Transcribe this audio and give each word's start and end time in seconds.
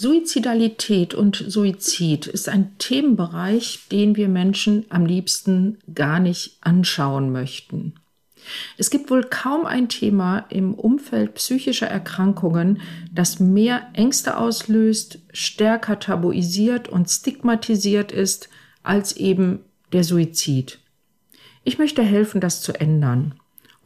Suizidalität 0.00 1.12
und 1.12 1.44
Suizid 1.48 2.28
ist 2.28 2.48
ein 2.48 2.78
Themenbereich, 2.78 3.80
den 3.90 4.14
wir 4.14 4.28
Menschen 4.28 4.86
am 4.90 5.04
liebsten 5.04 5.78
gar 5.92 6.20
nicht 6.20 6.56
anschauen 6.60 7.32
möchten. 7.32 7.94
Es 8.76 8.90
gibt 8.90 9.10
wohl 9.10 9.24
kaum 9.24 9.66
ein 9.66 9.88
Thema 9.88 10.46
im 10.50 10.74
Umfeld 10.74 11.34
psychischer 11.34 11.88
Erkrankungen, 11.88 12.80
das 13.12 13.40
mehr 13.40 13.88
Ängste 13.92 14.36
auslöst, 14.36 15.18
stärker 15.32 15.98
tabuisiert 15.98 16.88
und 16.88 17.10
stigmatisiert 17.10 18.12
ist 18.12 18.50
als 18.84 19.16
eben 19.16 19.64
der 19.92 20.04
Suizid. 20.04 20.78
Ich 21.64 21.78
möchte 21.78 22.04
helfen, 22.04 22.40
das 22.40 22.62
zu 22.62 22.72
ändern. 22.72 23.37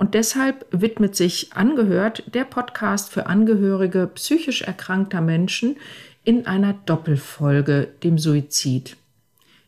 Und 0.03 0.14
deshalb 0.14 0.66
widmet 0.73 1.14
sich 1.14 1.53
Angehört 1.53 2.25
der 2.35 2.43
Podcast 2.43 3.12
für 3.12 3.27
Angehörige 3.27 4.11
psychisch 4.12 4.62
erkrankter 4.62 5.21
Menschen 5.21 5.77
in 6.25 6.45
einer 6.45 6.73
Doppelfolge 6.73 7.86
dem 8.03 8.18
Suizid. 8.18 8.96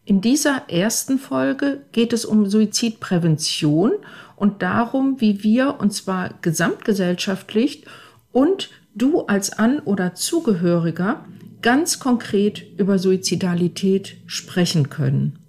In 0.05 0.21
dieser 0.23 0.69
ersten 0.69 1.21
Folge 1.21 1.83
geht 1.93 2.13
es 2.13 2.25
um 2.25 2.47
Suizidprävention 2.47 3.93
und 4.35 4.61
darum, 4.63 5.21
wie 5.21 5.45
wir, 5.45 5.77
und 5.79 5.93
zwar 5.93 6.31
gesamtgesellschaftlich 6.43 7.85
und 8.33 8.71
du 8.93 9.21
als 9.27 9.57
An- 9.57 9.79
oder 9.79 10.17
Zugehöriger, 10.17 11.25
ganz 11.63 12.01
konkret 12.01 12.65
über 12.77 12.99
Suizidalität 12.99 14.17
sprechen 14.27 14.91
können. 14.91 15.44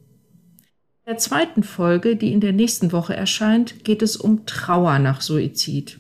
In 1.08 1.12
der 1.12 1.20
zweiten 1.20 1.62
Folge, 1.62 2.16
die 2.16 2.34
in 2.34 2.41
der 2.41 2.52
nächsten 2.52 2.91
Woche 2.91 3.16
erscheint, 3.16 3.84
geht 3.84 4.02
es 4.02 4.18
um 4.18 4.48
Trauer 4.48 4.98
nach 4.98 5.22
Suizid. 5.22 6.00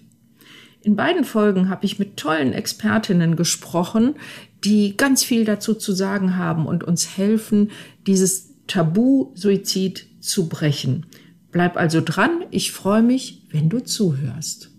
In 0.81 0.95
beiden 0.95 1.25
Folgen 1.25 1.69
habe 1.69 1.85
ich 1.85 1.99
mit 1.99 2.17
tollen 2.17 2.53
Expertinnen 2.53 3.35
gesprochen, 3.35 4.15
die 4.63 4.97
ganz 4.97 5.23
viel 5.23 5.45
dazu 5.45 5.75
zu 5.75 5.93
sagen 5.93 6.37
haben 6.37 6.65
und 6.65 6.83
uns 6.83 7.17
helfen, 7.17 7.69
dieses 8.07 8.55
Tabu 8.65 9.31
Suizid 9.35 10.07
zu 10.21 10.49
brechen. 10.49 11.05
Bleib 11.51 11.77
also 11.77 12.01
dran, 12.03 12.43
ich 12.49 12.71
freue 12.71 13.03
mich, 13.03 13.43
wenn 13.51 13.69
du 13.69 13.83
zuhörst. 13.83 14.71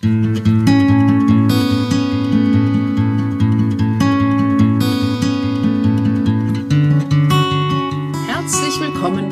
willkommen 0.00 0.75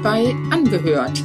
bei 0.04 0.34
Angehört, 0.50 1.18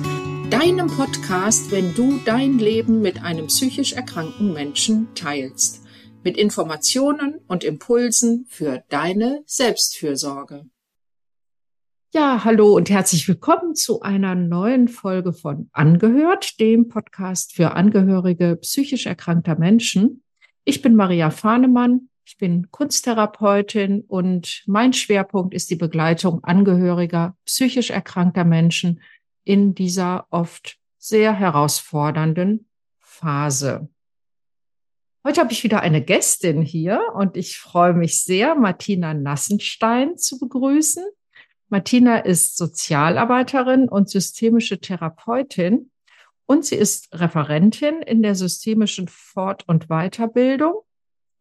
deinem 0.49 0.87
Podcast, 0.87 1.69
wenn 1.69 1.93
du 1.95 2.17
dein 2.23 2.59
Leben 2.59 3.01
mit 3.01 3.21
einem 3.21 3.47
psychisch 3.47 3.91
erkrankten 3.91 4.53
Menschen 4.53 5.13
teilst. 5.15 5.83
Mit 6.23 6.37
Informationen 6.37 7.41
und 7.49 7.65
Impulsen 7.65 8.45
für 8.47 8.81
deine 8.87 9.43
Selbstfürsorge. 9.45 10.63
Ja, 12.13 12.45
hallo 12.45 12.73
und 12.73 12.89
herzlich 12.89 13.27
willkommen 13.27 13.75
zu 13.75 13.99
einer 13.99 14.33
neuen 14.33 14.87
Folge 14.87 15.33
von 15.33 15.69
Angehört, 15.73 16.57
dem 16.61 16.87
Podcast 16.87 17.53
für 17.53 17.73
Angehörige 17.73 18.55
psychisch 18.61 19.07
erkrankter 19.07 19.59
Menschen. 19.59 20.23
Ich 20.63 20.81
bin 20.81 20.95
Maria 20.95 21.31
Fahnemann, 21.31 22.08
ich 22.29 22.37
bin 22.37 22.69
Kunsttherapeutin 22.69 24.01
und 24.01 24.61
mein 24.67 24.93
Schwerpunkt 24.93 25.51
ist 25.55 25.71
die 25.71 25.75
Begleitung 25.75 26.43
Angehöriger 26.43 27.35
psychisch 27.43 27.89
erkrankter 27.89 28.43
Menschen 28.43 29.01
in 29.45 29.73
dieser 29.73 30.27
oft 30.29 30.77
sehr 30.99 31.33
herausfordernden 31.33 32.69
Phase. 32.99 33.89
Heute 35.25 35.41
habe 35.41 35.51
ich 35.51 35.63
wieder 35.63 35.81
eine 35.81 36.03
Gästin 36.03 36.61
hier 36.61 37.01
und 37.15 37.35
ich 37.35 37.57
freue 37.57 37.93
mich 37.93 38.23
sehr, 38.23 38.53
Martina 38.53 39.15
Nassenstein 39.15 40.15
zu 40.15 40.37
begrüßen. 40.37 41.03
Martina 41.69 42.19
ist 42.19 42.57
Sozialarbeiterin 42.57 43.89
und 43.89 44.07
systemische 44.07 44.79
Therapeutin 44.79 45.89
und 46.45 46.63
sie 46.63 46.75
ist 46.75 47.09
Referentin 47.11 48.03
in 48.03 48.21
der 48.21 48.35
systemischen 48.35 49.07
Fort- 49.07 49.67
und 49.67 49.87
Weiterbildung 49.87 50.83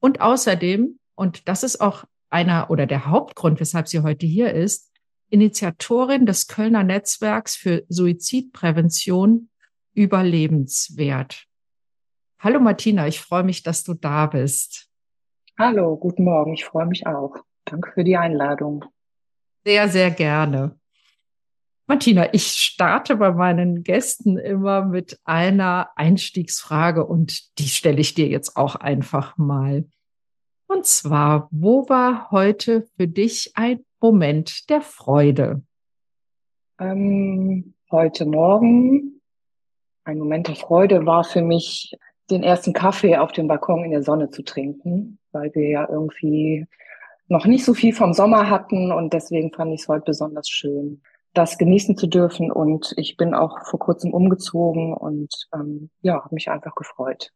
und 0.00 0.20
außerdem, 0.20 0.98
und 1.14 1.48
das 1.48 1.62
ist 1.62 1.80
auch 1.80 2.04
einer 2.30 2.70
oder 2.70 2.86
der 2.86 3.06
Hauptgrund, 3.06 3.60
weshalb 3.60 3.88
sie 3.88 4.00
heute 4.00 4.26
hier 4.26 4.52
ist, 4.52 4.92
Initiatorin 5.30 6.26
des 6.26 6.46
Kölner 6.46 6.84
Netzwerks 6.84 7.56
für 7.56 7.84
Suizidprävention 7.88 9.50
überlebenswert. 9.94 11.44
Hallo 12.38 12.60
Martina, 12.60 13.06
ich 13.08 13.20
freue 13.20 13.42
mich, 13.42 13.62
dass 13.62 13.84
du 13.84 13.94
da 13.94 14.26
bist. 14.26 14.88
Hallo, 15.58 15.96
guten 15.96 16.24
Morgen, 16.24 16.54
ich 16.54 16.64
freue 16.64 16.86
mich 16.86 17.06
auch. 17.06 17.36
Danke 17.64 17.90
für 17.92 18.04
die 18.04 18.16
Einladung. 18.16 18.84
Sehr, 19.64 19.88
sehr 19.88 20.10
gerne. 20.10 20.78
Martina, 21.90 22.34
ich 22.34 22.48
starte 22.48 23.16
bei 23.16 23.32
meinen 23.32 23.82
Gästen 23.82 24.36
immer 24.36 24.84
mit 24.84 25.18
einer 25.24 25.88
Einstiegsfrage 25.96 27.06
und 27.06 27.58
die 27.58 27.68
stelle 27.68 27.98
ich 27.98 28.12
dir 28.12 28.28
jetzt 28.28 28.58
auch 28.58 28.76
einfach 28.76 29.38
mal. 29.38 29.86
Und 30.66 30.84
zwar, 30.84 31.48
wo 31.50 31.88
war 31.88 32.30
heute 32.30 32.86
für 32.98 33.08
dich 33.08 33.52
ein 33.54 33.86
Moment 34.02 34.68
der 34.68 34.82
Freude? 34.82 35.62
Ähm, 36.78 37.72
heute 37.90 38.26
Morgen 38.26 39.22
ein 40.04 40.18
Moment 40.18 40.48
der 40.48 40.56
Freude 40.56 41.06
war 41.06 41.24
für 41.24 41.42
mich, 41.42 41.96
den 42.30 42.42
ersten 42.42 42.74
Kaffee 42.74 43.16
auf 43.16 43.32
dem 43.32 43.48
Balkon 43.48 43.84
in 43.86 43.92
der 43.92 44.02
Sonne 44.02 44.30
zu 44.30 44.42
trinken, 44.42 45.18
weil 45.32 45.54
wir 45.54 45.70
ja 45.70 45.88
irgendwie 45.88 46.66
noch 47.28 47.46
nicht 47.46 47.64
so 47.64 47.72
viel 47.72 47.94
vom 47.94 48.12
Sommer 48.12 48.50
hatten 48.50 48.92
und 48.92 49.14
deswegen 49.14 49.50
fand 49.54 49.72
ich 49.72 49.80
es 49.80 49.88
heute 49.88 50.04
besonders 50.04 50.50
schön 50.50 51.00
das 51.38 51.56
genießen 51.56 51.96
zu 51.96 52.08
dürfen. 52.08 52.50
Und 52.50 52.92
ich 52.96 53.16
bin 53.16 53.32
auch 53.32 53.64
vor 53.64 53.78
kurzem 53.78 54.12
umgezogen 54.12 54.92
und 54.92 55.32
ähm, 55.54 55.90
ja, 56.02 56.24
habe 56.24 56.34
mich 56.34 56.50
einfach 56.50 56.74
gefreut 56.74 57.30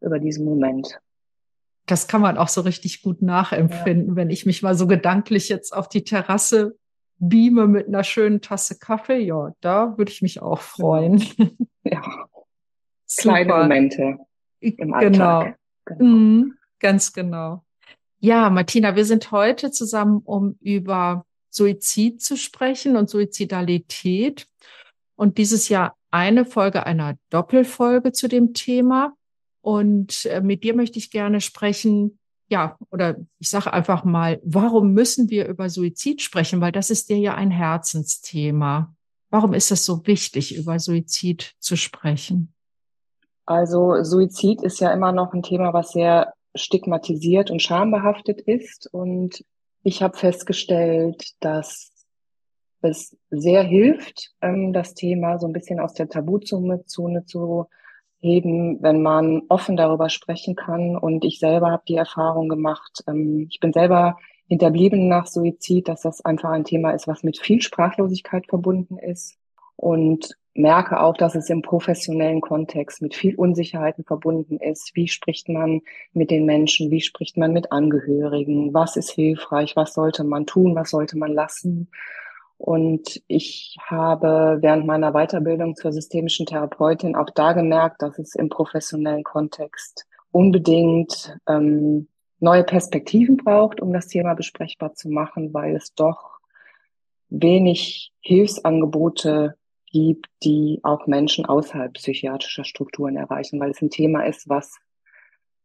über 0.00 0.18
diesen 0.18 0.44
Moment. 0.44 0.98
Das 1.86 2.08
kann 2.08 2.22
man 2.22 2.38
auch 2.38 2.48
so 2.48 2.62
richtig 2.62 3.02
gut 3.02 3.20
nachempfinden, 3.22 4.10
ja. 4.10 4.16
wenn 4.16 4.30
ich 4.30 4.46
mich 4.46 4.62
mal 4.62 4.74
so 4.74 4.86
gedanklich 4.86 5.48
jetzt 5.48 5.76
auf 5.76 5.88
die 5.88 6.04
Terrasse 6.04 6.76
beame 7.18 7.66
mit 7.66 7.88
einer 7.88 8.04
schönen 8.04 8.40
Tasse 8.40 8.78
Kaffee. 8.78 9.18
Ja, 9.18 9.52
da 9.60 9.98
würde 9.98 10.10
ich 10.10 10.22
mich 10.22 10.40
auch 10.40 10.60
freuen. 10.60 11.18
Genau. 11.18 11.50
Ja. 11.84 12.02
Kleine 13.18 13.52
Momente 13.52 14.18
im 14.60 14.94
Alltag. 14.94 15.58
Genau. 15.84 15.98
genau. 15.98 16.04
Mhm, 16.04 16.54
ganz 16.78 17.12
genau. 17.12 17.64
Ja, 18.20 18.48
Martina, 18.50 18.94
wir 18.94 19.04
sind 19.04 19.32
heute 19.32 19.72
zusammen, 19.72 20.22
um 20.24 20.56
über 20.60 21.26
Suizid 21.52 22.22
zu 22.22 22.36
sprechen 22.36 22.96
und 22.96 23.10
Suizidalität. 23.10 24.46
Und 25.14 25.38
dieses 25.38 25.68
Jahr 25.68 25.96
eine 26.10 26.44
Folge 26.44 26.86
einer 26.86 27.16
Doppelfolge 27.30 28.12
zu 28.12 28.28
dem 28.28 28.54
Thema. 28.54 29.14
Und 29.60 30.26
äh, 30.26 30.40
mit 30.40 30.64
dir 30.64 30.74
möchte 30.74 30.98
ich 30.98 31.10
gerne 31.10 31.40
sprechen, 31.40 32.18
ja, 32.48 32.76
oder 32.90 33.16
ich 33.38 33.48
sage 33.48 33.72
einfach 33.72 34.04
mal, 34.04 34.40
warum 34.44 34.92
müssen 34.92 35.30
wir 35.30 35.46
über 35.46 35.70
Suizid 35.70 36.20
sprechen? 36.20 36.60
Weil 36.60 36.72
das 36.72 36.90
ist 36.90 37.08
dir 37.08 37.18
ja 37.18 37.34
ein 37.34 37.50
Herzensthema. 37.50 38.94
Warum 39.30 39.54
ist 39.54 39.70
es 39.70 39.86
so 39.86 40.06
wichtig, 40.06 40.54
über 40.54 40.78
Suizid 40.78 41.54
zu 41.58 41.76
sprechen? 41.76 42.52
Also 43.46 44.02
Suizid 44.02 44.62
ist 44.62 44.80
ja 44.80 44.92
immer 44.92 45.12
noch 45.12 45.32
ein 45.32 45.42
Thema, 45.42 45.72
was 45.72 45.92
sehr 45.92 46.34
stigmatisiert 46.54 47.50
und 47.50 47.62
schambehaftet 47.62 48.42
ist. 48.42 48.86
Und 48.92 49.44
ich 49.82 50.02
habe 50.02 50.16
festgestellt, 50.16 51.34
dass 51.40 51.92
es 52.82 53.16
sehr 53.30 53.62
hilft, 53.62 54.32
ähm, 54.40 54.72
das 54.72 54.94
Thema 54.94 55.38
so 55.38 55.46
ein 55.46 55.52
bisschen 55.52 55.80
aus 55.80 55.94
der 55.94 56.08
Tabuzone 56.08 56.84
zu 56.86 57.68
heben, 58.18 58.82
wenn 58.82 59.02
man 59.02 59.42
offen 59.48 59.76
darüber 59.76 60.08
sprechen 60.08 60.54
kann. 60.54 60.96
Und 60.96 61.24
ich 61.24 61.38
selber 61.38 61.70
habe 61.70 61.82
die 61.88 61.96
Erfahrung 61.96 62.48
gemacht, 62.48 63.02
ähm, 63.06 63.46
ich 63.50 63.60
bin 63.60 63.72
selber 63.72 64.18
hinterblieben 64.48 65.08
nach 65.08 65.26
Suizid, 65.26 65.88
dass 65.88 66.02
das 66.02 66.24
einfach 66.24 66.50
ein 66.50 66.64
Thema 66.64 66.90
ist, 66.90 67.08
was 67.08 67.22
mit 67.22 67.38
viel 67.38 67.62
Sprachlosigkeit 67.62 68.46
verbunden 68.46 68.98
ist. 68.98 69.36
Und 69.76 70.36
merke 70.54 71.00
auch, 71.00 71.16
dass 71.16 71.34
es 71.34 71.48
im 71.48 71.62
professionellen 71.62 72.40
Kontext 72.40 73.00
mit 73.00 73.14
viel 73.14 73.34
Unsicherheiten 73.36 74.04
verbunden 74.04 74.58
ist. 74.58 74.94
Wie 74.94 75.08
spricht 75.08 75.48
man 75.48 75.80
mit 76.12 76.30
den 76.30 76.44
Menschen? 76.44 76.90
Wie 76.90 77.00
spricht 77.00 77.36
man 77.36 77.52
mit 77.52 77.72
Angehörigen? 77.72 78.74
Was 78.74 78.96
ist 78.96 79.10
hilfreich? 79.10 79.76
Was 79.76 79.94
sollte 79.94 80.24
man 80.24 80.46
tun? 80.46 80.74
Was 80.74 80.90
sollte 80.90 81.16
man 81.16 81.32
lassen? 81.32 81.88
Und 82.58 83.22
ich 83.26 83.76
habe 83.84 84.58
während 84.60 84.86
meiner 84.86 85.12
Weiterbildung 85.12 85.74
zur 85.74 85.92
systemischen 85.92 86.46
Therapeutin 86.46 87.16
auch 87.16 87.30
da 87.30 87.54
gemerkt, 87.54 88.02
dass 88.02 88.18
es 88.18 88.34
im 88.34 88.50
professionellen 88.50 89.24
Kontext 89.24 90.06
unbedingt 90.30 91.36
ähm, 91.48 92.08
neue 92.38 92.62
Perspektiven 92.62 93.36
braucht, 93.36 93.80
um 93.80 93.92
das 93.92 94.06
Thema 94.06 94.34
besprechbar 94.34 94.94
zu 94.94 95.08
machen, 95.08 95.52
weil 95.52 95.74
es 95.74 95.94
doch 95.94 96.38
wenig 97.30 98.12
Hilfsangebote 98.20 99.56
gibt, 99.92 100.26
die 100.42 100.80
auch 100.82 101.06
Menschen 101.06 101.46
außerhalb 101.46 101.92
psychiatrischer 101.94 102.64
Strukturen 102.64 103.16
erreichen, 103.16 103.60
weil 103.60 103.70
es 103.70 103.82
ein 103.82 103.90
Thema 103.90 104.26
ist, 104.26 104.48
was 104.48 104.78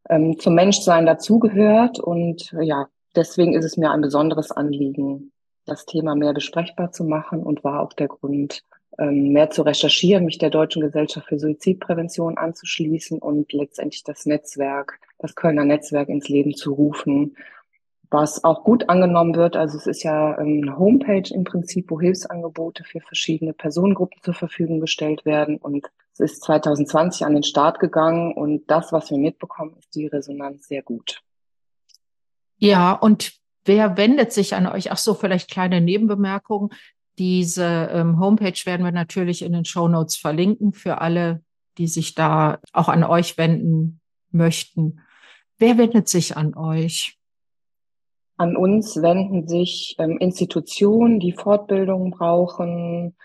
ähm, 0.09 0.37
zum 0.39 0.55
Menschsein 0.55 1.05
dazugehört. 1.05 1.99
Und 1.99 2.53
ja, 2.61 2.87
deswegen 3.15 3.53
ist 3.53 3.65
es 3.65 3.77
mir 3.77 3.91
ein 3.91 4.01
besonderes 4.01 4.51
Anliegen, 4.51 5.31
das 5.65 5.85
Thema 5.85 6.15
mehr 6.15 6.33
besprechbar 6.33 6.91
zu 6.91 7.03
machen 7.03 7.43
und 7.43 7.63
war 7.63 7.81
auch 7.81 7.93
der 7.93 8.07
Grund, 8.07 8.63
ähm, 8.99 9.29
mehr 9.31 9.49
zu 9.49 9.61
recherchieren, 9.61 10.25
mich 10.25 10.37
der 10.37 10.49
Deutschen 10.49 10.81
Gesellschaft 10.81 11.27
für 11.27 11.39
Suizidprävention 11.39 12.37
anzuschließen 12.37 13.19
und 13.19 13.51
letztendlich 13.53 14.03
das 14.03 14.25
Netzwerk, 14.25 14.99
das 15.19 15.35
Kölner 15.35 15.65
Netzwerk 15.65 16.09
ins 16.09 16.29
Leben 16.29 16.55
zu 16.55 16.73
rufen, 16.73 17.35
was 18.09 18.43
auch 18.43 18.63
gut 18.63 18.89
angenommen 18.89 19.35
wird. 19.35 19.55
Also 19.55 19.77
es 19.77 19.87
ist 19.87 20.03
ja 20.03 20.37
ähm, 20.39 20.61
eine 20.63 20.77
Homepage 20.77 21.33
im 21.33 21.43
Prinzip, 21.43 21.89
wo 21.91 21.99
Hilfsangebote 21.99 22.83
für 22.83 23.01
verschiedene 23.01 23.53
Personengruppen 23.53 24.21
zur 24.21 24.33
Verfügung 24.33 24.79
gestellt 24.79 25.25
werden. 25.25 25.57
Und 25.57 25.87
es 26.13 26.19
ist 26.19 26.43
2020 26.43 27.25
an 27.25 27.33
den 27.33 27.43
Start 27.43 27.79
gegangen 27.79 28.33
und 28.33 28.69
das, 28.71 28.91
was 28.91 29.11
wir 29.11 29.17
mitbekommen, 29.17 29.75
ist 29.77 29.93
die 29.95 30.07
Resonanz 30.07 30.67
sehr 30.67 30.81
gut. 30.81 31.21
Ja, 32.57 32.93
und 32.93 33.33
wer 33.65 33.97
wendet 33.97 34.31
sich 34.31 34.55
an 34.55 34.67
euch? 34.67 34.91
Ach 34.91 34.97
so, 34.97 35.13
vielleicht 35.13 35.51
kleine 35.51 35.81
Nebenbemerkung. 35.81 36.73
Diese 37.19 37.89
ähm, 37.91 38.19
Homepage 38.19 38.65
werden 38.65 38.85
wir 38.85 38.91
natürlich 38.91 39.41
in 39.41 39.53
den 39.53 39.65
Show 39.65 39.87
Notes 39.87 40.15
verlinken 40.15 40.73
für 40.73 41.01
alle, 41.01 41.43
die 41.77 41.87
sich 41.87 42.15
da 42.15 42.59
auch 42.73 42.89
an 42.89 43.03
euch 43.03 43.37
wenden 43.37 43.99
möchten. 44.31 45.01
Wer 45.57 45.77
wendet 45.77 46.07
sich 46.07 46.37
an 46.37 46.55
euch? 46.55 47.16
An 48.37 48.55
uns 48.55 49.01
wenden 49.01 49.47
sich 49.47 49.95
ähm, 49.97 50.17
Institutionen, 50.19 51.19
die 51.19 51.31
Fortbildungen 51.31 52.11
brauchen 52.11 53.15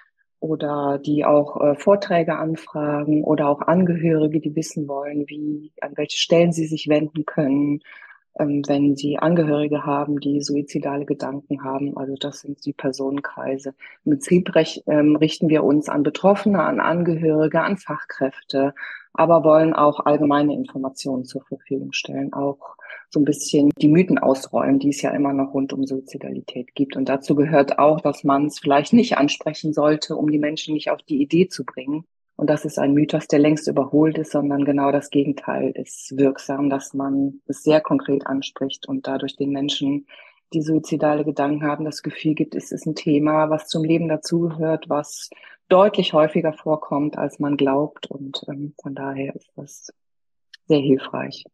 oder 0.40 0.98
die 0.98 1.24
auch 1.24 1.60
äh, 1.60 1.74
Vorträge 1.76 2.36
anfragen 2.36 3.22
oder 3.22 3.48
auch 3.48 3.60
Angehörige, 3.60 4.40
die 4.40 4.56
wissen 4.56 4.88
wollen, 4.88 5.24
wie, 5.28 5.72
an 5.82 5.92
welche 5.96 6.16
Stellen 6.16 6.52
sie 6.52 6.66
sich 6.66 6.88
wenden 6.88 7.26
können, 7.26 7.80
ähm, 8.38 8.62
wenn 8.66 8.96
sie 8.96 9.18
Angehörige 9.18 9.84
haben, 9.84 10.18
die 10.18 10.40
suizidale 10.40 11.04
Gedanken 11.04 11.62
haben. 11.62 11.96
Also 11.98 12.14
das 12.18 12.40
sind 12.40 12.64
die 12.64 12.72
Personenkreise. 12.72 13.74
Im 14.06 14.12
Prinzip 14.12 14.54
rech, 14.54 14.82
ähm, 14.86 15.16
richten 15.16 15.50
wir 15.50 15.62
uns 15.62 15.90
an 15.90 16.02
Betroffene, 16.02 16.62
an 16.62 16.80
Angehörige, 16.80 17.60
an 17.60 17.76
Fachkräfte, 17.76 18.74
aber 19.12 19.44
wollen 19.44 19.74
auch 19.74 20.00
allgemeine 20.00 20.54
Informationen 20.54 21.26
zur 21.26 21.42
Verfügung 21.42 21.92
stellen, 21.92 22.32
auch 22.32 22.76
so 23.12 23.20
ein 23.20 23.24
bisschen 23.24 23.70
die 23.76 23.88
Mythen 23.88 24.18
ausräumen, 24.18 24.78
die 24.78 24.88
es 24.88 25.02
ja 25.02 25.10
immer 25.10 25.34
noch 25.34 25.52
rund 25.52 25.72
um 25.72 25.84
Suizidalität 25.84 26.74
gibt. 26.74 26.96
Und 26.96 27.08
dazu 27.08 27.34
gehört 27.34 27.78
auch, 27.78 28.00
dass 28.00 28.24
man 28.24 28.46
es 28.46 28.58
vielleicht 28.58 28.94
nicht 28.94 29.18
ansprechen 29.18 29.74
sollte, 29.74 30.16
um 30.16 30.30
die 30.30 30.38
Menschen 30.38 30.74
nicht 30.74 30.90
auf 30.90 31.02
die 31.02 31.20
Idee 31.20 31.48
zu 31.48 31.64
bringen. 31.64 32.04
Und 32.36 32.48
das 32.48 32.64
ist 32.64 32.78
ein 32.78 32.94
Mythos, 32.94 33.28
der 33.28 33.38
längst 33.38 33.68
überholt 33.68 34.16
ist, 34.16 34.32
sondern 34.32 34.64
genau 34.64 34.90
das 34.90 35.10
Gegenteil 35.10 35.72
ist 35.72 36.16
wirksam, 36.16 36.70
dass 36.70 36.94
man 36.94 37.42
es 37.46 37.62
sehr 37.62 37.82
konkret 37.82 38.26
anspricht 38.26 38.88
und 38.88 39.06
dadurch 39.06 39.36
den 39.36 39.50
Menschen, 39.50 40.06
die 40.54 40.62
suizidale 40.62 41.24
Gedanken 41.24 41.64
haben, 41.64 41.84
das 41.84 42.02
Gefühl 42.02 42.34
gibt, 42.34 42.54
es 42.54 42.72
ist 42.72 42.86
ein 42.86 42.94
Thema, 42.94 43.50
was 43.50 43.68
zum 43.68 43.84
Leben 43.84 44.08
dazugehört, 44.08 44.88
was 44.88 45.28
deutlich 45.68 46.14
häufiger 46.14 46.52
vorkommt, 46.52 47.18
als 47.18 47.38
man 47.38 47.56
glaubt. 47.56 48.06
Und 48.10 48.42
ähm, 48.48 48.74
von 48.80 48.94
daher 48.94 49.36
ist 49.36 49.50
das 49.56 49.92
sehr 50.66 50.80
hilfreich. 50.80 51.44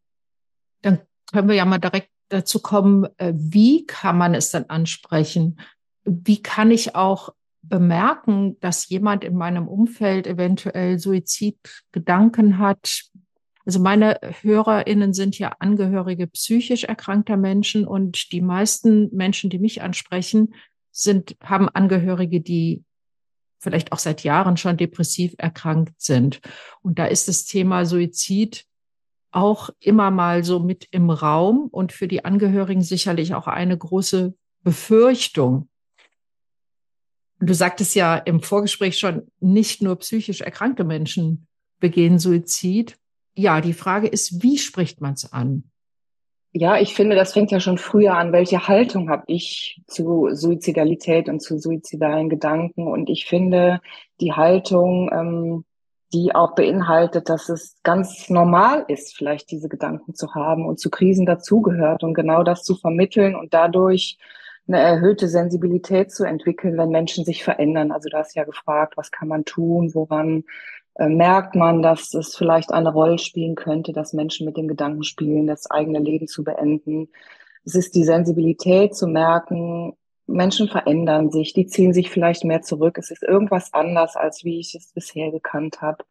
Dann 0.82 1.00
können 1.32 1.48
wir 1.48 1.56
ja 1.56 1.64
mal 1.64 1.78
direkt 1.78 2.10
dazu 2.28 2.60
kommen, 2.60 3.06
äh, 3.18 3.32
wie 3.34 3.86
kann 3.86 4.18
man 4.18 4.34
es 4.34 4.50
dann 4.50 4.64
ansprechen? 4.64 5.60
Wie 6.04 6.42
kann 6.42 6.70
ich 6.70 6.94
auch 6.94 7.30
bemerken, 7.62 8.58
dass 8.60 8.88
jemand 8.88 9.24
in 9.24 9.36
meinem 9.36 9.68
Umfeld 9.68 10.26
eventuell 10.26 10.98
Suizidgedanken 10.98 12.58
hat? 12.58 13.04
Also 13.64 13.80
meine 13.80 14.18
HörerInnen 14.40 15.12
sind 15.12 15.38
ja 15.38 15.54
Angehörige 15.58 16.26
psychisch 16.28 16.84
erkrankter 16.84 17.36
Menschen 17.36 17.86
und 17.86 18.32
die 18.32 18.40
meisten 18.40 19.14
Menschen, 19.14 19.50
die 19.50 19.58
mich 19.58 19.82
ansprechen, 19.82 20.54
sind, 20.90 21.36
haben 21.42 21.68
Angehörige, 21.68 22.40
die 22.40 22.82
vielleicht 23.58 23.92
auch 23.92 23.98
seit 23.98 24.24
Jahren 24.24 24.56
schon 24.56 24.76
depressiv 24.76 25.34
erkrankt 25.36 26.00
sind. 26.00 26.40
Und 26.80 26.98
da 26.98 27.06
ist 27.06 27.28
das 27.28 27.44
Thema 27.44 27.84
Suizid 27.84 28.64
auch 29.30 29.70
immer 29.80 30.10
mal 30.10 30.44
so 30.44 30.58
mit 30.58 30.88
im 30.90 31.10
Raum 31.10 31.68
und 31.70 31.92
für 31.92 32.08
die 32.08 32.24
Angehörigen 32.24 32.82
sicherlich 32.82 33.34
auch 33.34 33.46
eine 33.46 33.76
große 33.76 34.34
Befürchtung. 34.62 35.68
Du 37.40 37.54
sagtest 37.54 37.94
ja 37.94 38.16
im 38.16 38.42
Vorgespräch 38.42 38.98
schon, 38.98 39.30
nicht 39.40 39.82
nur 39.82 39.96
psychisch 39.96 40.40
erkrankte 40.40 40.84
Menschen 40.84 41.46
begehen 41.78 42.18
Suizid. 42.18 42.98
Ja, 43.36 43.60
die 43.60 43.74
Frage 43.74 44.08
ist, 44.08 44.42
wie 44.42 44.58
spricht 44.58 45.00
man 45.00 45.14
es 45.14 45.32
an? 45.32 45.70
Ja, 46.52 46.80
ich 46.80 46.94
finde, 46.94 47.14
das 47.14 47.34
fängt 47.34 47.52
ja 47.52 47.60
schon 47.60 47.78
früher 47.78 48.14
an. 48.16 48.32
Welche 48.32 48.66
Haltung 48.66 49.10
habe 49.10 49.22
ich 49.26 49.80
zu 49.86 50.30
Suizidalität 50.32 51.28
und 51.28 51.40
zu 51.40 51.58
suizidalen 51.58 52.30
Gedanken? 52.30 52.88
Und 52.88 53.10
ich 53.10 53.26
finde, 53.26 53.80
die 54.20 54.32
Haltung, 54.32 55.10
ähm, 55.12 55.64
die 56.12 56.34
auch 56.34 56.54
beinhaltet, 56.54 57.28
dass 57.28 57.48
es 57.48 57.76
ganz 57.82 58.30
normal 58.30 58.84
ist, 58.88 59.16
vielleicht 59.16 59.50
diese 59.50 59.68
Gedanken 59.68 60.14
zu 60.14 60.34
haben 60.34 60.66
und 60.66 60.80
zu 60.80 60.90
Krisen 60.90 61.26
dazugehört 61.26 62.02
und 62.02 62.14
genau 62.14 62.42
das 62.42 62.62
zu 62.62 62.76
vermitteln 62.76 63.36
und 63.36 63.52
dadurch 63.52 64.18
eine 64.66 64.80
erhöhte 64.80 65.28
Sensibilität 65.28 66.12
zu 66.12 66.24
entwickeln, 66.24 66.76
wenn 66.76 66.90
Menschen 66.90 67.24
sich 67.24 67.42
verändern. 67.42 67.90
Also 67.90 68.08
da 68.10 68.20
ist 68.20 68.34
ja 68.36 68.44
gefragt, 68.44 68.96
was 68.96 69.10
kann 69.10 69.28
man 69.28 69.44
tun, 69.44 69.94
woran 69.94 70.44
äh, 70.94 71.08
merkt 71.08 71.54
man, 71.54 71.82
dass 71.82 72.12
es 72.14 72.36
vielleicht 72.36 72.72
eine 72.72 72.92
Rolle 72.92 73.18
spielen 73.18 73.54
könnte, 73.54 73.92
dass 73.92 74.12
Menschen 74.12 74.46
mit 74.46 74.56
dem 74.56 74.68
Gedanken 74.68 75.04
spielen, 75.04 75.46
das 75.46 75.70
eigene 75.70 76.00
Leben 76.00 76.26
zu 76.26 76.44
beenden. 76.44 77.08
Es 77.64 77.74
ist 77.74 77.94
die 77.94 78.04
Sensibilität 78.04 78.94
zu 78.94 79.06
merken, 79.06 79.94
Menschen 80.28 80.68
verändern 80.68 81.30
sich, 81.30 81.52
die 81.54 81.66
ziehen 81.66 81.92
sich 81.92 82.10
vielleicht 82.10 82.44
mehr 82.44 82.62
zurück. 82.62 82.98
Es 82.98 83.10
ist 83.10 83.22
irgendwas 83.22 83.72
anders, 83.72 84.14
als 84.14 84.44
wie 84.44 84.60
ich 84.60 84.74
es 84.74 84.92
bisher 84.92 85.30
gekannt 85.30 85.80
habe. 85.80 86.04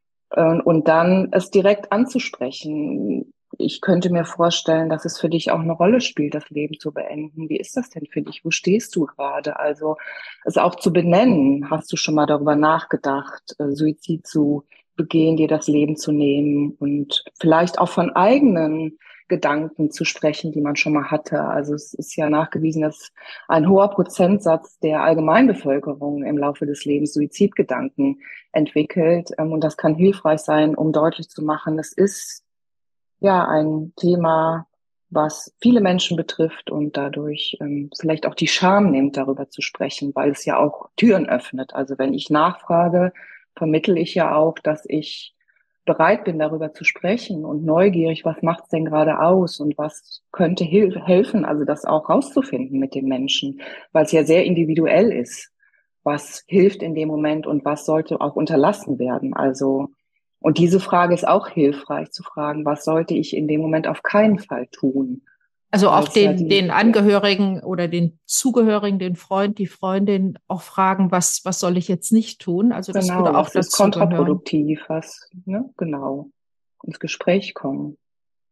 Und 0.65 0.87
dann 0.87 1.29
es 1.31 1.51
direkt 1.51 1.91
anzusprechen. 1.91 3.31
Ich 3.57 3.79
könnte 3.79 4.11
mir 4.11 4.25
vorstellen, 4.25 4.89
dass 4.89 5.05
es 5.05 5.19
für 5.19 5.29
dich 5.29 5.51
auch 5.51 5.59
eine 5.59 5.71
Rolle 5.71 6.01
spielt, 6.01 6.33
das 6.33 6.49
Leben 6.49 6.79
zu 6.79 6.91
beenden. 6.91 7.47
Wie 7.47 7.57
ist 7.57 7.77
das 7.77 7.89
denn 7.89 8.07
für 8.07 8.21
dich? 8.21 8.43
Wo 8.43 8.51
stehst 8.51 8.95
du 8.95 9.05
gerade? 9.05 9.57
Also 9.59 9.95
es 10.43 10.57
auch 10.57 10.75
zu 10.75 10.91
benennen. 10.91 11.69
Hast 11.69 11.91
du 11.93 11.95
schon 11.95 12.15
mal 12.15 12.25
darüber 12.25 12.55
nachgedacht, 12.55 13.55
äh, 13.59 13.71
Suizid 13.71 14.27
zu 14.27 14.65
begehen, 14.97 15.37
dir 15.37 15.47
das 15.47 15.67
Leben 15.67 15.95
zu 15.95 16.11
nehmen 16.11 16.75
und 16.77 17.23
vielleicht 17.39 17.79
auch 17.79 17.89
von 17.89 18.09
eigenen 18.15 18.97
Gedanken 19.27 19.91
zu 19.91 20.05
sprechen, 20.05 20.51
die 20.51 20.61
man 20.61 20.75
schon 20.75 20.93
mal 20.93 21.11
hatte. 21.11 21.41
Also 21.41 21.73
es 21.73 21.93
ist 21.93 22.15
ja 22.15 22.29
nachgewiesen, 22.29 22.81
dass 22.81 23.11
ein 23.47 23.69
hoher 23.69 23.89
Prozentsatz 23.89 24.79
der 24.79 25.01
Allgemeinbevölkerung 25.01 26.23
im 26.23 26.37
Laufe 26.37 26.65
des 26.65 26.85
Lebens 26.85 27.13
Suizidgedanken 27.13 28.21
entwickelt. 28.51 29.31
Ähm, 29.37 29.51
und 29.51 29.63
das 29.63 29.77
kann 29.77 29.95
hilfreich 29.95 30.39
sein, 30.39 30.75
um 30.75 30.91
deutlich 30.91 31.29
zu 31.29 31.43
machen, 31.43 31.79
es 31.79 31.91
ist 31.91 32.43
ja 33.19 33.47
ein 33.47 33.93
Thema, 33.95 34.67
was 35.09 35.55
viele 35.61 35.79
Menschen 35.79 36.17
betrifft 36.17 36.69
und 36.69 36.97
dadurch 36.97 37.57
ähm, 37.61 37.89
vielleicht 37.97 38.25
auch 38.25 38.35
die 38.35 38.47
Scham 38.47 38.91
nimmt, 38.91 39.15
darüber 39.15 39.49
zu 39.49 39.61
sprechen, 39.61 40.13
weil 40.15 40.31
es 40.31 40.45
ja 40.45 40.57
auch 40.57 40.89
Türen 40.97 41.27
öffnet. 41.27 41.73
Also 41.73 41.97
wenn 41.97 42.13
ich 42.13 42.29
nachfrage, 42.29 43.13
vermittel 43.55 43.97
ich 43.97 44.15
ja 44.15 44.35
auch, 44.35 44.59
dass 44.59 44.83
ich 44.87 45.33
bereit 45.87 46.25
bin, 46.25 46.37
darüber 46.37 46.71
zu 46.73 46.83
sprechen 46.83 47.43
und 47.43 47.65
neugierig, 47.65 48.23
was 48.23 48.43
macht's 48.43 48.69
denn 48.69 48.85
gerade 48.85 49.19
aus 49.19 49.59
und 49.59 49.75
was 49.79 50.21
könnte 50.31 50.63
helfen, 50.63 51.45
also 51.45 51.65
das 51.65 51.85
auch 51.85 52.09
rauszufinden 52.09 52.79
mit 52.79 52.93
den 52.93 53.07
Menschen, 53.07 53.61
weil 53.91 54.05
es 54.05 54.11
ja 54.11 54.23
sehr 54.23 54.45
individuell 54.45 55.11
ist, 55.11 55.51
was 56.03 56.43
hilft 56.47 56.83
in 56.83 56.93
dem 56.93 57.07
Moment 57.07 57.47
und 57.47 57.65
was 57.65 57.85
sollte 57.85 58.21
auch 58.21 58.35
unterlassen 58.35 58.99
werden. 58.99 59.33
Also, 59.33 59.89
und 60.39 60.59
diese 60.59 60.79
Frage 60.79 61.15
ist 61.15 61.27
auch 61.27 61.47
hilfreich 61.47 62.11
zu 62.11 62.21
fragen, 62.21 62.63
was 62.63 62.85
sollte 62.85 63.15
ich 63.15 63.35
in 63.35 63.47
dem 63.47 63.61
Moment 63.61 63.87
auf 63.87 64.03
keinen 64.03 64.37
Fall 64.37 64.67
tun? 64.67 65.23
Also 65.69 65.89
auch 65.89 66.07
den, 66.07 66.31
ja 66.31 66.33
die, 66.33 66.47
den 66.47 66.71
Angehörigen 66.71 67.61
oder 67.61 67.87
den 67.87 68.19
Zugehörigen, 68.25 68.99
den 68.99 69.15
Freund, 69.15 69.57
die 69.57 69.67
Freundin 69.67 70.39
auch 70.47 70.61
fragen, 70.61 71.11
was, 71.11 71.41
was 71.43 71.59
soll 71.59 71.77
ich 71.77 71.87
jetzt 71.87 72.11
nicht 72.11 72.39
tun? 72.39 72.71
Also 72.71 72.93
das 72.93 73.07
genau, 73.07 73.19
würde 73.19 73.37
auch 73.37 73.49
das 73.49 73.67
ist 73.67 73.75
kontraproduktiv, 73.75 74.81
was, 74.87 75.29
ne, 75.45 75.69
genau, 75.77 76.29
ins 76.83 76.99
Gespräch 76.99 77.53
kommen. 77.53 77.97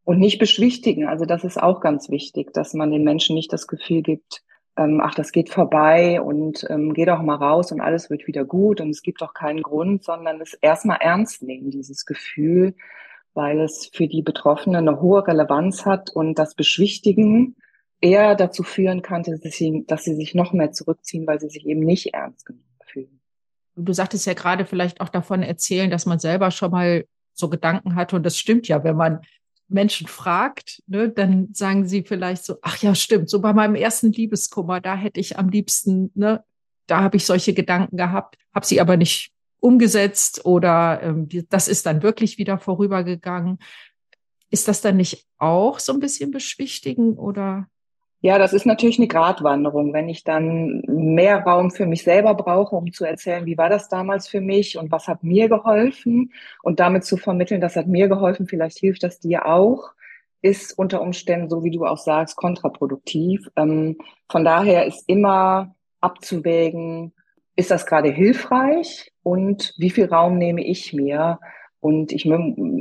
Und 0.03 0.19
nicht 0.19 0.38
beschwichtigen. 0.38 1.07
Also 1.07 1.25
das 1.25 1.43
ist 1.43 1.62
auch 1.62 1.79
ganz 1.79 2.10
wichtig, 2.10 2.53
dass 2.53 2.74
man 2.74 2.91
den 2.91 3.03
Menschen 3.03 3.34
nicht 3.34 3.51
das 3.51 3.65
Gefühl 3.65 4.03
gibt, 4.03 4.43
ähm, 4.77 5.01
ach, 5.01 5.15
das 5.15 5.31
geht 5.31 5.50
vorbei 5.50 6.22
und 6.22 6.65
ähm, 6.69 6.93
geh 6.93 7.05
doch 7.05 7.22
mal 7.22 7.36
raus 7.36 7.72
und 7.72 7.81
alles 7.81 8.10
wird 8.10 8.27
wieder 8.27 8.43
gut 8.43 8.81
und 8.81 8.89
es 8.89 9.01
gibt 9.01 9.22
doch 9.22 9.34
keinen 9.34 9.62
Grund, 9.62 10.03
sondern 10.03 10.41
es 10.41 10.53
erstmal 10.53 10.98
ernst 11.00 11.43
nehmen, 11.43 11.72
dieses 11.72 12.05
Gefühl, 12.05 12.75
weil 13.36 13.60
es 13.60 13.89
für 13.94 14.08
die 14.08 14.22
Betroffenen 14.22 14.88
eine 14.88 15.01
hohe 15.01 15.27
Relevanz 15.27 15.86
hat 15.86 16.10
und 16.10 16.39
das 16.39 16.56
Beschwichtigen 16.56 17.56
eher 18.01 18.36
dazu 18.36 18.63
führen 18.63 19.01
kann, 19.01 19.24
dass 19.24 19.42
sie, 19.42 19.84
dass 19.88 20.04
sie 20.04 20.15
sich 20.15 20.34
noch 20.34 20.54
mehr 20.54 20.72
zurückziehen, 20.72 21.27
weil 21.27 21.39
sie 21.39 21.50
sich 21.50 21.65
eben 21.65 21.82
nicht 21.82 22.13
ernst 22.13 22.46
genug 22.46 22.63
fühlen. 22.86 23.20
Du 23.75 23.94
sagtest 23.94 24.25
ja 24.25 24.34
gerade 24.34 24.65
vielleicht 24.65 25.01
auch 25.01 25.10
davon 25.10 25.44
erzählen, 25.44 25.89
dass 25.89 26.06
man 26.06 26.20
selber 26.20 26.50
schon 26.50 26.72
mal 26.72 27.06
so 27.34 27.50
Gedanken 27.50 27.96
hatte 27.96 28.15
und 28.15 28.24
das 28.24 28.38
stimmt 28.38 28.68
ja, 28.68 28.84
wenn 28.84 28.96
man 28.96 29.20
Menschen 29.68 30.08
fragt, 30.08 30.82
ne, 30.88 31.10
dann 31.10 31.50
sagen 31.54 31.86
sie 31.86 32.04
vielleicht 32.04 32.46
so, 32.46 32.56
ach 32.62 32.77
ja, 32.82 32.96
stimmt, 32.96 33.30
so 33.30 33.42
bei 33.42 33.51
meinem 33.51 33.75
ersten 33.75 34.12
Liebeskummer, 34.12 34.80
da 34.80 34.96
hätte 34.96 35.20
ich 35.20 35.38
am 35.38 35.50
liebsten, 35.50 36.12
ne, 36.15 36.44
da 36.88 37.01
habe 37.01 37.18
ich 37.18 37.25
solche 37.25 37.54
Gedanken 37.54 37.98
gehabt, 37.98 38.38
habe 38.54 38.65
sie 38.65 38.80
aber 38.80 38.96
nicht 38.96 39.32
umgesetzt 39.65 40.45
oder 40.45 41.01
ähm, 41.01 41.27
das 41.50 41.67
ist 41.67 41.88
dann 41.88 42.03
wirklich 42.03 42.38
wieder 42.38 42.60
vorübergegangen. 42.60 43.57
Ist 44.51 44.67
das 44.67 44.81
dann 44.81 44.98
nicht 44.98 45.25
auch 45.39 45.79
so 45.79 45.91
ein 45.91 46.00
bisschen 46.00 46.29
beschwichtigen 46.29 47.17
oder? 47.17 47.67
Ja, 48.22 48.38
das 48.38 48.53
ist 48.53 48.67
natürlich 48.67 49.00
eine 49.00 49.07
Gratwanderung. 49.07 49.91
Wenn 49.91 50.07
ich 50.07 50.24
dann 50.24 50.84
mehr 50.88 51.39
Raum 51.39 51.72
für 51.72 51.88
mich 51.88 52.03
selber 52.03 52.36
brauche, 52.36 52.75
um 52.75 52.91
zu 52.91 53.05
erzählen, 53.05 53.48
wie 53.48 53.57
war 53.57 53.69
das 53.69 53.89
damals 53.89 54.27
für 54.27 54.39
mich 54.39 54.77
und 54.77 54.91
was 54.91 55.07
hat 55.07 55.24
mir 55.24 55.50
geholfen 55.50 56.31
und 56.62 56.79
damit 56.79 57.03
zu 57.03 57.17
vermitteln, 57.17 57.60
das 57.60 57.75
hat 57.75 57.88
mir 57.88 58.07
geholfen, 58.07 58.48
vielleicht 58.48 58.77
hilft 58.77 59.01
das 59.01 59.19
dir 59.19 59.48
auch, 59.48 59.93
ist 60.43 60.77
unter 60.77 61.01
Umständen, 61.01 61.50
so 61.50 61.63
wie 61.63 61.72
du 61.72 61.86
auch 61.86 61.98
sagst, 61.98 62.36
kontraproduktiv. 62.36 63.50
Ähm, 63.55 63.98
von 64.29 64.45
daher 64.45 64.86
ist 64.86 65.10
immer 65.10 65.75
abzuwägen, 66.01 67.13
ist 67.55 67.71
das 67.71 67.85
gerade 67.85 68.09
hilfreich 68.09 69.12
und 69.24 69.74
wie 69.77 69.89
viel 69.89 70.05
Raum 70.05 70.38
nehme 70.38 70.63
ich 70.63 70.93
mir? 70.93 71.39
Und 71.79 72.12
ich, 72.12 72.25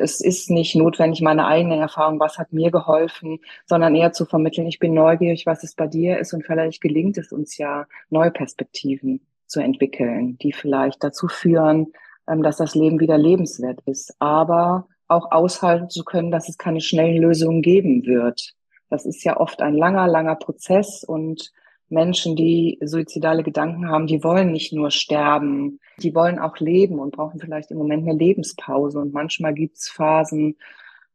es 0.01 0.21
ist 0.21 0.51
nicht 0.51 0.77
notwendig, 0.77 1.21
meine 1.21 1.47
eigene 1.47 1.77
Erfahrung, 1.77 2.19
was 2.21 2.39
hat 2.39 2.55
mir 2.55 2.71
geholfen, 2.71 3.39
sondern 3.67 3.95
eher 3.95 4.13
zu 4.13 4.25
vermitteln, 4.25 4.67
ich 4.67 4.79
bin 4.79 4.95
neugierig, 4.95 5.45
was 5.45 5.63
es 5.63 5.75
bei 5.75 5.87
dir 5.87 6.19
ist 6.19 6.33
und 6.33 6.45
vielleicht 6.45 6.81
gelingt 6.81 7.19
es 7.19 7.31
uns 7.31 7.59
ja, 7.59 7.87
neue 8.09 8.31
Perspektiven 8.31 9.21
zu 9.47 9.61
entwickeln, 9.61 10.39
die 10.39 10.53
vielleicht 10.53 11.05
dazu 11.05 11.29
führen, 11.29 11.93
ähm, 12.27 12.43
dass 12.43 12.57
das 12.57 12.75
Leben 12.75 12.99
wieder 12.99 13.19
lebenswert 13.19 13.81
ist, 13.85 14.15
aber 14.21 14.89
auch 15.07 15.31
aushalten 15.33 15.91
zu 15.91 16.03
können, 16.03 16.31
dass 16.31 16.49
es 16.49 16.57
keine 16.57 16.81
schnellen 16.81 17.21
Lösungen 17.21 17.61
geben 17.61 18.07
wird. 18.07 18.55
Das 18.89 19.05
ist 19.05 19.23
ja 19.23 19.39
oft 19.39 19.61
ein 19.61 19.75
langer, 19.75 20.09
langer 20.09 20.37
Prozess 20.37 21.05
und 21.05 21.53
Menschen, 21.89 22.35
die 22.37 22.79
suizidale 22.83 23.43
Gedanken 23.43 23.89
haben, 23.89 24.07
die 24.07 24.25
wollen 24.25 24.53
nicht 24.53 24.73
nur 24.73 24.91
sterben, 24.91 25.81
die 25.99 26.15
wollen 26.15 26.39
auch 26.39 26.59
leben 26.59 26.99
und 26.99 27.15
brauchen 27.15 27.41
vielleicht 27.41 27.71
im 27.71 27.79
Moment 27.79 28.09
eine 28.09 28.19
Lebenspause. 28.19 28.99
Und 28.99 29.13
manchmal 29.13 29.55
gibt 29.55 29.77
es 29.79 29.89
Phasen, 29.89 30.57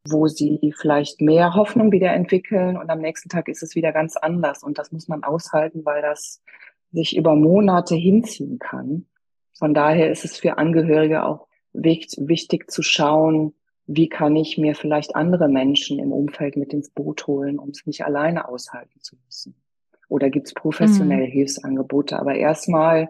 wo 0.07 0.27
sie 0.27 0.73
vielleicht 0.77 1.21
mehr 1.21 1.55
Hoffnung 1.55 1.91
wieder 1.91 2.13
entwickeln 2.13 2.77
und 2.77 2.89
am 2.89 2.99
nächsten 2.99 3.29
Tag 3.29 3.49
ist 3.49 3.63
es 3.63 3.75
wieder 3.75 3.91
ganz 3.91 4.15
anders. 4.15 4.63
Und 4.63 4.77
das 4.77 4.91
muss 4.91 5.07
man 5.07 5.23
aushalten, 5.23 5.85
weil 5.85 6.01
das 6.01 6.41
sich 6.91 7.15
über 7.17 7.35
Monate 7.35 7.95
hinziehen 7.95 8.59
kann. 8.59 9.05
Von 9.57 9.73
daher 9.73 10.09
ist 10.09 10.23
es 10.23 10.37
für 10.37 10.57
Angehörige 10.57 11.25
auch 11.25 11.47
wichtig 11.73 12.71
zu 12.71 12.81
schauen, 12.81 13.53
wie 13.85 14.07
kann 14.07 14.35
ich 14.35 14.57
mir 14.57 14.75
vielleicht 14.75 15.15
andere 15.15 15.49
Menschen 15.49 15.99
im 15.99 16.11
Umfeld 16.11 16.55
mit 16.55 16.73
ins 16.73 16.89
Boot 16.89 17.27
holen, 17.27 17.59
um 17.59 17.69
es 17.69 17.85
nicht 17.85 18.05
alleine 18.05 18.47
aushalten 18.47 18.99
zu 19.01 19.17
müssen 19.25 19.55
oder 20.09 20.29
gibt 20.29 20.47
es 20.47 20.53
professionelle 20.53 21.27
mhm. 21.27 21.31
Hilfsangebote. 21.31 22.19
Aber 22.19 22.35
erstmal 22.35 23.09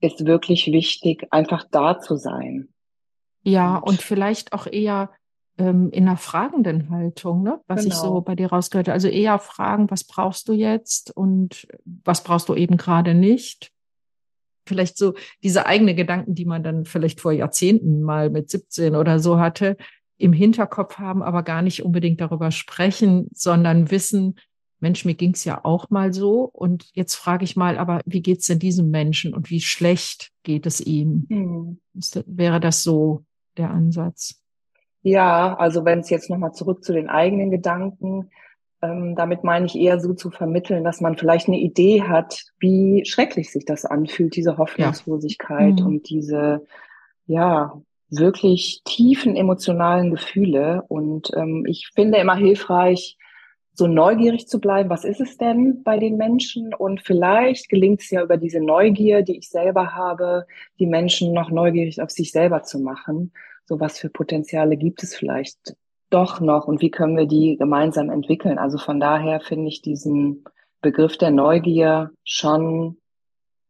ist 0.00 0.24
wirklich 0.26 0.66
wichtig, 0.68 1.26
einfach 1.30 1.64
da 1.70 1.98
zu 1.98 2.16
sein. 2.16 2.68
Ja, 3.42 3.76
und, 3.76 3.88
und 3.88 4.02
vielleicht 4.02 4.52
auch 4.52 4.66
eher 4.66 5.10
ähm, 5.58 5.90
in 5.90 6.06
einer 6.06 6.16
fragenden 6.16 6.90
Haltung, 6.90 7.42
ne? 7.42 7.60
was 7.66 7.82
genau. 7.82 7.94
ich 7.94 7.98
so 7.98 8.08
genau. 8.08 8.20
bei 8.20 8.34
dir 8.36 8.48
rausgehört 8.48 8.88
habe. 8.88 8.94
Also 8.94 9.08
eher 9.08 9.38
fragen, 9.38 9.90
was 9.90 10.04
brauchst 10.04 10.48
du 10.48 10.52
jetzt 10.52 11.16
und 11.16 11.66
was 12.04 12.22
brauchst 12.22 12.48
du 12.48 12.54
eben 12.54 12.76
gerade 12.76 13.14
nicht. 13.14 13.72
Vielleicht 14.66 14.98
so 14.98 15.14
diese 15.42 15.66
eigene 15.66 15.94
Gedanken, 15.94 16.34
die 16.34 16.44
man 16.44 16.62
dann 16.62 16.84
vielleicht 16.84 17.20
vor 17.20 17.32
Jahrzehnten 17.32 18.02
mal 18.02 18.28
mit 18.28 18.50
17 18.50 18.94
oder 18.94 19.18
so 19.18 19.40
hatte, 19.40 19.76
im 20.18 20.32
Hinterkopf 20.32 20.98
haben, 20.98 21.22
aber 21.22 21.42
gar 21.42 21.62
nicht 21.62 21.82
unbedingt 21.84 22.20
darüber 22.20 22.50
sprechen, 22.50 23.28
sondern 23.32 23.90
wissen, 23.90 24.34
Mensch, 24.80 25.04
mir 25.04 25.14
ging's 25.14 25.44
ja 25.44 25.64
auch 25.64 25.90
mal 25.90 26.12
so. 26.12 26.48
Und 26.52 26.88
jetzt 26.94 27.14
frage 27.14 27.44
ich 27.44 27.56
mal, 27.56 27.78
aber 27.78 28.00
wie 28.06 28.22
geht's 28.22 28.46
denn 28.46 28.58
diesem 28.58 28.90
Menschen 28.90 29.34
und 29.34 29.50
wie 29.50 29.60
schlecht 29.60 30.30
geht 30.42 30.66
es 30.66 30.80
ihm? 30.80 31.26
Hm. 31.28 31.80
Wäre 32.26 32.60
das 32.60 32.82
so 32.82 33.24
der 33.56 33.70
Ansatz? 33.70 34.40
Ja, 35.02 35.56
also 35.56 35.84
wenn 35.84 36.00
es 36.00 36.10
jetzt 36.10 36.30
nochmal 36.30 36.52
zurück 36.52 36.84
zu 36.84 36.92
den 36.92 37.08
eigenen 37.08 37.50
Gedanken, 37.50 38.30
ähm, 38.82 39.16
damit 39.16 39.42
meine 39.42 39.66
ich 39.66 39.74
eher 39.74 40.00
so 40.00 40.14
zu 40.14 40.30
vermitteln, 40.30 40.84
dass 40.84 41.00
man 41.00 41.16
vielleicht 41.16 41.48
eine 41.48 41.58
Idee 41.58 42.02
hat, 42.02 42.44
wie 42.60 43.04
schrecklich 43.04 43.50
sich 43.50 43.64
das 43.64 43.84
anfühlt, 43.84 44.36
diese 44.36 44.58
Hoffnungslosigkeit 44.58 45.78
ja. 45.78 45.84
mhm. 45.84 45.86
und 45.86 46.10
diese, 46.10 46.66
ja, 47.26 47.80
wirklich 48.10 48.82
tiefen 48.84 49.36
emotionalen 49.36 50.10
Gefühle. 50.10 50.82
Und 50.88 51.30
ähm, 51.34 51.64
ich 51.66 51.90
finde 51.94 52.18
immer 52.18 52.36
hilfreich, 52.36 53.16
so 53.78 53.86
neugierig 53.86 54.48
zu 54.48 54.60
bleiben, 54.60 54.90
was 54.90 55.04
ist 55.04 55.20
es 55.20 55.38
denn 55.38 55.84
bei 55.84 55.98
den 55.98 56.16
Menschen? 56.16 56.74
Und 56.74 57.00
vielleicht 57.00 57.68
gelingt 57.68 58.00
es 58.00 58.10
ja 58.10 58.24
über 58.24 58.36
diese 58.36 58.60
Neugier, 58.60 59.22
die 59.22 59.38
ich 59.38 59.48
selber 59.48 59.94
habe, 59.94 60.46
die 60.80 60.86
Menschen 60.86 61.32
noch 61.32 61.50
neugierig 61.50 62.02
auf 62.02 62.10
sich 62.10 62.32
selber 62.32 62.64
zu 62.64 62.80
machen. 62.80 63.32
So 63.66 63.78
was 63.78 64.00
für 64.00 64.10
Potenziale 64.10 64.76
gibt 64.76 65.04
es 65.04 65.14
vielleicht 65.14 65.76
doch 66.10 66.40
noch 66.40 66.66
und 66.66 66.80
wie 66.80 66.90
können 66.90 67.16
wir 67.16 67.26
die 67.26 67.56
gemeinsam 67.56 68.10
entwickeln? 68.10 68.58
Also 68.58 68.78
von 68.78 68.98
daher 68.98 69.40
finde 69.40 69.68
ich 69.68 69.80
diesen 69.80 70.42
Begriff 70.80 71.16
der 71.16 71.30
Neugier 71.30 72.10
schon 72.24 72.96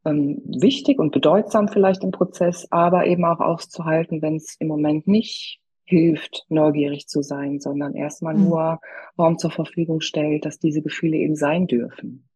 ähm, 0.06 0.40
wichtig 0.46 0.98
und 0.98 1.10
bedeutsam 1.10 1.68
vielleicht 1.68 2.02
im 2.02 2.12
Prozess, 2.12 2.66
aber 2.70 3.06
eben 3.06 3.26
auch 3.26 3.40
auszuhalten, 3.40 4.22
wenn 4.22 4.36
es 4.36 4.56
im 4.58 4.68
Moment 4.68 5.06
nicht 5.06 5.60
hilft, 5.88 6.45
neugierig 6.50 7.09
zu 7.09 7.23
sein, 7.23 7.61
sondern 7.61 7.95
erstmal 7.95 8.35
mhm. 8.35 8.45
nur 8.45 8.80
Raum 9.18 9.38
zur 9.38 9.50
Verfügung 9.50 10.00
stellt, 10.00 10.45
dass 10.45 10.59
diese 10.59 10.83
Gefühle 10.83 11.16
eben 11.16 11.35
sein 11.35 11.66
dürfen. 11.66 12.28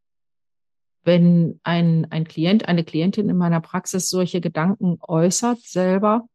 Wenn 1.04 1.60
ein, 1.62 2.06
ein 2.10 2.24
Klient, 2.24 2.68
eine 2.68 2.84
Klientin 2.84 3.28
in 3.28 3.36
meiner 3.36 3.60
Praxis 3.60 4.08
solche 4.08 4.40
Gedanken 4.40 4.98
äußert 5.06 5.60
selber, 5.60 6.26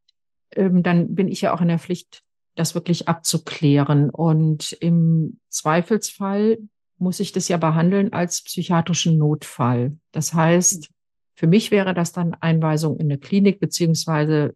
ähm, 0.51 0.83
dann 0.83 1.15
bin 1.15 1.27
ich 1.27 1.41
ja 1.41 1.55
auch 1.55 1.61
in 1.61 1.69
der 1.69 1.79
Pflicht, 1.79 2.21
das 2.55 2.75
wirklich 2.75 3.07
abzuklären. 3.07 4.09
Und 4.09 4.73
im 4.73 5.39
Zweifelsfall 5.49 6.59
muss 6.99 7.19
ich 7.19 7.31
das 7.31 7.47
ja 7.47 7.57
behandeln 7.57 8.13
als 8.13 8.43
psychiatrischen 8.43 9.17
Notfall. 9.17 9.97
Das 10.11 10.33
heißt, 10.33 10.89
für 11.33 11.47
mich 11.47 11.71
wäre 11.71 11.93
das 11.93 12.11
dann 12.11 12.35
Einweisung 12.35 12.97
in 12.97 13.07
eine 13.07 13.17
Klinik 13.17 13.59
beziehungsweise 13.59 14.53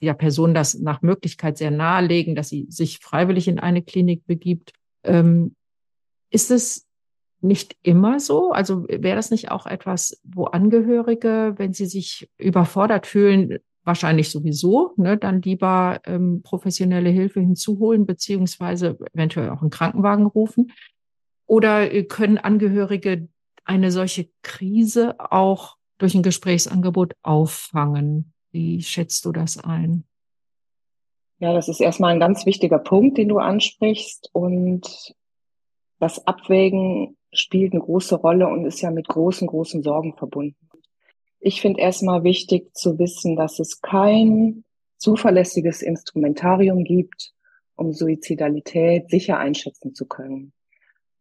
der 0.00 0.14
Person 0.14 0.54
das 0.54 0.78
nach 0.78 1.02
Möglichkeit 1.02 1.58
sehr 1.58 1.70
nahelegen, 1.70 2.34
dass 2.34 2.48
sie 2.48 2.66
sich 2.70 2.98
freiwillig 2.98 3.48
in 3.48 3.58
eine 3.58 3.82
Klinik 3.82 4.26
begibt. 4.26 4.72
Ähm, 5.04 5.54
ist 6.30 6.50
es 6.50 6.86
nicht 7.40 7.76
immer 7.82 8.20
so? 8.20 8.52
Also 8.52 8.86
wäre 8.88 9.16
das 9.16 9.30
nicht 9.30 9.50
auch 9.50 9.66
etwas, 9.66 10.20
wo 10.24 10.44
Angehörige, 10.44 11.54
wenn 11.56 11.72
sie 11.72 11.86
sich 11.86 12.28
überfordert 12.38 13.06
fühlen, 13.06 13.58
wahrscheinlich 13.84 14.30
sowieso, 14.30 14.92
ne, 14.96 15.16
dann 15.16 15.42
lieber 15.42 16.00
ähm, 16.04 16.42
professionelle 16.42 17.10
Hilfe 17.10 17.40
hinzuholen, 17.40 18.06
beziehungsweise 18.06 18.98
eventuell 19.14 19.50
auch 19.50 19.62
einen 19.62 19.70
Krankenwagen 19.70 20.26
rufen? 20.26 20.72
Oder 21.46 21.92
äh, 21.92 22.04
können 22.04 22.38
Angehörige 22.38 23.28
eine 23.64 23.90
solche 23.90 24.28
Krise 24.42 25.16
auch 25.18 25.76
durch 25.98 26.14
ein 26.14 26.22
Gesprächsangebot 26.22 27.14
auffangen? 27.22 28.32
Wie 28.50 28.82
schätzt 28.82 29.24
du 29.24 29.32
das 29.32 29.58
ein? 29.58 30.04
Ja, 31.38 31.54
das 31.54 31.68
ist 31.68 31.80
erstmal 31.80 32.12
ein 32.12 32.20
ganz 32.20 32.44
wichtiger 32.46 32.78
Punkt, 32.78 33.16
den 33.18 33.28
du 33.28 33.38
ansprichst. 33.38 34.30
Und 34.32 35.14
das 35.98 36.26
Abwägen 36.26 37.16
spielt 37.32 37.72
eine 37.72 37.82
große 37.82 38.16
Rolle 38.16 38.48
und 38.48 38.66
ist 38.66 38.80
ja 38.80 38.90
mit 38.90 39.08
großen, 39.08 39.46
großen 39.46 39.82
Sorgen 39.82 40.16
verbunden. 40.16 40.68
Ich 41.38 41.60
finde 41.60 41.80
erstmal 41.80 42.24
wichtig 42.24 42.74
zu 42.76 42.98
wissen, 42.98 43.36
dass 43.36 43.58
es 43.58 43.80
kein 43.80 44.64
zuverlässiges 44.98 45.80
Instrumentarium 45.80 46.84
gibt, 46.84 47.32
um 47.76 47.92
Suizidalität 47.92 49.08
sicher 49.08 49.38
einschätzen 49.38 49.94
zu 49.94 50.06
können 50.06 50.52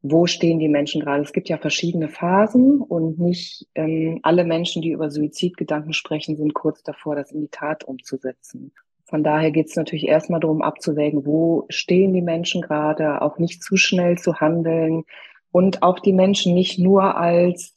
wo 0.01 0.27
stehen 0.27 0.60
die 0.60 0.70
Menschen 0.70 1.01
gerade? 1.01 1.24
Es 1.24 1.34
gibt 1.34 1.50
ja 1.50 1.58
verschiedene 1.58 2.08
Phasen 2.08 2.82
und 2.82 3.20
nicht 3.20 3.68
ähm, 3.75 4.20
alle 4.24 4.46
Menschen, 4.46 4.82
die 4.82 4.91
über 4.91 5.12
Suizidgedanken 5.12 5.94
sprechen, 5.94 6.38
sind 6.38 6.53
kurz 6.53 6.84
davor, 6.84 7.15
das 7.15 7.32
in 7.32 7.41
die 7.41 7.50
Tat 7.50 7.84
umzusetzen. 7.84 8.72
Von 9.06 9.24
daher 9.24 9.51
geht 9.51 9.68
es 9.68 9.75
natürlich 9.75 10.08
erstmal 10.08 10.39
darum 10.39 10.62
abzuwägen, 10.62 11.25
wo 11.25 11.65
stehen 11.70 12.13
die 12.13 12.22
Menschen 12.22 12.62
gerade, 12.62 13.22
auch 13.22 13.39
nicht 13.39 13.63
zu 13.63 13.75
schnell 13.75 14.18
zu 14.18 14.39
handeln 14.39 15.03
und 15.51 15.84
auch 15.84 16.00
die 16.00 16.13
Menschen 16.13 16.53
nicht 16.53 16.77
nur 16.77 17.18
als 17.18 17.74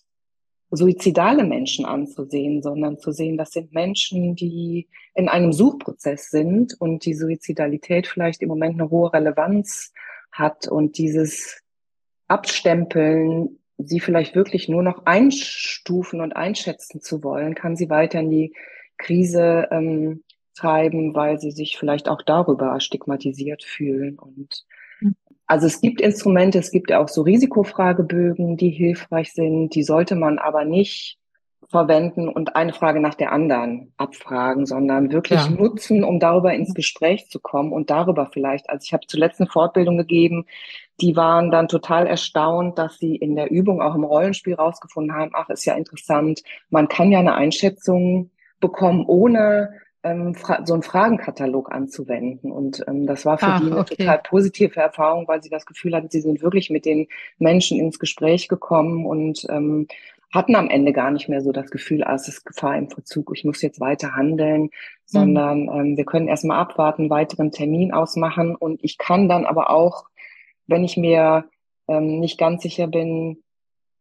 suizidale 0.71 1.45
Menschen 1.45 1.85
anzusehen, 1.85 2.63
sondern 2.63 2.99
zu 2.99 3.13
sehen, 3.13 3.37
das 3.37 3.51
sind 3.51 3.73
Menschen, 3.73 4.37
die 4.37 4.89
in 5.15 5.29
einem 5.29 5.53
Suchprozess 5.53 6.31
sind 6.31 6.75
und 6.81 7.05
die 7.05 7.15
Suizidalität 7.15 8.07
vielleicht 8.07 8.43
im 8.43 8.49
Moment 8.49 8.81
eine 8.81 8.91
hohe 8.91 9.13
Relevanz 9.13 9.93
hat 10.31 10.69
und 10.69 10.97
dieses 10.99 11.62
abstempeln, 12.33 13.59
sie 13.77 14.01
vielleicht 14.01 14.35
wirklich 14.35 14.69
nur 14.69 14.83
noch 14.83 15.05
einstufen 15.05 16.21
und 16.21 16.35
einschätzen 16.35 17.01
zu 17.03 17.23
wollen, 17.23 17.55
kann 17.55 17.77
sie 17.77 17.91
weiter 17.91 18.21
in 18.21 18.31
die 18.31 18.55
Krise 18.97 19.69
ähm, 19.71 20.23
treiben, 20.55 21.15
weil 21.15 21.39
sie 21.39 21.51
sich 21.51 21.77
vielleicht 21.77 22.09
auch 22.09 22.23
darüber 22.23 22.81
stigmatisiert 22.81 23.63
fühlen. 23.63 24.19
Und 24.19 24.65
also 25.47 25.67
es 25.67 25.81
gibt 25.81 26.01
Instrumente, 26.01 26.59
es 26.59 26.71
gibt 26.71 26.93
auch 26.93 27.09
so 27.09 27.23
Risikofragebögen, 27.23 28.57
die 28.57 28.71
hilfreich 28.71 29.33
sind. 29.33 29.75
Die 29.75 29.83
sollte 29.83 30.15
man 30.15 30.39
aber 30.39 30.65
nicht 30.65 31.19
verwenden 31.69 32.29
und 32.29 32.57
eine 32.57 32.73
Frage 32.73 33.01
nach 33.01 33.15
der 33.15 33.33
anderen 33.33 33.93
abfragen, 33.97 34.67
sondern 34.67 35.13
wirklich 35.13 35.41
ja. 35.45 35.51
nutzen, 35.51 36.05
um 36.05 36.21
darüber 36.21 36.53
ins 36.53 36.75
Gespräch 36.75 37.29
zu 37.31 37.41
kommen 37.41 37.73
und 37.73 37.91
darüber 37.91 38.29
vielleicht. 38.33 38.69
Also 38.69 38.85
ich 38.85 38.93
habe 38.93 39.07
zuletzt 39.07 39.41
eine 39.41 39.49
Fortbildung 39.49 39.97
gegeben, 39.97 40.47
die 41.01 41.17
waren 41.17 41.51
dann 41.51 41.69
total 41.69 42.07
erstaunt, 42.07 42.79
dass 42.79 42.99
sie 42.99 43.17
in 43.17 43.37
der 43.37 43.51
Übung 43.51 43.81
auch 43.81 43.95
im 43.95 44.05
Rollenspiel 44.05 44.55
rausgefunden 44.55 45.15
haben, 45.15 45.33
ach, 45.35 45.49
ist 45.49 45.65
ja 45.65 45.75
interessant, 45.75 46.43
man 46.71 46.89
kann 46.89 47.11
ja 47.11 47.19
eine 47.19 47.35
Einschätzung 47.35 48.31
bekommen, 48.61 49.05
ohne 49.07 49.81
ähm, 50.05 50.35
so 50.65 50.75
einen 50.75 50.83
Fragenkatalog 50.83 51.73
anzuwenden. 51.73 52.51
Und 52.51 52.85
ähm, 52.89 53.07
das 53.07 53.25
war 53.25 53.39
für 53.39 53.47
ach, 53.47 53.61
die 53.61 53.67
eine 53.67 53.79
okay. 53.79 53.97
total 53.97 54.19
positive 54.19 54.81
Erfahrung, 54.81 55.29
weil 55.29 55.43
sie 55.43 55.51
das 55.51 55.67
Gefühl 55.67 55.95
hatten, 55.95 56.11
sie 56.11 56.21
sind 56.21 56.43
wirklich 56.43 56.71
mit 56.71 56.85
den 56.85 57.09
Menschen 57.39 57.79
ins 57.79 57.99
Gespräch 57.99 58.49
gekommen 58.49 59.07
und 59.07 59.47
ähm, 59.49 59.87
hatten 60.33 60.57
am 60.57 60.69
Ende 60.69 60.93
gar 60.93 61.11
nicht 61.11 61.29
mehr 61.29 61.43
so 61.43 61.53
das 61.53 61.71
Gefühl, 61.71 62.03
ah, 62.05 62.15
es 62.15 62.27
ist 62.27 62.45
Gefahr 62.45 62.77
im 62.77 62.89
Verzug, 62.89 63.33
ich 63.35 63.45
muss 63.45 63.63
jetzt 63.63 63.81
weiter 63.81 64.17
handeln, 64.17 64.63
mhm. 64.63 64.71
sondern 65.05 65.69
ähm, 65.69 65.97
wir 65.97 66.05
können 66.05 66.29
erstmal 66.29 66.59
abwarten, 66.59 67.11
weiteren 67.11 67.53
Termin 67.53 67.93
ausmachen 67.93 68.57
und 68.57 68.83
ich 68.83 68.99
kann 68.99 69.29
dann 69.29 69.45
aber 69.45 69.71
auch, 69.71 70.07
wenn 70.67 70.85
ich 70.85 70.97
mir 70.97 71.45
ähm, 71.89 72.19
nicht 72.19 72.39
ganz 72.39 72.63
sicher 72.63 72.87
bin, 72.87 73.43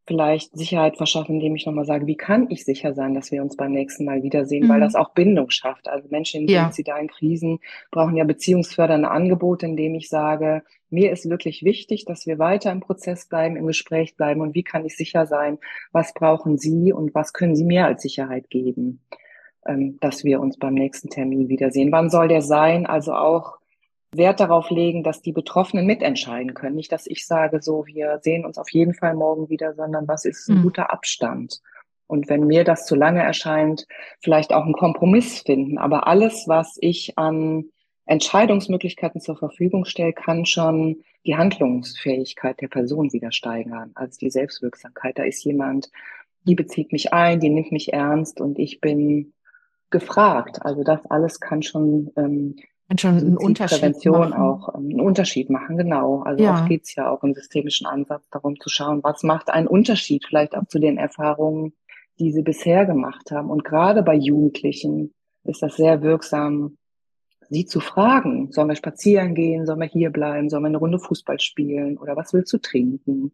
vielleicht 0.07 0.57
Sicherheit 0.57 0.97
verschaffen, 0.97 1.35
indem 1.35 1.55
ich 1.55 1.65
nochmal 1.65 1.85
sage, 1.85 2.07
wie 2.07 2.15
kann 2.15 2.47
ich 2.49 2.65
sicher 2.65 2.93
sein, 2.93 3.13
dass 3.13 3.31
wir 3.31 3.41
uns 3.41 3.55
beim 3.55 3.71
nächsten 3.71 4.05
Mal 4.05 4.23
wiedersehen, 4.23 4.65
mhm. 4.65 4.69
weil 4.69 4.79
das 4.79 4.95
auch 4.95 5.13
Bindung 5.13 5.49
schafft. 5.49 5.87
Also 5.87 6.07
Menschen 6.09 6.41
in 6.41 6.47
ja. 6.47 6.65
suizidalen 6.65 7.07
Krisen 7.07 7.59
brauchen 7.91 8.15
ja 8.15 8.23
beziehungsfördernde 8.23 9.09
Angebote, 9.09 9.65
indem 9.65 9.95
ich 9.95 10.09
sage, 10.09 10.63
mir 10.89 11.11
ist 11.11 11.29
wirklich 11.29 11.63
wichtig, 11.63 12.05
dass 12.05 12.25
wir 12.25 12.39
weiter 12.39 12.71
im 12.71 12.81
Prozess 12.81 13.27
bleiben, 13.27 13.55
im 13.55 13.67
Gespräch 13.67 14.15
bleiben 14.15 14.41
und 14.41 14.55
wie 14.55 14.63
kann 14.63 14.85
ich 14.85 14.97
sicher 14.97 15.25
sein, 15.25 15.59
was 15.91 16.13
brauchen 16.13 16.57
Sie 16.57 16.91
und 16.91 17.15
was 17.15 17.31
können 17.31 17.55
Sie 17.55 17.63
mir 17.63 17.85
als 17.85 18.01
Sicherheit 18.01 18.49
geben, 18.49 19.01
ähm, 19.65 19.97
dass 20.01 20.23
wir 20.23 20.41
uns 20.41 20.57
beim 20.57 20.73
nächsten 20.73 21.09
Termin 21.09 21.47
wiedersehen. 21.47 21.91
Wann 21.91 22.09
soll 22.09 22.27
der 22.27 22.41
sein? 22.41 22.85
Also 22.85 23.13
auch 23.13 23.60
Wert 24.13 24.39
darauf 24.39 24.69
legen, 24.69 25.03
dass 25.03 25.21
die 25.21 25.31
Betroffenen 25.31 25.85
mitentscheiden 25.85 26.53
können. 26.53 26.75
Nicht, 26.75 26.91
dass 26.91 27.07
ich 27.07 27.25
sage, 27.25 27.61
so, 27.61 27.85
wir 27.85 28.19
sehen 28.21 28.45
uns 28.45 28.57
auf 28.57 28.69
jeden 28.69 28.93
Fall 28.93 29.15
morgen 29.15 29.49
wieder, 29.49 29.73
sondern 29.73 30.07
was 30.07 30.25
ist 30.25 30.49
ein 30.49 30.59
mhm. 30.59 30.63
guter 30.63 30.91
Abstand? 30.91 31.61
Und 32.07 32.27
wenn 32.27 32.45
mir 32.45 32.65
das 32.65 32.85
zu 32.85 32.95
lange 32.95 33.23
erscheint, 33.23 33.87
vielleicht 34.21 34.53
auch 34.53 34.65
einen 34.65 34.73
Kompromiss 34.73 35.39
finden. 35.39 35.77
Aber 35.77 36.07
alles, 36.07 36.45
was 36.47 36.77
ich 36.81 37.17
an 37.17 37.69
Entscheidungsmöglichkeiten 38.05 39.21
zur 39.21 39.37
Verfügung 39.37 39.85
stelle, 39.85 40.11
kann 40.11 40.45
schon 40.45 40.97
die 41.25 41.37
Handlungsfähigkeit 41.37 42.59
der 42.59 42.67
Person 42.67 43.13
wieder 43.13 43.31
steigern, 43.31 43.91
als 43.95 44.17
die 44.17 44.29
Selbstwirksamkeit. 44.29 45.17
Da 45.19 45.23
ist 45.23 45.45
jemand, 45.45 45.89
die 46.43 46.55
bezieht 46.55 46.91
mich 46.91 47.13
ein, 47.13 47.39
die 47.39 47.49
nimmt 47.49 47.71
mich 47.71 47.93
ernst 47.93 48.41
und 48.41 48.59
ich 48.59 48.81
bin 48.81 49.31
gefragt. 49.89 50.59
Also 50.63 50.83
das 50.83 51.05
alles 51.05 51.39
kann 51.39 51.61
schon 51.61 52.11
ähm, 52.17 52.57
kann 52.91 52.97
schon 52.97 53.17
einen 53.17 53.37
Unterschied 53.37 53.79
Prävention 53.79 54.29
machen. 54.29 54.33
auch 54.33 54.75
ähm, 54.75 54.89
einen 54.89 55.01
Unterschied 55.01 55.49
machen, 55.49 55.77
genau. 55.77 56.23
Also 56.23 56.43
ja. 56.43 56.53
oft 56.53 56.67
geht 56.67 56.83
es 56.83 56.95
ja 56.95 57.09
auch 57.09 57.23
im 57.23 57.33
systemischen 57.33 57.87
Ansatz 57.87 58.27
darum 58.29 58.59
zu 58.59 58.69
schauen, 58.69 59.01
was 59.03 59.23
macht 59.23 59.49
einen 59.49 59.67
Unterschied 59.67 60.25
vielleicht 60.25 60.55
auch 60.55 60.67
zu 60.67 60.77
den 60.79 60.97
Erfahrungen, 60.97 61.73
die 62.19 62.31
sie 62.31 62.41
bisher 62.41 62.85
gemacht 62.85 63.31
haben. 63.31 63.49
Und 63.49 63.63
gerade 63.63 64.03
bei 64.03 64.15
Jugendlichen 64.15 65.13
ist 65.43 65.61
das 65.61 65.77
sehr 65.77 66.01
wirksam, 66.01 66.77
sie 67.49 67.65
zu 67.65 67.79
fragen, 67.79 68.51
sollen 68.51 68.67
wir 68.67 68.75
spazieren 68.75 69.35
gehen, 69.35 69.65
sollen 69.65 69.79
wir 69.79 69.87
hier 69.87 70.09
bleiben, 70.09 70.49
sollen 70.49 70.63
wir 70.63 70.67
eine 70.67 70.77
Runde 70.77 70.99
Fußball 70.99 71.39
spielen 71.39 71.97
oder 71.97 72.15
was 72.15 72.33
willst 72.33 72.51
du 72.51 72.57
trinken? 72.57 73.31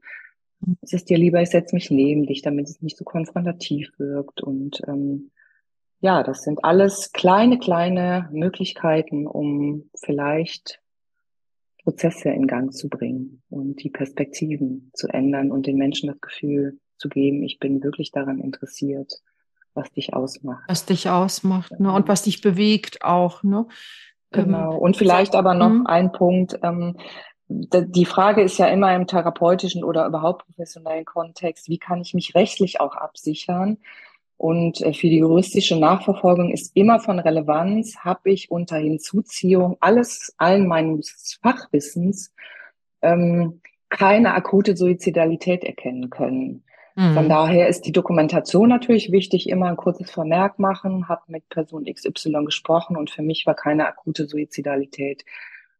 Ist 0.81 0.93
es 0.93 1.05
dir 1.05 1.17
lieber, 1.17 1.41
ich 1.41 1.49
setze 1.49 1.75
mich 1.75 1.89
neben 1.89 2.25
dich, 2.25 2.41
damit 2.41 2.67
es 2.67 2.81
nicht 2.81 2.97
so 2.97 3.03
konfrontativ 3.03 3.91
wirkt 3.97 4.41
und 4.41 4.81
ähm, 4.87 5.31
ja, 5.99 6.23
das 6.23 6.43
sind 6.43 6.63
alles 6.63 7.11
kleine, 7.11 7.57
kleine 7.57 8.29
Möglichkeiten, 8.31 9.25
um 9.27 9.89
vielleicht 9.95 10.79
Prozesse 11.83 12.29
in 12.29 12.47
Gang 12.47 12.73
zu 12.73 12.89
bringen 12.89 13.41
und 13.49 13.81
die 13.81 13.89
Perspektiven 13.89 14.91
zu 14.93 15.07
ändern 15.07 15.51
und 15.51 15.65
den 15.67 15.77
Menschen 15.77 16.09
das 16.09 16.19
Gefühl 16.21 16.79
zu 16.97 17.09
geben, 17.09 17.43
ich 17.43 17.59
bin 17.59 17.81
wirklich 17.83 18.11
daran 18.11 18.39
interessiert, 18.39 19.21
was 19.73 19.91
dich 19.91 20.13
ausmacht. 20.13 20.63
Was 20.67 20.85
dich 20.85 21.09
ausmacht, 21.09 21.79
ne? 21.79 21.91
Und 21.91 22.07
was 22.07 22.23
dich 22.23 22.41
bewegt 22.41 23.03
auch, 23.03 23.43
ne? 23.43 23.67
Genau. 24.31 24.73
Ähm, 24.73 24.79
und 24.79 24.97
vielleicht 24.97 25.35
aber 25.35 25.53
noch 25.53 25.69
mhm. 25.69 25.87
ein 25.87 26.11
Punkt. 26.11 26.59
Ähm, 26.61 26.97
die 27.47 28.05
Frage 28.05 28.41
ist 28.41 28.57
ja 28.57 28.67
immer 28.67 28.93
im 28.93 29.07
therapeutischen 29.07 29.83
oder 29.83 30.05
überhaupt 30.05 30.45
professionellen 30.45 31.05
Kontext, 31.05 31.69
wie 31.69 31.77
kann 31.77 32.01
ich 32.01 32.13
mich 32.13 32.35
rechtlich 32.35 32.81
auch 32.81 32.95
absichern? 32.95 33.77
Und 34.37 34.81
äh, 34.81 34.93
für 34.93 35.07
die 35.07 35.17
juristische 35.17 35.79
Nachverfolgung 35.79 36.51
ist 36.51 36.75
immer 36.75 36.99
von 36.99 37.19
Relevanz, 37.19 37.97
habe 37.97 38.31
ich 38.31 38.51
unter 38.51 38.77
Hinzuziehung 38.77 39.77
alles, 39.79 40.33
allen 40.37 40.67
meines 40.67 41.39
Fachwissens 41.41 42.33
ähm, 43.01 43.61
keine 43.89 44.33
akute 44.33 44.77
Suizidalität 44.77 45.63
erkennen 45.63 46.09
können. 46.09 46.63
Mhm. 46.95 47.13
Von 47.13 47.29
daher 47.29 47.67
ist 47.67 47.81
die 47.81 47.91
Dokumentation 47.91 48.69
natürlich 48.69 49.11
wichtig, 49.11 49.49
immer 49.49 49.67
ein 49.67 49.77
kurzes 49.77 50.11
Vermerk 50.11 50.59
machen, 50.59 51.07
habe 51.07 51.21
mit 51.27 51.47
Person 51.49 51.85
XY 51.85 52.45
gesprochen 52.45 52.95
und 52.95 53.09
für 53.09 53.21
mich 53.23 53.45
war 53.45 53.55
keine 53.55 53.87
akute 53.87 54.27
Suizidalität 54.27 55.25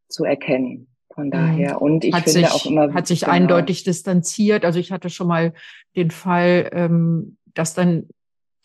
zu 0.07 0.23
erkennen. 0.23 0.87
Von 1.13 1.27
mhm. 1.27 1.31
daher. 1.31 1.81
Und 1.81 2.05
ich 2.05 2.13
hat 2.13 2.23
finde 2.23 2.47
sich, 2.47 2.51
auch 2.51 2.65
immer. 2.65 2.93
Hat 2.93 3.07
sich 3.07 3.21
genau, 3.21 3.33
eindeutig 3.33 3.83
distanziert. 3.83 4.63
Also 4.65 4.79
ich 4.79 4.91
hatte 4.91 5.09
schon 5.09 5.27
mal 5.27 5.53
den 5.95 6.11
Fall, 6.11 6.69
ähm, 6.71 7.37
dass 7.53 7.73
dann 7.73 8.07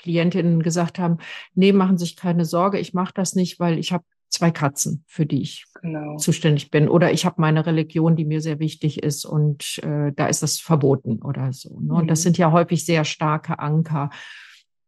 Klientinnen 0.02 0.62
gesagt 0.62 0.98
haben, 0.98 1.18
nee, 1.54 1.72
machen 1.72 1.96
sich 1.96 2.16
keine 2.16 2.44
Sorge, 2.44 2.78
ich 2.78 2.92
mache 2.92 3.14
das 3.14 3.34
nicht, 3.34 3.60
weil 3.60 3.78
ich 3.78 3.92
habe 3.92 4.04
zwei 4.28 4.50
Katzen, 4.50 5.04
für 5.06 5.26
die 5.26 5.42
ich 5.42 5.66
genau. 5.80 6.16
zuständig 6.16 6.70
bin. 6.70 6.88
Oder 6.88 7.12
ich 7.12 7.24
habe 7.26 7.40
meine 7.40 7.66
Religion, 7.66 8.16
die 8.16 8.24
mir 8.24 8.40
sehr 8.40 8.58
wichtig 8.58 9.02
ist 9.02 9.24
und 9.24 9.78
äh, 9.82 10.12
da 10.14 10.26
ist 10.26 10.42
das 10.42 10.58
verboten 10.58 11.20
oder 11.22 11.52
so. 11.52 11.78
Ne? 11.80 11.94
Und 11.94 12.08
das 12.08 12.20
mhm. 12.20 12.22
sind 12.22 12.38
ja 12.38 12.50
häufig 12.50 12.84
sehr 12.84 13.04
starke 13.04 13.58
Anker. 13.58 14.10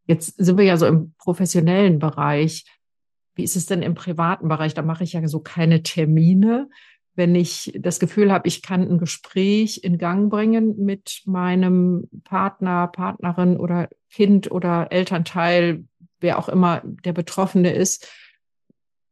Jetzt 0.06 0.36
sind 0.36 0.58
wir 0.58 0.64
ja 0.64 0.76
so 0.76 0.86
im 0.86 1.14
professionellen 1.18 1.98
Bereich. 1.98 2.64
Wie 3.34 3.44
ist 3.44 3.56
es 3.56 3.66
denn 3.66 3.82
im 3.82 3.94
privaten 3.94 4.48
Bereich? 4.48 4.74
Da 4.74 4.82
mache 4.82 5.04
ich 5.04 5.12
ja 5.12 5.26
so 5.28 5.40
keine 5.40 5.82
Termine 5.82 6.68
wenn 7.14 7.34
ich 7.34 7.72
das 7.78 8.00
Gefühl 8.00 8.32
habe, 8.32 8.48
ich 8.48 8.62
kann 8.62 8.82
ein 8.82 8.98
Gespräch 8.98 9.82
in 9.84 9.98
Gang 9.98 10.30
bringen 10.30 10.76
mit 10.84 11.22
meinem 11.26 12.08
Partner, 12.24 12.88
Partnerin 12.88 13.56
oder 13.56 13.88
Kind 14.10 14.50
oder 14.50 14.90
Elternteil, 14.90 15.84
wer 16.20 16.38
auch 16.38 16.48
immer 16.48 16.82
der 16.84 17.12
Betroffene 17.12 17.72
ist, 17.72 18.08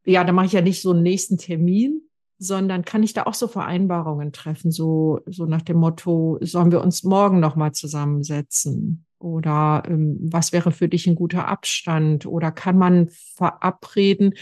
ja, 0.05 0.25
da 0.25 0.33
mache 0.33 0.47
ich 0.47 0.53
ja 0.53 0.63
nicht 0.63 0.83
so 0.83 0.91
einen 0.91 1.03
nächsten 1.03 1.39
Termin, 1.39 2.03
sondern 2.39 2.85
kann 2.85 3.05
ich 3.05 3.13
da 3.13 3.25
auch 3.25 3.35
so 3.35 3.47
Vereinbarungen 3.47 4.33
treffen, 4.33 4.73
so, 4.73 5.21
so 5.27 5.47
nach 5.47 5.63
dem 5.63 5.77
Motto, 5.77 6.39
sollen 6.41 6.73
wir 6.73 6.83
uns 6.83 7.05
morgen 7.05 7.39
nochmal 7.39 7.73
zusammensetzen? 7.73 9.07
Oder 9.21 9.85
ähm, 9.87 10.19
was 10.21 10.53
wäre 10.53 10.73
für 10.73 10.89
dich 10.89 11.07
ein 11.07 11.15
guter 11.15 11.47
Abstand? 11.47 12.27
Oder 12.27 12.51
kann 12.51 12.77
man 12.77 13.09
verabreden, 13.09 14.35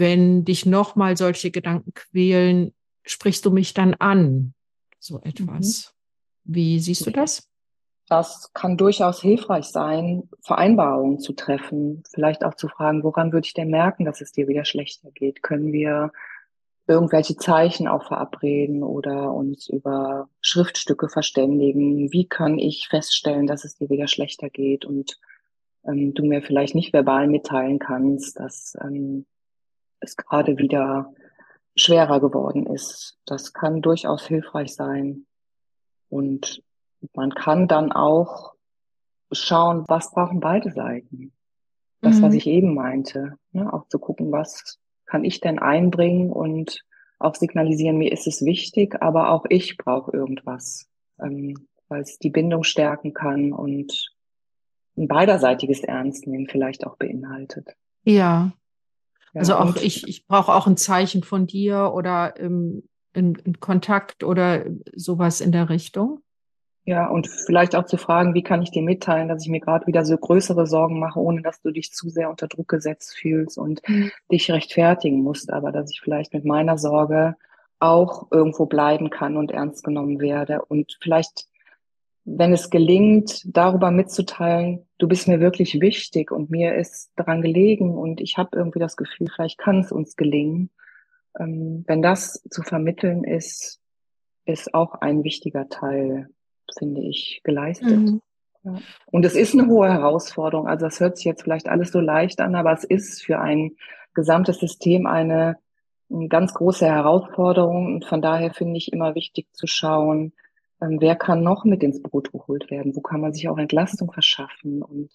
wenn 0.00 0.44
dich 0.44 0.66
nochmal 0.66 1.16
solche 1.16 1.52
Gedanken 1.52 1.94
quälen, 1.94 2.72
sprichst 3.04 3.44
du 3.44 3.52
mich 3.52 3.74
dann 3.74 3.94
an? 3.94 4.54
So 4.98 5.20
etwas. 5.20 5.94
Mhm. 6.44 6.54
Wie 6.54 6.80
siehst 6.80 7.06
du 7.06 7.10
das? 7.10 7.48
Das 8.08 8.52
kann 8.54 8.76
durchaus 8.76 9.22
hilfreich 9.22 9.66
sein, 9.66 10.28
Vereinbarungen 10.42 11.20
zu 11.20 11.32
treffen, 11.32 12.02
vielleicht 12.10 12.44
auch 12.44 12.54
zu 12.54 12.66
fragen, 12.66 13.04
woran 13.04 13.32
würde 13.32 13.46
ich 13.46 13.54
denn 13.54 13.70
merken, 13.70 14.04
dass 14.04 14.20
es 14.20 14.32
dir 14.32 14.48
wieder 14.48 14.64
schlechter 14.64 15.12
geht? 15.12 15.44
Können 15.44 15.72
wir 15.72 16.10
irgendwelche 16.88 17.36
Zeichen 17.36 17.86
auch 17.86 18.08
verabreden 18.08 18.82
oder 18.82 19.32
uns 19.32 19.68
über 19.68 20.28
Schriftstücke 20.40 21.08
verständigen? 21.08 22.10
Wie 22.12 22.26
kann 22.26 22.58
ich 22.58 22.88
feststellen, 22.88 23.46
dass 23.46 23.64
es 23.64 23.76
dir 23.76 23.88
wieder 23.90 24.08
schlechter 24.08 24.50
geht 24.50 24.84
und 24.84 25.20
ähm, 25.86 26.12
du 26.14 26.24
mir 26.24 26.42
vielleicht 26.42 26.74
nicht 26.74 26.92
verbal 26.92 27.28
mitteilen 27.28 27.78
kannst, 27.78 28.40
dass 28.40 28.76
ähm, 28.82 29.24
es 30.00 30.16
gerade 30.16 30.58
wieder 30.58 31.12
schwerer 31.76 32.20
geworden 32.20 32.66
ist. 32.66 33.18
Das 33.26 33.52
kann 33.52 33.82
durchaus 33.82 34.26
hilfreich 34.26 34.74
sein. 34.74 35.26
Und 36.08 36.62
man 37.14 37.32
kann 37.34 37.68
dann 37.68 37.92
auch 37.92 38.54
schauen, 39.32 39.84
was 39.86 40.10
brauchen 40.10 40.40
beide 40.40 40.72
Seiten. 40.72 41.32
Das, 42.00 42.18
mhm. 42.18 42.22
was 42.22 42.34
ich 42.34 42.46
eben 42.46 42.74
meinte. 42.74 43.36
Ne? 43.52 43.72
Auch 43.72 43.86
zu 43.88 43.98
gucken, 43.98 44.32
was 44.32 44.78
kann 45.06 45.24
ich 45.24 45.40
denn 45.40 45.58
einbringen 45.58 46.30
und 46.30 46.84
auch 47.18 47.34
signalisieren, 47.34 47.98
mir 47.98 48.12
ist 48.12 48.26
es 48.26 48.44
wichtig, 48.44 49.02
aber 49.02 49.30
auch 49.30 49.44
ich 49.48 49.76
brauche 49.76 50.12
irgendwas, 50.12 50.88
ähm, 51.20 51.68
weil 51.88 52.00
es 52.00 52.18
die 52.18 52.30
Bindung 52.30 52.64
stärken 52.64 53.12
kann 53.12 53.52
und 53.52 54.10
ein 54.96 55.06
beiderseitiges 55.06 55.80
Ernstnehmen 55.80 56.46
vielleicht 56.46 56.86
auch 56.86 56.96
beinhaltet. 56.96 57.74
Ja, 58.04 58.52
also 59.34 59.54
auch 59.54 59.76
ich, 59.76 60.08
ich 60.08 60.26
brauche 60.26 60.52
auch 60.52 60.66
ein 60.66 60.76
Zeichen 60.76 61.22
von 61.22 61.46
dir 61.46 61.92
oder 61.94 62.34
ähm, 62.38 62.82
in, 63.12 63.34
in 63.36 63.60
Kontakt 63.60 64.24
oder 64.24 64.64
sowas 64.94 65.40
in 65.40 65.52
der 65.52 65.68
Richtung? 65.68 66.20
Ja, 66.84 67.08
und 67.08 67.28
vielleicht 67.46 67.76
auch 67.76 67.84
zu 67.84 67.98
fragen, 67.98 68.34
wie 68.34 68.42
kann 68.42 68.62
ich 68.62 68.70
dir 68.70 68.82
mitteilen, 68.82 69.28
dass 69.28 69.44
ich 69.44 69.50
mir 69.50 69.60
gerade 69.60 69.86
wieder 69.86 70.04
so 70.04 70.16
größere 70.16 70.66
Sorgen 70.66 70.98
mache, 70.98 71.20
ohne 71.20 71.42
dass 71.42 71.60
du 71.60 71.70
dich 71.70 71.92
zu 71.92 72.08
sehr 72.08 72.30
unter 72.30 72.48
Druck 72.48 72.68
gesetzt 72.68 73.16
fühlst 73.16 73.58
und 73.58 73.86
mhm. 73.86 74.10
dich 74.32 74.50
rechtfertigen 74.50 75.22
musst, 75.22 75.52
aber 75.52 75.72
dass 75.72 75.90
ich 75.92 76.00
vielleicht 76.00 76.32
mit 76.32 76.44
meiner 76.44 76.78
Sorge 76.78 77.36
auch 77.78 78.28
irgendwo 78.30 78.66
bleiben 78.66 79.10
kann 79.10 79.36
und 79.36 79.50
ernst 79.50 79.84
genommen 79.84 80.20
werde 80.20 80.64
und 80.64 80.98
vielleicht 81.00 81.49
wenn 82.36 82.52
es 82.52 82.70
gelingt, 82.70 83.42
darüber 83.44 83.90
mitzuteilen, 83.90 84.86
du 84.98 85.08
bist 85.08 85.26
mir 85.26 85.40
wirklich 85.40 85.80
wichtig 85.80 86.30
und 86.30 86.50
mir 86.50 86.74
ist 86.74 87.10
daran 87.16 87.42
gelegen 87.42 87.96
und 87.96 88.20
ich 88.20 88.38
habe 88.38 88.56
irgendwie 88.56 88.78
das 88.78 88.96
Gefühl, 88.96 89.28
vielleicht 89.34 89.58
kann 89.58 89.80
es 89.80 89.90
uns 89.90 90.16
gelingen. 90.16 90.70
Ähm, 91.38 91.84
wenn 91.86 92.02
das 92.02 92.42
zu 92.50 92.62
vermitteln 92.62 93.24
ist, 93.24 93.80
ist 94.44 94.74
auch 94.74 94.94
ein 94.94 95.24
wichtiger 95.24 95.68
Teil, 95.68 96.28
finde 96.78 97.02
ich, 97.02 97.40
geleistet. 97.42 97.98
Mhm. 97.98 98.22
Ja. 98.62 98.78
Und 99.06 99.24
es 99.24 99.34
ist 99.34 99.54
eine 99.54 99.66
hohe 99.66 99.88
Herausforderung. 99.88 100.68
Also 100.68 100.86
das 100.86 101.00
hört 101.00 101.16
sich 101.16 101.24
jetzt 101.24 101.42
vielleicht 101.42 101.68
alles 101.68 101.90
so 101.90 102.00
leicht 102.00 102.40
an, 102.40 102.54
aber 102.54 102.72
es 102.72 102.84
ist 102.84 103.22
für 103.22 103.40
ein 103.40 103.72
gesamtes 104.14 104.58
System 104.58 105.06
eine, 105.06 105.56
eine 106.10 106.28
ganz 106.28 106.54
große 106.54 106.86
Herausforderung. 106.86 107.86
Und 107.86 108.04
von 108.04 108.22
daher 108.22 108.52
finde 108.52 108.76
ich 108.76 108.92
immer 108.92 109.14
wichtig 109.14 109.48
zu 109.52 109.66
schauen, 109.66 110.32
wer 110.80 111.16
kann 111.16 111.42
noch 111.42 111.64
mit 111.64 111.82
ins 111.82 112.02
Boot 112.02 112.32
geholt 112.32 112.70
werden? 112.70 112.96
Wo 112.96 113.00
kann 113.00 113.20
man 113.20 113.32
sich 113.32 113.48
auch 113.48 113.58
Entlastung 113.58 114.12
verschaffen? 114.12 114.82
Und 114.82 115.10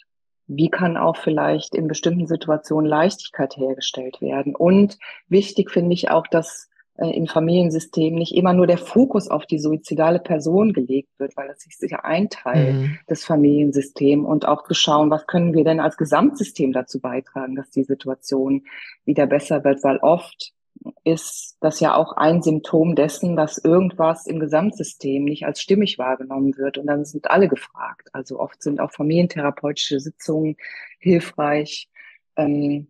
wie 0.47 0.69
kann 0.69 0.97
auch 0.97 1.17
vielleicht 1.17 1.75
in 1.75 1.87
bestimmten 1.87 2.27
Situationen 2.27 2.89
Leichtigkeit 2.89 3.57
hergestellt 3.57 4.21
werden? 4.21 4.55
Und 4.55 4.97
wichtig 5.27 5.71
finde 5.71 5.93
ich 5.93 6.11
auch, 6.11 6.27
dass 6.27 6.69
äh, 6.97 7.09
im 7.09 7.27
Familiensystem 7.27 8.15
nicht 8.15 8.35
immer 8.35 8.53
nur 8.53 8.67
der 8.67 8.77
Fokus 8.77 9.27
auf 9.27 9.45
die 9.45 9.59
suizidale 9.59 10.19
Person 10.19 10.71
gelegt 10.71 11.09
wird, 11.17 11.35
weil 11.35 11.47
das 11.47 11.65
ist 11.65 11.79
sicher 11.79 12.05
ein 12.05 12.29
Teil 12.29 12.73
mhm. 12.73 12.99
des 13.09 13.25
Familiensystems 13.25 14.25
und 14.25 14.47
auch 14.47 14.63
zu 14.63 14.73
schauen, 14.73 15.09
was 15.09 15.27
können 15.27 15.53
wir 15.53 15.65
denn 15.65 15.81
als 15.81 15.97
Gesamtsystem 15.97 16.71
dazu 16.71 17.01
beitragen, 17.01 17.55
dass 17.55 17.69
die 17.69 17.83
Situation 17.83 18.63
wieder 19.03 19.25
besser 19.27 19.63
wird, 19.63 19.83
weil 19.83 19.97
oft 19.97 20.53
ist 21.03 21.57
das 21.59 21.79
ja 21.79 21.95
auch 21.95 22.13
ein 22.13 22.41
Symptom 22.41 22.95
dessen, 22.95 23.35
dass 23.35 23.57
irgendwas 23.57 24.27
im 24.27 24.39
Gesamtsystem 24.39 25.23
nicht 25.23 25.45
als 25.45 25.61
stimmig 25.61 25.97
wahrgenommen 25.97 26.57
wird. 26.57 26.77
Und 26.77 26.87
dann 26.87 27.05
sind 27.05 27.29
alle 27.29 27.47
gefragt. 27.47 28.09
Also 28.13 28.39
oft 28.39 28.61
sind 28.61 28.79
auch 28.79 28.91
familientherapeutische 28.91 29.99
Sitzungen 29.99 30.57
hilfreich, 30.99 31.89
ähm, 32.35 32.87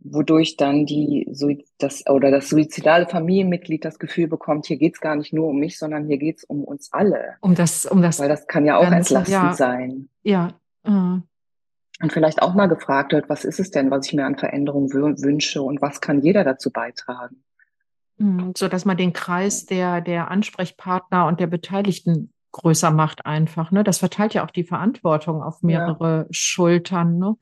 wodurch 0.00 0.56
dann 0.56 0.86
die 0.86 1.28
das 1.78 2.06
oder 2.08 2.30
das 2.30 2.48
suizidale 2.48 3.06
Familienmitglied 3.06 3.84
das 3.84 3.98
Gefühl 3.98 4.28
bekommt, 4.28 4.66
hier 4.66 4.76
geht's 4.76 5.00
gar 5.00 5.16
nicht 5.16 5.32
nur 5.32 5.48
um 5.48 5.58
mich, 5.58 5.78
sondern 5.78 6.06
hier 6.06 6.18
geht's 6.18 6.44
um 6.44 6.62
uns 6.62 6.92
alle. 6.92 7.36
Um 7.40 7.54
das, 7.54 7.86
um 7.86 8.02
das. 8.02 8.20
Weil 8.20 8.28
das 8.28 8.46
kann 8.46 8.64
ja 8.64 8.76
auch 8.76 8.82
ganze, 8.82 9.16
entlastend 9.16 9.28
ja, 9.28 9.52
sein. 9.54 10.08
Ja. 10.22 10.54
Uh 10.86 11.20
und 12.00 12.12
vielleicht 12.12 12.42
auch 12.42 12.54
mal 12.54 12.66
gefragt 12.66 13.12
wird, 13.12 13.28
was 13.28 13.44
ist 13.44 13.58
es 13.58 13.70
denn, 13.70 13.90
was 13.90 14.06
ich 14.06 14.12
mir 14.12 14.26
an 14.26 14.36
Veränderungen 14.36 14.92
wünsche 14.92 15.62
und 15.62 15.80
was 15.80 16.00
kann 16.00 16.20
jeder 16.20 16.44
dazu 16.44 16.70
beitragen? 16.70 17.42
Mhm, 18.18 18.52
so 18.56 18.68
dass 18.68 18.84
man 18.84 18.96
den 18.96 19.12
Kreis 19.12 19.66
der, 19.66 20.00
der 20.00 20.30
Ansprechpartner 20.30 21.26
und 21.26 21.40
der 21.40 21.46
Beteiligten 21.46 22.32
größer 22.52 22.90
macht 22.90 23.26
einfach. 23.26 23.70
Ne? 23.70 23.84
Das 23.84 23.98
verteilt 23.98 24.34
ja 24.34 24.44
auch 24.44 24.50
die 24.50 24.64
Verantwortung 24.64 25.42
auf 25.42 25.62
mehrere 25.62 26.20
ja. 26.20 26.26
Schultern. 26.30 27.18
Ne? 27.18 27.36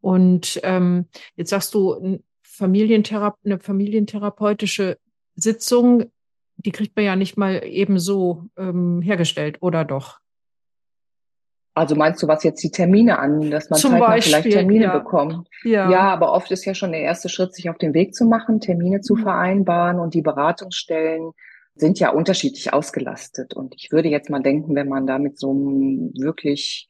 Und 0.00 0.60
ähm, 0.62 1.06
jetzt 1.36 1.50
sagst 1.50 1.74
du, 1.74 2.20
Familienthera 2.42 3.36
eine 3.44 3.58
familientherapeutische 3.58 4.98
Sitzung, 5.36 6.10
die 6.56 6.72
kriegt 6.72 6.96
man 6.96 7.04
ja 7.04 7.14
nicht 7.14 7.36
mal 7.36 7.62
eben 7.64 7.98
so 7.98 8.46
ähm, 8.56 9.00
hergestellt, 9.02 9.58
oder 9.60 9.84
doch? 9.84 10.18
Also 11.78 11.94
meinst 11.94 12.22
du, 12.22 12.28
was 12.28 12.42
jetzt 12.44 12.62
die 12.62 12.70
Termine 12.70 13.18
an, 13.18 13.50
dass 13.50 13.70
man 13.70 13.78
Zum 13.78 13.98
Beispiel, 13.98 14.34
vielleicht 14.34 14.50
Termine 14.50 14.84
ja. 14.84 14.98
bekommt? 14.98 15.48
Ja. 15.64 15.90
ja, 15.90 16.00
aber 16.00 16.32
oft 16.32 16.50
ist 16.50 16.64
ja 16.64 16.74
schon 16.74 16.92
der 16.92 17.02
erste 17.02 17.28
Schritt, 17.28 17.54
sich 17.54 17.70
auf 17.70 17.78
den 17.78 17.94
Weg 17.94 18.14
zu 18.14 18.24
machen, 18.24 18.60
Termine 18.60 19.00
zu 19.00 19.14
mhm. 19.14 19.22
vereinbaren 19.22 19.98
und 19.98 20.14
die 20.14 20.22
Beratungsstellen 20.22 21.32
sind 21.74 22.00
ja 22.00 22.10
unterschiedlich 22.10 22.72
ausgelastet. 22.72 23.54
Und 23.54 23.74
ich 23.76 23.92
würde 23.92 24.08
jetzt 24.08 24.30
mal 24.30 24.42
denken, 24.42 24.74
wenn 24.74 24.88
man 24.88 25.06
da 25.06 25.18
mit 25.18 25.38
so 25.38 25.50
einem 25.50 26.12
wirklich 26.18 26.88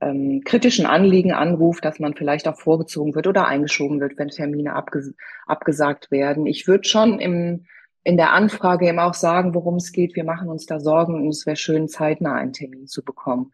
ähm, 0.00 0.42
kritischen 0.44 0.86
Anliegen 0.86 1.32
anruft, 1.32 1.84
dass 1.84 1.98
man 1.98 2.14
vielleicht 2.14 2.46
auch 2.46 2.56
vorgezogen 2.56 3.14
wird 3.14 3.26
oder 3.26 3.46
eingeschoben 3.46 4.00
wird, 4.00 4.16
wenn 4.16 4.28
Termine 4.28 4.74
abges 4.74 5.14
abgesagt 5.46 6.10
werden. 6.10 6.46
Ich 6.46 6.68
würde 6.68 6.88
schon 6.88 7.18
im 7.18 7.66
in 8.04 8.16
der 8.16 8.32
Anfrage 8.32 8.88
eben 8.88 9.00
auch 9.00 9.12
sagen, 9.12 9.54
worum 9.54 9.76
es 9.76 9.92
geht. 9.92 10.16
Wir 10.16 10.24
machen 10.24 10.48
uns 10.48 10.64
da 10.64 10.80
Sorgen 10.80 11.14
und 11.14 11.28
es 11.28 11.44
wäre 11.44 11.56
schön, 11.56 11.88
zeitnah 11.88 12.34
einen 12.34 12.54
Termin 12.54 12.86
zu 12.86 13.04
bekommen. 13.04 13.52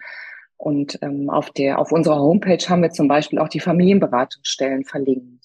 Und 0.64 0.98
ähm, 1.02 1.28
auf 1.28 1.50
der, 1.50 1.78
auf 1.78 1.92
unserer 1.92 2.18
Homepage 2.18 2.64
haben 2.70 2.80
wir 2.80 2.88
zum 2.88 3.06
Beispiel 3.06 3.38
auch 3.38 3.50
die 3.50 3.60
Familienberatungsstellen 3.60 4.86
verlinkt. 4.86 5.44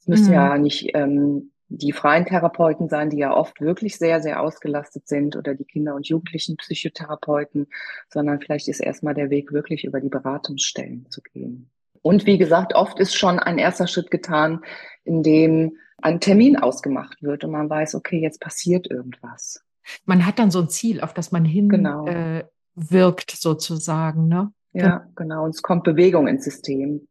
Es 0.00 0.06
müssen 0.06 0.28
mhm. 0.28 0.32
ja 0.32 0.56
nicht 0.56 0.92
ähm, 0.94 1.52
die 1.68 1.92
freien 1.92 2.24
Therapeuten 2.24 2.88
sein, 2.88 3.10
die 3.10 3.18
ja 3.18 3.36
oft 3.36 3.60
wirklich 3.60 3.98
sehr, 3.98 4.22
sehr 4.22 4.40
ausgelastet 4.40 5.08
sind 5.08 5.36
oder 5.36 5.54
die 5.54 5.66
Kinder- 5.66 5.94
und 5.94 6.08
Jugendlichen 6.08 6.56
Psychotherapeuten, 6.56 7.66
sondern 8.08 8.40
vielleicht 8.40 8.68
ist 8.68 8.80
erstmal 8.80 9.12
der 9.12 9.28
Weg 9.28 9.52
wirklich 9.52 9.84
über 9.84 10.00
die 10.00 10.08
Beratungsstellen 10.08 11.04
zu 11.10 11.20
gehen. 11.20 11.68
Und 12.00 12.24
wie 12.24 12.38
gesagt, 12.38 12.74
oft 12.74 12.98
ist 12.98 13.14
schon 13.14 13.38
ein 13.38 13.58
erster 13.58 13.86
Schritt 13.86 14.10
getan, 14.10 14.64
in 15.04 15.22
dem 15.22 15.76
ein 16.00 16.18
Termin 16.18 16.56
ausgemacht 16.56 17.22
wird 17.22 17.44
und 17.44 17.50
man 17.50 17.68
weiß, 17.68 17.94
okay, 17.94 18.20
jetzt 18.20 18.40
passiert 18.40 18.90
irgendwas. 18.90 19.62
Man 20.06 20.24
hat 20.24 20.38
dann 20.38 20.50
so 20.50 20.60
ein 20.60 20.70
Ziel, 20.70 21.02
auf 21.02 21.12
das 21.12 21.30
man 21.30 21.44
hin 21.44 21.68
genau. 21.68 22.06
äh, 22.06 22.44
wirkt 22.76 23.32
sozusagen. 23.32 24.28
Ne? 24.28 24.52
Ja, 24.72 25.08
genau. 25.16 25.44
Und 25.44 25.54
es 25.54 25.62
kommt 25.62 25.84
Bewegung 25.84 26.28
ins 26.28 26.44
System. 26.44 27.08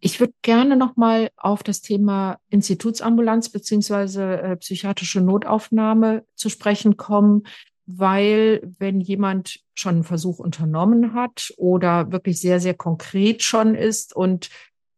Ich 0.00 0.20
würde 0.20 0.34
gerne 0.42 0.76
nochmal 0.76 1.30
auf 1.36 1.62
das 1.62 1.80
Thema 1.80 2.38
Institutsambulanz 2.50 3.48
beziehungsweise 3.48 4.40
äh, 4.40 4.56
psychiatrische 4.56 5.20
Notaufnahme 5.20 6.24
zu 6.34 6.50
sprechen 6.50 6.96
kommen, 6.96 7.44
weil 7.86 8.60
wenn 8.78 9.00
jemand 9.00 9.60
schon 9.74 9.94
einen 9.96 10.04
Versuch 10.04 10.38
unternommen 10.38 11.14
hat 11.14 11.52
oder 11.56 12.12
wirklich 12.12 12.40
sehr, 12.40 12.60
sehr 12.60 12.74
konkret 12.74 13.42
schon 13.42 13.74
ist 13.74 14.14
und 14.14 14.50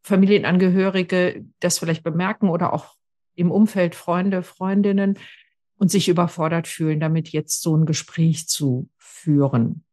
Familienangehörige 0.03 1.45
das 1.61 1.79
vielleicht 1.79 2.03
bemerken 2.03 2.49
oder 2.49 2.73
auch 2.73 2.97
im 3.35 3.51
Umfeld 3.51 3.95
Freunde, 3.95 4.43
Freundinnen 4.43 5.19
und 5.77 5.91
sich 5.91 6.09
überfordert 6.09 6.67
fühlen, 6.67 7.01
damit 7.01 7.31
jetzt 7.31 7.63
so 7.63 7.75
ein 7.75 7.87
Gespräch 7.87 8.49
zu 8.49 8.89
führen 8.99 9.85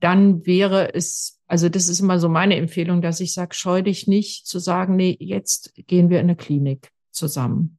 dann 0.00 0.44
wäre 0.46 0.94
es, 0.94 1.40
also 1.46 1.68
das 1.68 1.88
ist 1.88 2.00
immer 2.00 2.18
so 2.18 2.28
meine 2.28 2.56
Empfehlung, 2.56 3.02
dass 3.02 3.20
ich 3.20 3.32
sage, 3.32 3.54
scheu 3.54 3.82
dich 3.82 4.06
nicht 4.06 4.46
zu 4.46 4.58
sagen, 4.58 4.96
nee, 4.96 5.16
jetzt 5.20 5.74
gehen 5.86 6.10
wir 6.10 6.20
in 6.20 6.26
eine 6.26 6.36
Klinik 6.36 6.90
zusammen. 7.10 7.78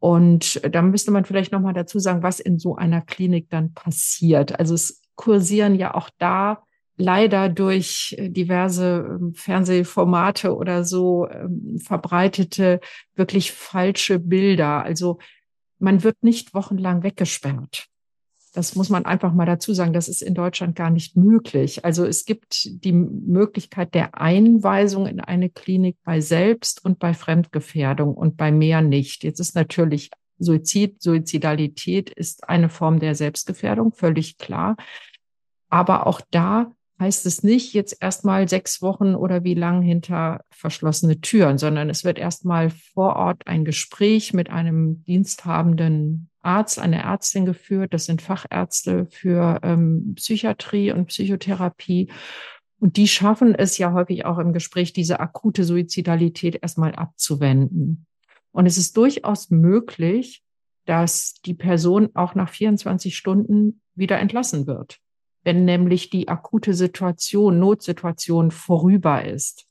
Und 0.00 0.60
da 0.72 0.82
müsste 0.82 1.10
man 1.10 1.24
vielleicht 1.24 1.52
nochmal 1.52 1.74
dazu 1.74 1.98
sagen, 1.98 2.22
was 2.22 2.40
in 2.40 2.58
so 2.58 2.76
einer 2.76 3.00
Klinik 3.00 3.50
dann 3.50 3.74
passiert. 3.74 4.58
Also 4.58 4.74
es 4.74 5.02
kursieren 5.16 5.74
ja 5.74 5.94
auch 5.94 6.10
da 6.18 6.62
leider 6.96 7.48
durch 7.48 8.16
diverse 8.18 9.06
ähm, 9.08 9.32
Fernsehformate 9.34 10.54
oder 10.54 10.84
so 10.84 11.28
ähm, 11.28 11.78
verbreitete 11.78 12.80
wirklich 13.14 13.52
falsche 13.52 14.18
Bilder. 14.18 14.82
Also 14.82 15.18
man 15.78 16.02
wird 16.02 16.22
nicht 16.22 16.54
wochenlang 16.54 17.02
weggesperrt. 17.04 17.86
Das 18.58 18.74
muss 18.74 18.88
man 18.88 19.04
einfach 19.04 19.32
mal 19.32 19.46
dazu 19.46 19.72
sagen. 19.72 19.92
Das 19.92 20.08
ist 20.08 20.20
in 20.20 20.34
Deutschland 20.34 20.74
gar 20.74 20.90
nicht 20.90 21.16
möglich. 21.16 21.84
Also 21.84 22.04
es 22.04 22.24
gibt 22.24 22.68
die 22.82 22.90
Möglichkeit 22.92 23.94
der 23.94 24.20
Einweisung 24.20 25.06
in 25.06 25.20
eine 25.20 25.48
Klinik 25.48 25.96
bei 26.02 26.20
Selbst- 26.20 26.84
und 26.84 26.98
bei 26.98 27.14
Fremdgefährdung 27.14 28.14
und 28.14 28.36
bei 28.36 28.50
mehr 28.50 28.82
nicht. 28.82 29.22
Jetzt 29.22 29.38
ist 29.38 29.54
natürlich 29.54 30.10
Suizid, 30.40 31.00
Suizidalität 31.00 32.10
ist 32.10 32.48
eine 32.48 32.68
Form 32.68 32.98
der 32.98 33.14
Selbstgefährdung, 33.14 33.92
völlig 33.92 34.38
klar. 34.38 34.74
Aber 35.68 36.08
auch 36.08 36.20
da 36.32 36.72
heißt 36.98 37.26
es 37.26 37.44
nicht 37.44 37.74
jetzt 37.74 37.96
erstmal 38.00 38.48
sechs 38.48 38.82
Wochen 38.82 39.14
oder 39.14 39.44
wie 39.44 39.54
lang 39.54 39.82
hinter 39.82 40.40
verschlossene 40.50 41.20
Türen, 41.20 41.58
sondern 41.58 41.90
es 41.90 42.02
wird 42.02 42.18
erstmal 42.18 42.70
vor 42.70 43.14
Ort 43.14 43.46
ein 43.46 43.64
Gespräch 43.64 44.32
mit 44.32 44.50
einem 44.50 45.04
diensthabenden 45.04 46.28
Arzt, 46.48 46.78
eine 46.78 47.02
Ärztin 47.02 47.44
geführt. 47.44 47.92
Das 47.92 48.06
sind 48.06 48.22
Fachärzte 48.22 49.06
für 49.06 49.60
ähm, 49.62 50.14
Psychiatrie 50.16 50.92
und 50.92 51.06
Psychotherapie. 51.06 52.10
Und 52.80 52.96
die 52.96 53.08
schaffen 53.08 53.54
es 53.54 53.76
ja 53.78 53.92
häufig 53.92 54.24
auch 54.24 54.38
im 54.38 54.52
Gespräch, 54.52 54.92
diese 54.92 55.20
akute 55.20 55.64
Suizidalität 55.64 56.58
erstmal 56.62 56.94
abzuwenden. 56.94 58.06
Und 58.52 58.66
es 58.66 58.78
ist 58.78 58.96
durchaus 58.96 59.50
möglich, 59.50 60.42
dass 60.86 61.34
die 61.44 61.54
Person 61.54 62.10
auch 62.14 62.34
nach 62.34 62.48
24 62.48 63.16
Stunden 63.16 63.82
wieder 63.94 64.18
entlassen 64.18 64.66
wird 64.66 65.00
wenn 65.44 65.64
nämlich 65.64 66.10
die 66.10 66.28
akute 66.28 66.74
Situation, 66.74 67.58
Notsituation 67.58 68.50
vorüber 68.50 69.24
ist. 69.24 69.67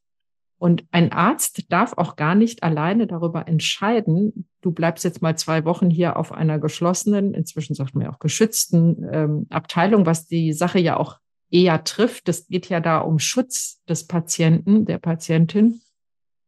Und 0.60 0.86
ein 0.92 1.12
Arzt 1.12 1.72
darf 1.72 1.94
auch 1.98 2.16
gar 2.16 2.34
nicht 2.34 2.64
alleine 2.64 3.06
darüber 3.06 3.48
entscheiden, 3.48 4.48
du 4.62 4.72
bleibst 4.72 5.04
jetzt 5.04 5.22
mal 5.22 5.38
zwei 5.38 5.66
Wochen 5.66 5.90
hier 5.90 6.18
auf 6.18 6.32
einer 6.32 6.60
geschlossenen, 6.60 7.34
inzwischen 7.34 7.76
sagt 7.76 7.94
man 7.94 8.06
ja 8.06 8.12
auch 8.12 8.20
geschützten 8.20 9.08
ähm, 9.12 9.48
Abteilung, 9.50 10.06
was 10.06 10.26
die 10.26 10.54
Sache 10.54 10.80
ja 10.80 10.98
auch 10.98 11.20
eher 11.52 11.84
trifft. 11.84 12.28
Das 12.28 12.48
geht 12.48 12.70
ja 12.70 12.80
da 12.80 13.00
um 13.00 13.20
Schutz 13.20 13.82
des 13.88 14.08
Patienten, 14.08 14.86
der 14.86 14.98
Patientin, 14.98 15.80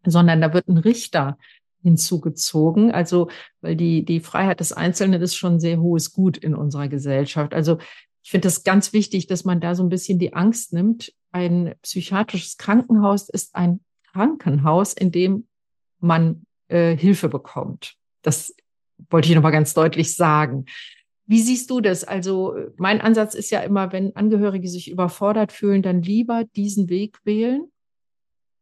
sondern 0.05 0.41
da 0.41 0.53
wird 0.53 0.67
ein 0.67 0.77
Richter 0.77 1.37
hinzugezogen. 1.83 2.91
Also, 2.91 3.29
weil 3.61 3.75
die, 3.75 4.03
die 4.03 4.19
Freiheit 4.19 4.59
des 4.59 4.73
Einzelnen 4.73 5.21
ist 5.21 5.35
schon 5.35 5.59
sehr 5.59 5.79
hohes 5.79 6.13
Gut 6.13 6.37
in 6.37 6.55
unserer 6.55 6.87
Gesellschaft. 6.87 7.53
Also, 7.53 7.77
ich 8.23 8.31
finde 8.31 8.47
es 8.49 8.63
ganz 8.63 8.91
wichtig, 8.91 9.27
dass 9.27 9.45
man 9.45 9.61
da 9.61 9.75
so 9.75 9.83
ein 9.83 9.89
bisschen 9.89 10.19
die 10.19 10.33
Angst 10.33 10.73
nimmt. 10.73 11.13
Ein 11.31 11.75
psychiatrisches 11.83 12.57
Krankenhaus 12.57 13.29
ist 13.29 13.55
ein 13.55 13.79
Krankenhaus, 14.11 14.93
in 14.93 15.11
dem 15.11 15.47
man 15.99 16.45
äh, 16.67 16.95
Hilfe 16.95 17.29
bekommt. 17.29 17.95
Das 18.21 18.55
wollte 19.09 19.29
ich 19.29 19.35
nochmal 19.35 19.51
ganz 19.51 19.73
deutlich 19.73 20.15
sagen. 20.15 20.65
Wie 21.25 21.41
siehst 21.41 21.69
du 21.69 21.79
das? 21.79 22.03
Also 22.03 22.55
mein 22.77 23.01
Ansatz 23.01 23.35
ist 23.35 23.51
ja 23.51 23.59
immer, 23.59 23.91
wenn 23.91 24.15
Angehörige 24.15 24.67
sich 24.67 24.89
überfordert 24.89 25.51
fühlen, 25.51 25.81
dann 25.81 26.01
lieber 26.01 26.43
diesen 26.55 26.89
Weg 26.89 27.19
wählen. 27.23 27.71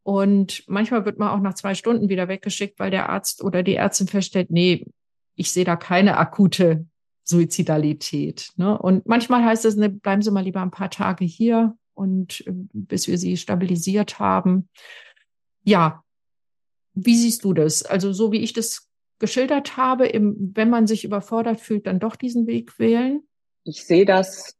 Und 0.02 0.64
manchmal 0.68 1.04
wird 1.04 1.18
man 1.18 1.30
auch 1.30 1.40
nach 1.40 1.54
zwei 1.54 1.74
Stunden 1.74 2.08
wieder 2.08 2.28
weggeschickt, 2.28 2.78
weil 2.78 2.90
der 2.90 3.08
Arzt 3.08 3.42
oder 3.42 3.62
die 3.62 3.74
Ärztin 3.74 4.06
feststellt, 4.06 4.50
nee, 4.50 4.86
ich 5.34 5.52
sehe 5.52 5.64
da 5.64 5.76
keine 5.76 6.16
akute 6.16 6.86
Suizidalität. 7.24 8.50
Ne? 8.56 8.78
Und 8.78 9.06
manchmal 9.06 9.44
heißt 9.44 9.64
es, 9.64 9.76
ne, 9.76 9.90
bleiben 9.90 10.22
Sie 10.22 10.30
mal 10.30 10.44
lieber 10.44 10.62
ein 10.62 10.70
paar 10.70 10.90
Tage 10.90 11.24
hier 11.24 11.76
und 11.94 12.46
äh, 12.46 12.52
bis 12.72 13.06
wir 13.06 13.18
Sie 13.18 13.36
stabilisiert 13.36 14.18
haben. 14.18 14.68
Ja, 15.68 16.02
wie 16.94 17.16
siehst 17.16 17.44
du 17.44 17.52
das? 17.52 17.84
Also 17.84 18.12
so 18.12 18.32
wie 18.32 18.40
ich 18.40 18.54
das 18.54 18.88
geschildert 19.18 19.76
habe, 19.76 20.06
im, 20.06 20.52
wenn 20.54 20.70
man 20.70 20.86
sich 20.86 21.04
überfordert 21.04 21.60
fühlt, 21.60 21.86
dann 21.86 22.00
doch 22.00 22.16
diesen 22.16 22.46
Weg 22.46 22.78
wählen? 22.78 23.22
Ich 23.64 23.84
sehe 23.84 24.06
das 24.06 24.56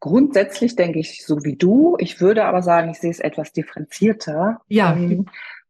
grundsätzlich, 0.00 0.74
denke 0.74 1.00
ich, 1.00 1.26
so 1.26 1.44
wie 1.44 1.56
du. 1.56 1.96
Ich 1.98 2.20
würde 2.20 2.46
aber 2.46 2.62
sagen, 2.62 2.90
ich 2.90 2.98
sehe 2.98 3.10
es 3.10 3.20
etwas 3.20 3.52
differenzierter. 3.52 4.62
Ja. 4.68 4.94
Ähm, 4.94 5.26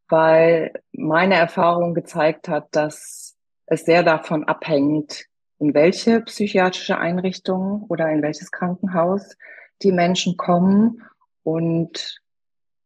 weil 0.08 0.72
meine 0.92 1.34
Erfahrung 1.34 1.92
gezeigt 1.94 2.48
hat, 2.48 2.68
dass 2.70 3.36
es 3.66 3.84
sehr 3.84 4.02
davon 4.02 4.44
abhängt, 4.44 5.26
in 5.58 5.74
welche 5.74 6.20
psychiatrische 6.20 6.98
Einrichtung 6.98 7.84
oder 7.88 8.08
in 8.10 8.22
welches 8.22 8.52
Krankenhaus 8.52 9.36
die 9.82 9.92
Menschen 9.92 10.36
kommen. 10.36 11.02
Und 11.42 12.20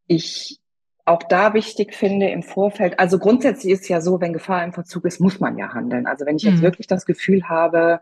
ich 0.07 0.62
auch 1.05 1.23
da 1.25 1.55
wichtig 1.55 1.95
finde 1.95 2.29
im 2.29 2.43
Vorfeld, 2.43 2.99
also 3.01 3.19
grundsätzlich 3.19 3.73
ist 3.73 3.89
ja 3.89 4.01
so, 4.01 4.21
wenn 4.21 4.33
Gefahr 4.33 4.65
im 4.65 4.73
Verzug 4.73 5.05
ist, 5.05 5.21
muss 5.21 5.41
man 5.41 5.59
ja 5.59 5.75
handeln. 5.75 6.07
Also 6.07 6.27
wenn 6.27 6.37
ich 6.37 6.43
jetzt 6.43 6.59
mhm. 6.59 6.63
wirklich 6.63 6.87
das 6.87 7.07
Gefühl 7.07 7.49
habe, 7.49 8.01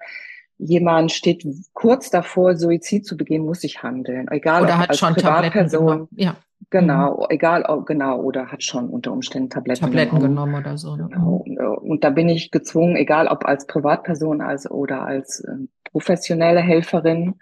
jemand 0.58 1.10
steht 1.10 1.46
kurz 1.72 2.10
davor, 2.10 2.56
Suizid 2.56 3.06
zu 3.06 3.16
begehen, 3.16 3.44
muss 3.44 3.64
ich 3.64 3.82
handeln. 3.82 4.28
Egal 4.30 4.64
oder 4.64 4.74
ob 4.74 4.80
hat 4.80 4.90
als 4.90 4.98
schon 4.98 5.14
Privatperson. 5.14 6.08
Ja. 6.16 6.36
Genau, 6.68 7.20
mhm. 7.20 7.26
egal, 7.30 7.64
genau, 7.86 8.20
oder 8.20 8.52
hat 8.52 8.62
schon 8.62 8.90
unter 8.90 9.12
Umständen 9.12 9.48
Tabletten, 9.48 9.80
Tabletten 9.80 10.16
genommen. 10.16 10.34
genommen 10.34 10.54
oder 10.56 10.76
so. 10.76 10.94
Ne? 10.94 11.08
Genau. 11.10 11.42
Und 11.80 12.04
da 12.04 12.10
bin 12.10 12.28
ich 12.28 12.50
gezwungen, 12.50 12.96
egal 12.96 13.28
ob 13.28 13.46
als 13.46 13.66
Privatperson 13.66 14.42
als 14.42 14.70
oder 14.70 15.02
als 15.06 15.40
äh, 15.40 15.54
professionelle 15.90 16.60
Helferin, 16.60 17.36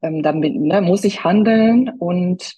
ähm, 0.00 0.22
damit 0.22 0.56
ne, 0.56 0.80
muss 0.80 1.04
ich 1.04 1.24
handeln 1.24 1.90
und 1.98 2.56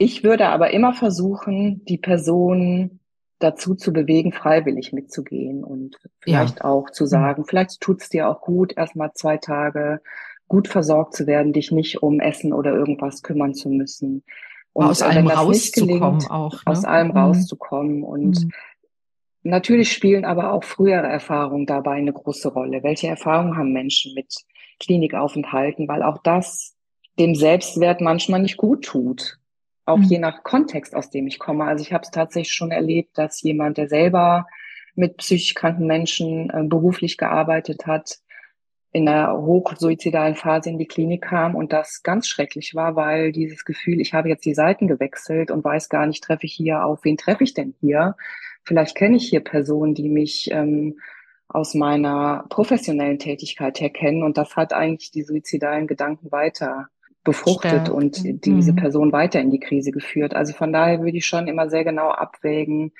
ich 0.00 0.24
würde 0.24 0.48
aber 0.48 0.70
immer 0.70 0.94
versuchen, 0.94 1.84
die 1.84 1.98
Person 1.98 3.00
dazu 3.38 3.74
zu 3.74 3.92
bewegen, 3.92 4.32
freiwillig 4.32 4.94
mitzugehen 4.94 5.62
und 5.62 5.98
vielleicht 6.20 6.60
ja. 6.60 6.64
auch 6.64 6.88
zu 6.88 7.04
mhm. 7.04 7.08
sagen, 7.08 7.44
vielleicht 7.44 7.82
tut 7.82 8.00
es 8.00 8.08
dir 8.08 8.26
auch 8.26 8.40
gut, 8.40 8.74
erstmal 8.74 9.12
zwei 9.12 9.36
Tage 9.36 10.00
gut 10.48 10.68
versorgt 10.68 11.14
zu 11.14 11.26
werden, 11.26 11.52
dich 11.52 11.70
nicht 11.70 12.02
um 12.02 12.18
Essen 12.18 12.54
oder 12.54 12.72
irgendwas 12.72 13.22
kümmern 13.22 13.52
zu 13.52 13.68
müssen. 13.68 14.24
Und 14.72 14.86
aus 14.86 15.02
allem 15.02 15.26
rauszukommen 15.26 16.26
auch. 16.30 16.54
Ne? 16.54 16.60
Aus 16.64 16.84
allem 16.86 17.08
mhm. 17.08 17.16
rauszukommen. 17.18 18.02
Und 18.02 18.44
mhm. 18.44 18.52
natürlich 19.42 19.92
spielen 19.92 20.24
aber 20.24 20.54
auch 20.54 20.64
frühere 20.64 21.08
Erfahrungen 21.08 21.66
dabei 21.66 21.96
eine 21.96 22.14
große 22.14 22.48
Rolle. 22.48 22.82
Welche 22.82 23.08
Erfahrungen 23.08 23.58
haben 23.58 23.74
Menschen 23.74 24.14
mit 24.14 24.34
Klinikaufenthalten? 24.78 25.88
Weil 25.88 26.02
auch 26.02 26.22
das 26.22 26.74
dem 27.18 27.34
Selbstwert 27.34 28.00
manchmal 28.00 28.40
nicht 28.40 28.56
gut 28.56 28.86
tut 28.86 29.39
auch 29.90 29.98
mhm. 29.98 30.04
je 30.04 30.18
nach 30.18 30.42
Kontext, 30.42 30.94
aus 30.94 31.10
dem 31.10 31.26
ich 31.26 31.38
komme. 31.38 31.64
Also 31.64 31.82
ich 31.82 31.92
habe 31.92 32.02
es 32.02 32.10
tatsächlich 32.10 32.52
schon 32.52 32.70
erlebt, 32.70 33.16
dass 33.18 33.42
jemand, 33.42 33.78
der 33.78 33.88
selber 33.88 34.46
mit 34.94 35.16
psychisch 35.18 35.54
kranken 35.54 35.86
Menschen 35.86 36.50
äh, 36.50 36.64
beruflich 36.64 37.16
gearbeitet 37.16 37.86
hat, 37.86 38.18
in 38.92 39.08
einer 39.08 39.36
hochsuizidalen 39.38 40.34
Phase 40.34 40.70
in 40.70 40.78
die 40.78 40.86
Klinik 40.86 41.22
kam 41.22 41.54
und 41.54 41.72
das 41.72 42.02
ganz 42.02 42.26
schrecklich 42.26 42.74
war, 42.74 42.96
weil 42.96 43.30
dieses 43.30 43.64
Gefühl, 43.64 44.00
ich 44.00 44.14
habe 44.14 44.28
jetzt 44.28 44.44
die 44.44 44.54
Seiten 44.54 44.88
gewechselt 44.88 45.52
und 45.52 45.64
weiß 45.64 45.88
gar 45.88 46.06
nicht, 46.06 46.24
treffe 46.24 46.46
ich 46.46 46.54
hier 46.54 46.84
auf, 46.84 47.04
wen 47.04 47.16
treffe 47.16 47.44
ich 47.44 47.54
denn 47.54 47.74
hier? 47.80 48.16
Vielleicht 48.64 48.96
kenne 48.96 49.16
ich 49.16 49.28
hier 49.28 49.40
Personen, 49.40 49.94
die 49.94 50.08
mich 50.08 50.50
ähm, 50.50 50.98
aus 51.46 51.74
meiner 51.74 52.44
professionellen 52.48 53.18
Tätigkeit 53.18 53.80
her 53.80 53.90
kennen 53.90 54.24
und 54.24 54.36
das 54.36 54.56
hat 54.56 54.72
eigentlich 54.72 55.12
die 55.12 55.22
suizidalen 55.22 55.86
Gedanken 55.86 56.32
weiter 56.32 56.88
befruchtet 57.24 57.70
Stärkt. 57.70 57.88
und 57.90 58.44
diese 58.44 58.72
mhm. 58.72 58.76
Person 58.76 59.12
weiter 59.12 59.40
in 59.40 59.50
die 59.50 59.60
Krise 59.60 59.90
geführt. 59.90 60.34
Also 60.34 60.52
von 60.52 60.72
daher 60.72 61.00
würde 61.00 61.18
ich 61.18 61.26
schon 61.26 61.48
immer 61.48 61.68
sehr 61.68 61.84
genau 61.84 62.08
abwägen, 62.10 62.92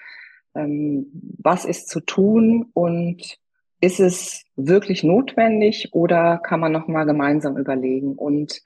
ähm, 0.54 1.06
was 1.38 1.64
ist 1.64 1.88
zu 1.88 2.00
tun 2.00 2.70
und 2.74 3.38
ist 3.80 4.00
es 4.00 4.44
wirklich 4.56 5.04
notwendig 5.04 5.90
oder 5.92 6.38
kann 6.38 6.60
man 6.60 6.72
noch 6.72 6.86
mal 6.86 7.04
gemeinsam 7.04 7.56
überlegen 7.56 8.14
und 8.14 8.62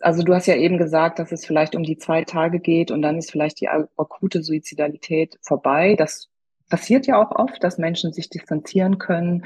also 0.00 0.22
du 0.22 0.34
hast 0.34 0.46
ja 0.46 0.56
eben 0.56 0.78
gesagt, 0.78 1.18
dass 1.18 1.32
es 1.32 1.46
vielleicht 1.46 1.74
um 1.74 1.82
die 1.82 1.96
zwei 1.96 2.24
Tage 2.24 2.60
geht 2.60 2.90
und 2.90 3.02
dann 3.02 3.16
ist 3.16 3.30
vielleicht 3.30 3.60
die 3.60 3.68
akute 3.68 4.42
Suizidalität 4.42 5.38
vorbei. 5.40 5.94
Das 5.96 6.28
passiert 6.68 7.06
ja 7.06 7.18
auch 7.18 7.32
oft, 7.34 7.62
dass 7.64 7.78
Menschen 7.78 8.12
sich 8.12 8.28
distanzieren 8.28 8.98
können 8.98 9.44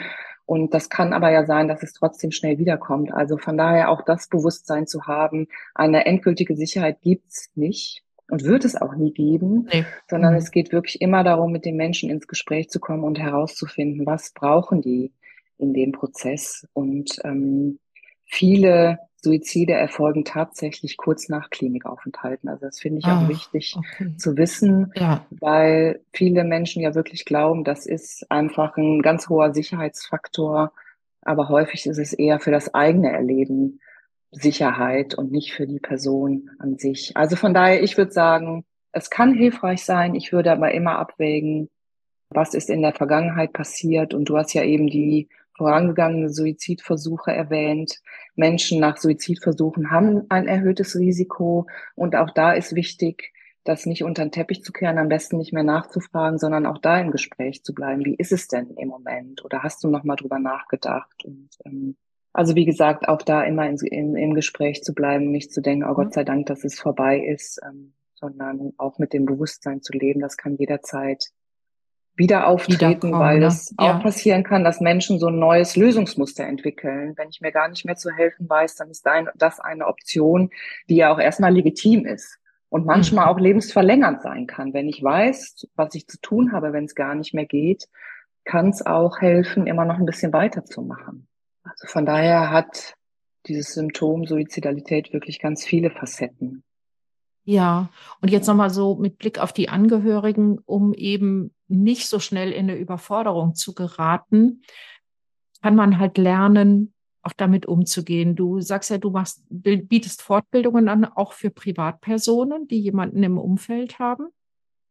und 0.50 0.74
das 0.74 0.90
kann 0.90 1.12
aber 1.12 1.30
ja 1.30 1.46
sein, 1.46 1.68
dass 1.68 1.84
es 1.84 1.92
trotzdem 1.92 2.32
schnell 2.32 2.58
wiederkommt. 2.58 3.12
Also 3.12 3.38
von 3.38 3.56
daher 3.56 3.88
auch 3.88 4.02
das 4.02 4.26
Bewusstsein 4.26 4.88
zu 4.88 5.06
haben, 5.06 5.46
eine 5.76 6.06
endgültige 6.06 6.56
Sicherheit 6.56 7.02
gibt's 7.02 7.52
nicht 7.54 8.02
und 8.28 8.42
wird 8.42 8.64
es 8.64 8.74
auch 8.74 8.96
nie 8.96 9.12
geben, 9.12 9.68
nee. 9.72 9.84
sondern 10.08 10.32
mhm. 10.32 10.38
es 10.40 10.50
geht 10.50 10.72
wirklich 10.72 11.00
immer 11.00 11.22
darum, 11.22 11.52
mit 11.52 11.64
den 11.64 11.76
Menschen 11.76 12.10
ins 12.10 12.26
Gespräch 12.26 12.68
zu 12.68 12.80
kommen 12.80 13.04
und 13.04 13.20
herauszufinden, 13.20 14.06
was 14.06 14.32
brauchen 14.32 14.82
die 14.82 15.12
in 15.56 15.72
dem 15.72 15.92
Prozess. 15.92 16.66
Und 16.72 17.20
ähm, 17.22 17.78
viele 18.24 18.98
Suizide 19.22 19.72
erfolgen 19.72 20.24
tatsächlich 20.24 20.96
kurz 20.96 21.28
nach 21.28 21.50
Klinikaufenthalten. 21.50 22.48
Also 22.48 22.66
das 22.66 22.80
finde 22.80 23.00
ich 23.00 23.06
auch 23.06 23.28
wichtig 23.28 23.76
okay. 23.76 24.16
zu 24.16 24.37
wissen, 24.37 24.92
ja. 24.96 25.26
weil 25.30 26.00
viele 26.12 26.44
Menschen 26.44 26.83
ja 26.83 26.94
wirklich 26.94 27.24
glauben, 27.24 27.64
das 27.64 27.87
ist 27.87 28.30
einfach 28.30 28.76
ein 28.76 29.02
ganz 29.02 29.28
hoher 29.28 29.52
Sicherheitsfaktor, 29.52 30.72
aber 31.22 31.48
häufig 31.48 31.87
ist 31.87 31.98
es 31.98 32.12
eher 32.12 32.40
für 32.40 32.50
das 32.50 32.72
eigene 32.74 33.12
Erleben 33.12 33.80
Sicherheit 34.33 35.14
und 35.14 35.33
nicht 35.33 35.52
für 35.52 35.66
die 35.66 35.80
Person 35.80 36.50
an 36.59 36.78
sich. 36.78 37.16
Also 37.16 37.37
von 37.37 37.52
daher, 37.52 37.83
ich 37.83 37.96
würde 37.96 38.12
sagen, 38.12 38.64
es 38.92 39.11
kann 39.11 39.35
hilfreich 39.35 39.85
sein. 39.85 40.14
Ich 40.14 40.33
würde 40.33 40.52
aber 40.52 40.72
immer 40.72 40.98
abwägen, 40.98 41.68
was 42.30 42.54
ist 42.54 42.70
in 42.70 42.83
der 42.83 42.94
Vergangenheit 42.94 43.52
passiert. 43.52 44.14
Und 44.14 44.28
du 44.28 44.37
hast 44.37 44.54
ja 44.54 44.62
eben 44.62 44.87
die 44.87 45.28
vorangegangene 45.60 46.30
Suizidversuche 46.30 47.32
erwähnt. 47.32 48.00
Menschen 48.34 48.80
nach 48.80 48.96
Suizidversuchen 48.96 49.90
haben 49.90 50.24
ein 50.30 50.48
erhöhtes 50.48 50.96
Risiko. 50.96 51.66
Und 51.96 52.16
auch 52.16 52.30
da 52.30 52.54
ist 52.54 52.74
wichtig, 52.74 53.34
das 53.64 53.84
nicht 53.84 54.02
unter 54.02 54.24
den 54.24 54.32
Teppich 54.32 54.64
zu 54.64 54.72
kehren, 54.72 54.96
am 54.96 55.10
besten 55.10 55.36
nicht 55.36 55.52
mehr 55.52 55.62
nachzufragen, 55.62 56.38
sondern 56.38 56.64
auch 56.64 56.78
da 56.78 56.98
im 56.98 57.10
Gespräch 57.10 57.62
zu 57.62 57.74
bleiben. 57.74 58.06
Wie 58.06 58.14
ist 58.14 58.32
es 58.32 58.48
denn 58.48 58.70
im 58.78 58.88
Moment? 58.88 59.44
Oder 59.44 59.62
hast 59.62 59.84
du 59.84 59.88
noch 59.88 60.02
mal 60.02 60.16
drüber 60.16 60.38
nachgedacht? 60.38 61.26
Und 61.26 61.50
ähm, 61.66 61.94
also 62.32 62.54
wie 62.54 62.64
gesagt, 62.64 63.06
auch 63.06 63.20
da 63.20 63.42
immer 63.42 63.68
in, 63.68 63.76
in, 63.76 64.16
im 64.16 64.32
Gespräch 64.32 64.82
zu 64.82 64.94
bleiben, 64.94 65.30
nicht 65.30 65.52
zu 65.52 65.60
denken, 65.60 65.84
oh 65.84 65.92
Gott 65.92 66.06
mhm. 66.06 66.12
sei 66.12 66.24
Dank, 66.24 66.46
dass 66.46 66.64
es 66.64 66.80
vorbei 66.80 67.18
ist, 67.18 67.60
ähm, 67.68 67.92
sondern 68.14 68.72
auch 68.78 68.98
mit 68.98 69.12
dem 69.12 69.26
Bewusstsein 69.26 69.82
zu 69.82 69.92
leben, 69.92 70.20
das 70.20 70.38
kann 70.38 70.56
jederzeit 70.56 71.26
wieder 72.16 72.46
auftreten, 72.46 73.12
weil 73.12 73.40
ne? 73.40 73.46
es 73.46 73.74
ja. 73.78 73.96
auch 73.96 74.02
passieren 74.02 74.44
kann, 74.44 74.64
dass 74.64 74.80
Menschen 74.80 75.18
so 75.18 75.28
ein 75.28 75.38
neues 75.38 75.76
Lösungsmuster 75.76 76.44
entwickeln. 76.44 77.14
Wenn 77.16 77.30
ich 77.30 77.40
mir 77.40 77.52
gar 77.52 77.68
nicht 77.68 77.84
mehr 77.84 77.96
zu 77.96 78.10
helfen 78.10 78.48
weiß, 78.48 78.76
dann 78.76 78.90
ist 78.90 79.06
das 79.36 79.60
eine 79.60 79.86
Option, 79.86 80.50
die 80.88 80.96
ja 80.96 81.12
auch 81.12 81.18
erstmal 81.18 81.54
legitim 81.54 82.04
ist 82.04 82.38
und 82.68 82.86
manchmal 82.86 83.26
mhm. 83.26 83.30
auch 83.30 83.38
lebensverlängernd 83.38 84.22
sein 84.22 84.46
kann. 84.46 84.74
Wenn 84.74 84.88
ich 84.88 85.02
weiß, 85.02 85.66
was 85.74 85.94
ich 85.94 86.06
zu 86.06 86.20
tun 86.20 86.52
habe, 86.52 86.72
wenn 86.72 86.84
es 86.84 86.94
gar 86.94 87.14
nicht 87.14 87.34
mehr 87.34 87.46
geht, 87.46 87.88
kann 88.44 88.70
es 88.70 88.84
auch 88.84 89.20
helfen, 89.20 89.66
immer 89.66 89.84
noch 89.84 89.98
ein 89.98 90.06
bisschen 90.06 90.32
weiterzumachen. 90.32 91.26
Also 91.62 91.86
von 91.86 92.06
daher 92.06 92.50
hat 92.50 92.94
dieses 93.46 93.74
Symptom 93.74 94.26
Suizidalität 94.26 95.12
wirklich 95.12 95.40
ganz 95.40 95.64
viele 95.64 95.90
Facetten. 95.90 96.62
Ja, 97.44 97.90
und 98.20 98.30
jetzt 98.30 98.46
nochmal 98.46 98.70
so 98.70 98.96
mit 98.96 99.18
Blick 99.18 99.38
auf 99.38 99.52
die 99.52 99.68
Angehörigen, 99.68 100.58
um 100.58 100.94
eben 100.94 101.52
nicht 101.70 102.06
so 102.09 102.18
schnell 102.18 102.52
in 102.52 102.70
eine 102.70 102.76
Überforderung 102.76 103.54
zu 103.54 103.74
geraten, 103.74 104.62
kann 105.62 105.76
man 105.76 105.98
halt 105.98 106.18
lernen, 106.18 106.92
auch 107.22 107.33
damit 107.33 107.66
umzugehen. 107.66 108.35
Du 108.35 108.61
sagst 108.61 108.90
ja, 108.90 108.98
du 108.98 109.11
machst, 109.11 109.44
bietest 109.48 110.22
Fortbildungen 110.22 110.88
an, 110.88 111.04
auch 111.04 111.33
für 111.33 111.50
Privatpersonen, 111.50 112.66
die 112.66 112.80
jemanden 112.80 113.22
im 113.22 113.38
Umfeld 113.38 113.98
haben. 113.98 114.28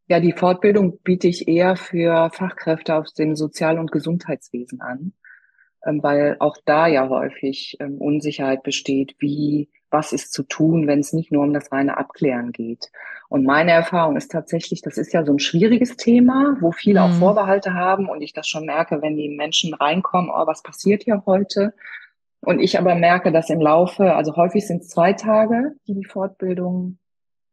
Ja, 0.08 0.20
die 0.20 0.34
Fortbildung 0.34 1.00
biete 1.04 1.28
ich 1.28 1.48
eher 1.48 1.76
für 1.76 2.32
Fachkräfte 2.32 2.96
aus 2.96 3.14
dem 3.14 3.36
Sozial- 3.36 3.78
und 3.78 3.92
Gesundheitswesen 3.92 4.82
an, 4.82 5.14
ähm, 5.86 6.02
weil 6.02 6.38
auch 6.40 6.58
da 6.66 6.88
ja 6.88 7.08
häufig 7.10 7.78
ähm, 7.80 7.98
Unsicherheit 8.00 8.64
besteht, 8.64 9.16
wie 9.20 9.70
was 9.92 10.14
ist 10.14 10.34
zu 10.34 10.44
tun, 10.44 10.88
wenn 10.88 11.00
es 11.00 11.14
nicht 11.14 11.32
nur 11.32 11.44
um 11.44 11.54
das 11.54 11.72
reine 11.72 11.98
Abklären 11.98 12.52
geht. 12.52 12.92
Und 13.28 13.46
meine 13.46 13.72
Erfahrung 13.72 14.18
ist 14.18 14.32
tatsächlich, 14.32 14.82
das 14.82 14.98
ist 14.98 15.14
ja 15.14 15.24
so 15.24 15.32
ein 15.32 15.40
schwieriges 15.40 15.98
Thema, 15.98 16.58
wo 16.60 16.72
viele 16.72 17.00
mhm. 17.00 17.06
auch 17.06 17.20
Vorbehalte 17.20 17.74
haben 17.74 18.10
und 18.10 18.22
ich 18.22 18.34
das 18.34 18.48
schon 18.48 18.66
merke, 18.66 19.02
wenn 19.02 19.16
die 19.16 19.30
Menschen 19.30 19.74
reinkommen, 19.74 20.32
oh, 20.32 20.48
was 20.48 20.64
passiert 20.64 21.04
hier 21.04 21.24
heute? 21.26 21.74
Und 22.42 22.60
ich 22.60 22.80
aber 22.80 22.96
merke, 22.96 23.32
dass 23.32 23.50
im 23.50 23.60
Laufe, 23.60 24.16
also 24.16 24.36
häufig 24.36 24.66
sind 24.66 24.82
es 24.82 24.90
zwei 24.90 25.14
Tage, 25.14 25.76
die 25.88 25.94
die 25.94 26.06
Fortbildung 26.06 26.98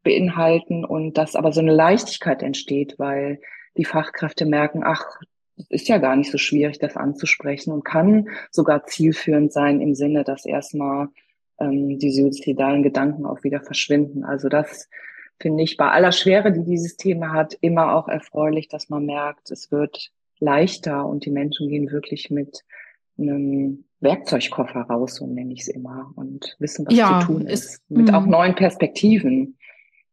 beinhalten 0.03 0.85
und 0.85 1.17
dass 1.17 1.35
aber 1.35 1.51
so 1.51 1.59
eine 1.59 1.73
Leichtigkeit 1.73 2.41
entsteht, 2.41 2.97
weil 2.97 3.41
die 3.75 3.85
Fachkräfte 3.85 4.45
merken, 4.45 4.81
ach, 4.83 5.05
es 5.57 5.69
ist 5.69 5.87
ja 5.87 5.97
gar 5.97 6.15
nicht 6.15 6.31
so 6.31 6.37
schwierig, 6.37 6.79
das 6.79 6.95
anzusprechen 6.95 7.73
und 7.73 7.83
kann 7.83 8.29
sogar 8.51 8.85
zielführend 8.85 9.51
sein 9.51 9.81
im 9.81 9.95
Sinne, 9.95 10.23
dass 10.23 10.45
erstmal 10.45 11.09
ähm, 11.59 11.99
die 11.99 12.11
suizidalen 12.11 12.83
Gedanken 12.83 13.25
auch 13.25 13.43
wieder 13.43 13.61
verschwinden. 13.61 14.23
Also 14.23 14.49
das 14.49 14.89
finde 15.39 15.63
ich 15.63 15.77
bei 15.77 15.89
aller 15.89 16.11
Schwere, 16.11 16.51
die 16.51 16.63
dieses 16.63 16.97
Thema 16.97 17.33
hat, 17.33 17.57
immer 17.61 17.95
auch 17.95 18.07
erfreulich, 18.07 18.67
dass 18.67 18.89
man 18.89 19.05
merkt, 19.05 19.51
es 19.51 19.71
wird 19.71 20.11
leichter 20.39 21.05
und 21.05 21.25
die 21.25 21.31
Menschen 21.31 21.69
gehen 21.69 21.91
wirklich 21.91 22.29
mit 22.29 22.63
einem 23.17 23.85
Werkzeugkoffer 23.99 24.81
raus, 24.81 25.15
so 25.15 25.27
nenne 25.27 25.53
ich 25.53 25.61
es 25.61 25.67
immer, 25.67 26.11
und 26.15 26.55
wissen, 26.59 26.85
was 26.85 26.95
ja, 26.95 27.19
zu 27.19 27.27
tun 27.27 27.47
ist, 27.47 27.65
ist 27.65 27.91
mit 27.91 28.13
auch 28.13 28.25
mhm. 28.25 28.31
neuen 28.31 28.55
Perspektiven. 28.55 29.57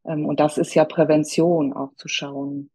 Ähm, 0.06 0.24
und 0.26 0.40
das 0.40 0.58
ist 0.58 0.74
ja 0.74 0.84
Prävention, 0.84 1.72
auch 1.72 1.94
zu 1.94 2.08
schauen, 2.08 2.70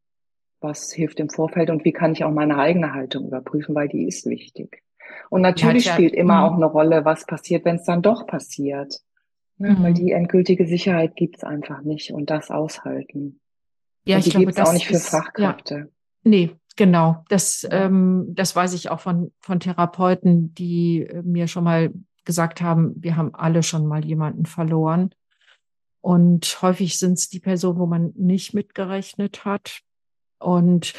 was 0.62 0.91
hilft 0.91 1.19
im 1.19 1.29
Vorfeld 1.29 1.69
und 1.69 1.86
wie 1.86 1.93
kann 1.93 2.12
ich 2.12 2.23
auch 2.23 2.32
meine 2.32 2.58
eigene 2.58 2.93
Haltung 2.93 3.27
überprüfen, 3.27 3.73
weil 3.75 3.88
die 3.88 4.08
ist 4.08 4.25
wichtig. 4.25 4.84
Und 5.29 5.41
natürlich 5.41 5.85
ja, 5.85 5.93
spielt 5.93 6.13
immer 6.13 6.43
auch 6.43 6.51
mhm. 6.51 6.63
eine 6.63 6.65
Rolle, 6.65 7.05
was 7.05 7.25
passiert, 7.25 7.65
wenn 7.65 7.75
es 7.75 7.85
dann 7.85 8.01
doch 8.01 8.25
passiert. 8.25 8.99
Ja, 9.59 9.71
mhm. 9.71 9.83
Weil 9.83 9.93
die 9.93 10.11
endgültige 10.11 10.65
Sicherheit 10.65 11.15
gibt's 11.15 11.43
einfach 11.43 11.81
nicht 11.81 12.11
und 12.11 12.29
das 12.29 12.49
aushalten. 12.49 13.39
Ja, 14.05 14.17
und 14.17 14.25
die 14.25 14.29
ich 14.29 14.33
glaube, 14.33 14.45
gibt's 14.47 14.61
auch 14.61 14.73
nicht 14.73 14.87
für 14.87 14.93
ist, 14.93 15.09
Fachkräfte. 15.09 15.75
Ja. 15.75 15.85
Nee, 16.23 16.51
genau. 16.75 17.23
Das, 17.29 17.67
ähm, 17.69 18.27
das 18.29 18.55
weiß 18.55 18.73
ich 18.73 18.89
auch 18.89 18.99
von, 18.99 19.31
von 19.39 19.59
Therapeuten, 19.59 20.53
die 20.55 21.03
äh, 21.03 21.21
mir 21.21 21.47
schon 21.47 21.63
mal 21.63 21.93
gesagt 22.25 22.61
haben, 22.61 22.93
wir 22.97 23.15
haben 23.15 23.35
alle 23.35 23.63
schon 23.63 23.85
mal 23.85 24.03
jemanden 24.03 24.45
verloren. 24.45 25.11
Und 26.01 26.61
häufig 26.61 26.97
sind 26.97 27.13
es 27.13 27.29
die 27.29 27.39
Personen, 27.39 27.79
wo 27.79 27.85
man 27.85 28.13
nicht 28.15 28.53
mitgerechnet 28.53 29.45
hat. 29.45 29.81
Und 30.39 30.93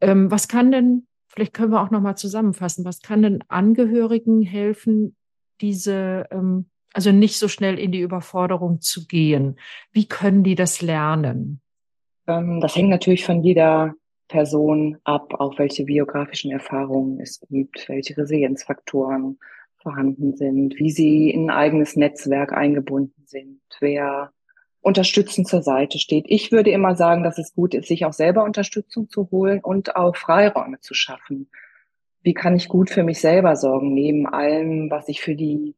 ähm, 0.00 0.30
was 0.30 0.48
kann 0.48 0.70
denn 0.70 1.06
Vielleicht 1.36 1.52
können 1.52 1.70
wir 1.70 1.82
auch 1.82 1.90
noch 1.90 2.00
mal 2.00 2.16
zusammenfassen. 2.16 2.86
Was 2.86 3.02
kann 3.02 3.20
den 3.20 3.44
Angehörigen 3.48 4.40
helfen, 4.40 5.14
diese, 5.60 6.26
ähm, 6.30 6.70
also 6.94 7.12
nicht 7.12 7.38
so 7.38 7.46
schnell 7.46 7.78
in 7.78 7.92
die 7.92 8.00
Überforderung 8.00 8.80
zu 8.80 9.06
gehen? 9.06 9.58
Wie 9.92 10.08
können 10.08 10.44
die 10.44 10.54
das 10.54 10.80
lernen? 10.80 11.60
Ähm, 12.26 12.60
das 12.60 12.74
hängt 12.74 12.88
natürlich 12.88 13.26
von 13.26 13.42
jeder 13.42 13.92
Person 14.28 14.96
ab, 15.04 15.34
auch 15.34 15.58
welche 15.58 15.84
biografischen 15.84 16.50
Erfahrungen 16.50 17.20
es 17.20 17.40
gibt, 17.50 17.86
welche 17.90 18.16
Resilienzfaktoren 18.16 19.38
vorhanden 19.76 20.36
sind, 20.36 20.74
wie 20.78 20.90
sie 20.90 21.30
in 21.30 21.50
ein 21.50 21.56
eigenes 21.56 21.96
Netzwerk 21.96 22.54
eingebunden 22.54 23.26
sind, 23.26 23.60
wer 23.78 24.32
unterstützend 24.86 25.48
zur 25.48 25.62
Seite 25.62 25.98
steht. 25.98 26.26
Ich 26.28 26.52
würde 26.52 26.70
immer 26.70 26.94
sagen, 26.94 27.24
dass 27.24 27.38
es 27.38 27.54
gut 27.54 27.74
ist, 27.74 27.88
sich 27.88 28.04
auch 28.04 28.12
selber 28.12 28.44
Unterstützung 28.44 29.08
zu 29.08 29.28
holen 29.32 29.58
und 29.58 29.96
auch 29.96 30.14
Freiräume 30.14 30.78
zu 30.78 30.94
schaffen. 30.94 31.50
Wie 32.22 32.34
kann 32.34 32.54
ich 32.54 32.68
gut 32.68 32.88
für 32.90 33.02
mich 33.02 33.20
selber 33.20 33.56
sorgen, 33.56 33.94
neben 33.94 34.28
allem, 34.28 34.88
was 34.88 35.08
ich 35.08 35.20
für 35.20 35.34
die 35.34 35.74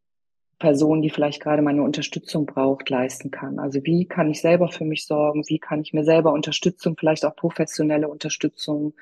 Person, 0.58 1.00
die 1.00 1.08
vielleicht 1.08 1.40
gerade 1.40 1.62
meine 1.62 1.82
Unterstützung 1.82 2.44
braucht, 2.44 2.90
leisten 2.90 3.30
kann. 3.30 3.58
Also 3.58 3.80
wie 3.84 4.06
kann 4.06 4.28
ich 4.28 4.40
selber 4.40 4.68
für 4.68 4.84
mich 4.84 5.06
sorgen? 5.06 5.44
Wie 5.46 5.58
kann 5.58 5.80
ich 5.80 5.92
mir 5.92 6.04
selber 6.04 6.32
Unterstützung, 6.32 6.96
vielleicht 6.98 7.24
auch 7.24 7.36
professionelle 7.36 8.08
Unterstützung 8.08 8.94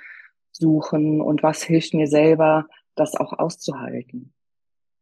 suchen? 0.53 1.21
Und 1.21 1.43
was 1.43 1.63
hilft 1.63 1.95
mir 1.95 2.07
selber, 2.07 2.67
das 2.95 3.17
auch 3.17 3.33
auszuhalten? 3.33 4.35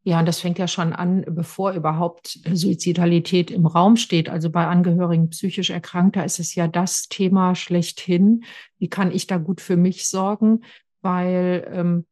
Ja, 0.06 0.18
und 0.18 0.26
das 0.26 0.40
fängt 0.40 0.58
ja 0.58 0.68
schon 0.68 0.92
an, 0.92 1.24
bevor 1.26 1.72
überhaupt 1.72 2.38
Suizidalität 2.52 3.50
im 3.50 3.64
Raum 3.64 3.96
steht. 3.96 4.28
Also 4.28 4.50
bei 4.50 4.66
Angehörigen 4.66 5.30
psychisch 5.30 5.70
Erkrankter 5.70 6.24
ist 6.26 6.38
es 6.38 6.54
ja 6.54 6.68
das 6.68 7.08
Thema 7.08 7.54
schlechthin. 7.54 8.44
Wie 8.78 8.88
kann 8.88 9.10
ich 9.10 9.26
da 9.26 9.38
gut 9.38 9.62
für 9.62 9.78
mich 9.78 10.06
sorgen? 10.06 10.60
Weil 11.00 11.66
ähm, 11.72 12.06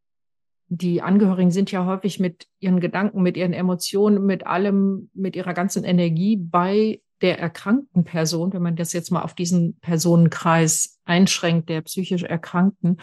die 0.68 1.02
Angehörigen 1.02 1.50
sind 1.50 1.70
ja 1.70 1.85
häufig 1.85 2.18
mit 2.18 2.46
ihren 2.61 2.81
Gedanken, 2.81 3.20
mit 3.20 3.37
ihren 3.37 3.52
Emotionen, 3.52 4.24
mit 4.24 4.46
allem, 4.46 5.11
mit 5.12 5.37
ihrer 5.37 5.52
ganzen 5.52 5.85
Energie 5.85 6.37
bei 6.37 7.02
der 7.20 7.38
erkrankten 7.38 8.05
Person, 8.05 8.55
wenn 8.55 8.62
man 8.62 8.74
das 8.74 8.94
jetzt 8.94 9.11
mal 9.11 9.20
auf 9.20 9.35
diesen 9.35 9.78
Personenkreis 9.81 10.98
einschränkt, 11.05 11.68
der 11.68 11.83
psychisch 11.83 12.22
Erkrankten. 12.22 13.00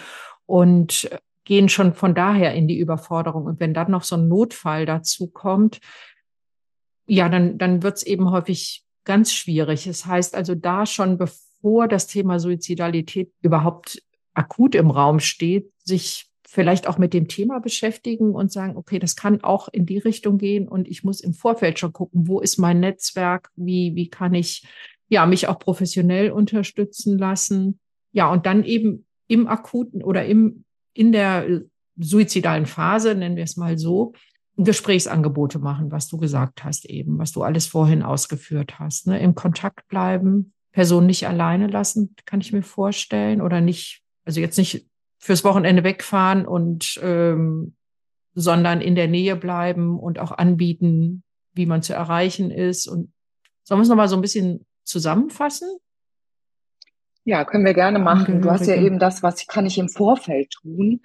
Und 0.47 1.07
gehen 1.45 1.69
schon 1.69 1.93
von 1.93 2.13
daher 2.13 2.53
in 2.53 2.67
die 2.67 2.77
Überforderung. 2.77 3.45
Und 3.45 3.59
wenn 3.59 3.73
dann 3.73 3.91
noch 3.91 4.03
so 4.03 4.15
ein 4.15 4.27
Notfall 4.27 4.85
dazu 4.85 5.27
kommt, 5.27 5.79
ja, 7.07 7.27
dann, 7.27 7.57
dann 7.57 7.81
wird 7.81 7.97
es 7.97 8.03
eben 8.03 8.29
häufig 8.29 8.85
ganz 9.03 9.33
schwierig. 9.33 9.87
Es 9.87 10.01
das 10.01 10.05
heißt 10.05 10.35
also 10.35 10.53
da 10.53 10.85
schon, 10.85 11.17
bevor 11.17 11.87
das 11.87 12.07
Thema 12.07 12.39
Suizidalität 12.39 13.31
überhaupt 13.41 14.03
akut 14.33 14.75
im 14.75 14.91
Raum 14.91 15.19
steht, 15.19 15.71
sich 15.83 16.29
vielleicht 16.47 16.87
auch 16.87 16.97
mit 16.97 17.13
dem 17.13 17.27
Thema 17.27 17.59
beschäftigen 17.59 18.33
und 18.33 18.51
sagen, 18.51 18.75
okay, 18.75 18.97
das 18.97 19.15
kann 19.15 19.43
auch 19.43 19.67
in 19.67 19.85
die 19.85 19.99
Richtung 19.99 20.37
gehen 20.37 20.67
und 20.67 20.87
ich 20.87 21.03
muss 21.03 21.21
im 21.21 21.33
Vorfeld 21.33 21.77
schon 21.77 21.93
gucken, 21.93 22.27
wo 22.27 22.39
ist 22.39 22.57
mein 22.57 22.79
Netzwerk, 22.79 23.51
wie, 23.55 23.95
wie 23.95 24.09
kann 24.09 24.33
ich 24.33 24.67
ja 25.09 25.25
mich 25.25 25.47
auch 25.47 25.59
professionell 25.59 26.31
unterstützen 26.31 27.17
lassen. 27.17 27.79
Ja, 28.11 28.31
und 28.31 28.45
dann 28.47 28.63
eben 28.63 29.05
im 29.27 29.47
akuten 29.47 30.03
oder 30.03 30.25
im 30.25 30.65
in 30.93 31.11
der 31.11 31.61
suizidalen 31.97 32.65
Phase, 32.65 33.15
nennen 33.15 33.35
wir 33.35 33.43
es 33.43 33.57
mal 33.57 33.77
so, 33.77 34.13
Gesprächsangebote 34.57 35.59
machen, 35.59 35.91
was 35.91 36.09
du 36.09 36.17
gesagt 36.17 36.63
hast 36.63 36.85
eben, 36.85 37.17
was 37.17 37.31
du 37.31 37.43
alles 37.43 37.65
vorhin 37.67 38.03
ausgeführt 38.03 38.77
hast. 38.77 39.07
Ne? 39.07 39.19
Im 39.19 39.33
Kontakt 39.33 39.87
bleiben, 39.87 40.53
Person 40.73 41.05
nicht 41.05 41.27
alleine 41.27 41.67
lassen, 41.67 42.15
kann 42.25 42.41
ich 42.41 42.51
mir 42.51 42.61
vorstellen, 42.61 43.41
oder 43.41 43.61
nicht, 43.61 44.01
also 44.25 44.41
jetzt 44.41 44.57
nicht 44.57 44.85
fürs 45.17 45.43
Wochenende 45.43 45.83
wegfahren 45.83 46.45
und 46.45 46.99
ähm, 47.01 47.73
sondern 48.35 48.81
in 48.81 48.95
der 48.95 49.07
Nähe 49.07 49.35
bleiben 49.35 49.99
und 49.99 50.19
auch 50.19 50.31
anbieten, 50.31 51.23
wie 51.53 51.65
man 51.65 51.81
zu 51.81 51.93
erreichen 51.93 52.51
ist. 52.51 52.87
Und 52.87 53.11
sollen 53.63 53.79
wir 53.79 53.83
es 53.83 53.89
nochmal 53.89 54.07
so 54.07 54.15
ein 54.15 54.21
bisschen 54.21 54.65
zusammenfassen? 54.83 55.69
Ja, 57.29 57.45
können 57.45 57.63
wir 57.63 57.75
gerne 57.75 57.99
machen. 57.99 58.41
Du 58.41 58.49
hast 58.49 58.65
ja 58.65 58.73
eben 58.73 58.97
das, 58.97 59.21
was 59.21 59.45
kann 59.45 59.67
ich 59.67 59.77
im 59.77 59.87
Vorfeld 59.87 60.49
tun. 60.49 60.99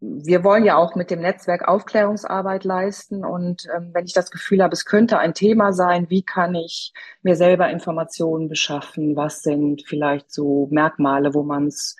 Wir 0.00 0.42
wollen 0.42 0.64
ja 0.64 0.76
auch 0.76 0.94
mit 0.94 1.10
dem 1.10 1.20
Netzwerk 1.20 1.68
Aufklärungsarbeit 1.68 2.64
leisten. 2.64 3.26
Und 3.26 3.68
ähm, 3.76 3.90
wenn 3.92 4.06
ich 4.06 4.14
das 4.14 4.30
Gefühl 4.30 4.62
habe, 4.62 4.72
es 4.72 4.86
könnte 4.86 5.18
ein 5.18 5.34
Thema 5.34 5.74
sein, 5.74 6.08
wie 6.08 6.22
kann 6.22 6.54
ich 6.54 6.94
mir 7.20 7.36
selber 7.36 7.68
Informationen 7.68 8.48
beschaffen? 8.48 9.16
Was 9.16 9.42
sind 9.42 9.82
vielleicht 9.86 10.32
so 10.32 10.66
Merkmale, 10.70 11.34
wo 11.34 11.42
man 11.42 11.66
es 11.66 11.94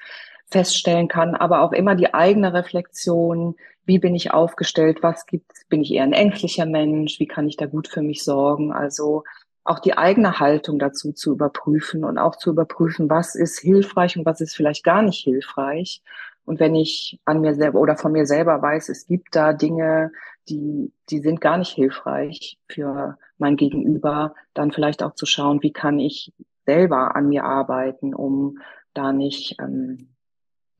feststellen 0.50 1.08
kann, 1.08 1.34
aber 1.34 1.60
auch 1.60 1.72
immer 1.72 1.94
die 1.94 2.14
eigene 2.14 2.54
Reflexion. 2.54 3.56
Wie 3.84 3.98
bin 3.98 4.14
ich 4.14 4.32
aufgestellt? 4.32 5.02
Was 5.02 5.26
gibt's? 5.26 5.66
Bin 5.68 5.82
ich 5.82 5.92
eher 5.92 6.04
ein 6.04 6.14
ängstlicher 6.14 6.64
Mensch? 6.64 7.20
Wie 7.20 7.26
kann 7.26 7.46
ich 7.46 7.58
da 7.58 7.66
gut 7.66 7.88
für 7.88 8.00
mich 8.00 8.24
sorgen? 8.24 8.72
Also 8.72 9.24
auch 9.70 9.78
die 9.78 9.96
eigene 9.96 10.40
Haltung 10.40 10.78
dazu 10.78 11.12
zu 11.12 11.32
überprüfen 11.32 12.04
und 12.04 12.18
auch 12.18 12.36
zu 12.36 12.50
überprüfen, 12.50 13.08
was 13.08 13.36
ist 13.36 13.60
hilfreich 13.60 14.18
und 14.18 14.26
was 14.26 14.40
ist 14.40 14.56
vielleicht 14.56 14.84
gar 14.84 15.02
nicht 15.02 15.22
hilfreich. 15.22 16.02
Und 16.44 16.58
wenn 16.58 16.74
ich 16.74 17.20
an 17.24 17.40
mir 17.40 17.54
selber 17.54 17.78
oder 17.78 17.96
von 17.96 18.10
mir 18.10 18.26
selber 18.26 18.60
weiß, 18.60 18.88
es 18.88 19.06
gibt 19.06 19.36
da 19.36 19.52
Dinge, 19.52 20.10
die, 20.48 20.92
die 21.08 21.20
sind 21.20 21.40
gar 21.40 21.56
nicht 21.56 21.70
hilfreich 21.70 22.58
für 22.68 23.16
mein 23.38 23.56
Gegenüber, 23.56 24.34
dann 24.54 24.72
vielleicht 24.72 25.04
auch 25.04 25.14
zu 25.14 25.26
schauen, 25.26 25.62
wie 25.62 25.72
kann 25.72 26.00
ich 26.00 26.32
selber 26.66 27.14
an 27.14 27.28
mir 27.28 27.44
arbeiten, 27.44 28.12
um 28.12 28.58
da 28.92 29.12
nicht 29.12 29.56
ähm, 29.60 30.08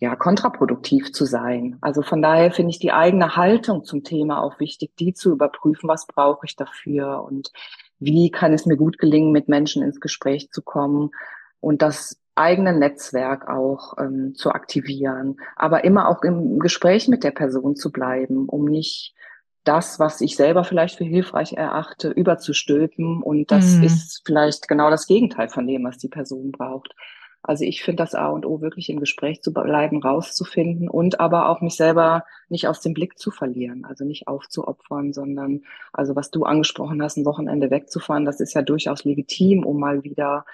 ja 0.01 0.16
kontraproduktiv 0.16 1.12
zu 1.12 1.26
sein. 1.26 1.78
Also 1.80 2.03
von 2.03 2.22
daher 2.22 2.51
finde 2.51 2.70
ich 2.70 2.80
die 2.80 2.93
eigene 2.93 3.36
Haltung 3.36 3.84
zum 3.84 4.03
Thema 4.03 4.43
auch 4.43 4.59
wichtig, 4.59 4.97
die 4.99 5.14
zu 5.14 5.30
überprüfen, 5.30 5.88
was 5.88 6.07
brauche 6.07 6.47
ich 6.47 6.57
dafür 6.57 7.22
und 7.22 7.53
wie 8.01 8.30
kann 8.30 8.53
es 8.53 8.66
mir 8.66 8.76
gut 8.76 8.98
gelingen, 8.98 9.32
mit 9.32 9.48
Menschen 9.48 9.82
ins 9.82 10.01
Gespräch 10.01 10.51
zu 10.51 10.62
kommen 10.62 11.11
und 11.61 11.82
das 11.82 12.18
eigene 12.34 12.72
Netzwerk 12.72 13.48
auch 13.48 13.94
ähm, 13.98 14.34
zu 14.34 14.51
aktivieren, 14.51 15.36
aber 15.57 15.84
immer 15.84 16.09
auch 16.09 16.22
im 16.22 16.59
Gespräch 16.59 17.07
mit 17.09 17.22
der 17.22 17.32
Person 17.32 17.76
zu 17.76 17.92
bleiben, 17.92 18.48
um 18.48 18.64
nicht 18.64 19.14
das, 19.64 19.98
was 19.98 20.20
ich 20.20 20.36
selber 20.36 20.64
vielleicht 20.64 20.96
für 20.96 21.05
hilfreich 21.05 21.53
erachte, 21.53 22.09
überzustülpen. 22.09 23.22
Und 23.22 23.51
das 23.51 23.76
mhm. 23.76 23.84
ist 23.84 24.22
vielleicht 24.24 24.68
genau 24.68 24.90
das 24.90 25.07
Gegenteil 25.07 25.48
von 25.48 25.66
dem, 25.66 25.84
was 25.84 25.98
die 25.98 26.09
Person 26.09 26.51
braucht. 26.51 26.94
Also 27.43 27.64
ich 27.64 27.82
finde 27.82 28.03
das 28.03 28.14
A 28.14 28.28
und 28.28 28.45
O 28.45 28.61
wirklich 28.61 28.91
im 28.91 29.01
Gespräch 29.01 29.43
zu 29.43 29.53
bleiben, 29.53 30.03
rauszufinden 30.03 30.88
und 30.91 31.20
aber 31.20 31.49
auch 31.49 31.62
mich 31.62 31.74
selber 31.74 32.24
nicht 32.49 32.68
aus 32.68 32.80
dem 32.80 32.93
Blick 32.93 33.18
zu 33.18 33.30
verlieren, 33.30 33.86
also 33.86 34.05
nicht 34.05 34.28
aufzuopfern, 34.28 35.12
sondern 35.12 35.62
also 35.93 36.16
was 36.16 36.30
du 36.30 36.45
angesprochen 36.45 37.03
hast, 37.03 37.16
ein 37.16 37.24
Wochenende 37.24 37.70
wegzufahren, 37.70 38.26
das 38.26 38.41
ist 38.41 38.55
ja 38.55 38.62
durchaus 38.62 39.05
legitim, 39.05 39.64
um 39.64 39.80
mal 39.80 40.05
wieder 40.05 40.45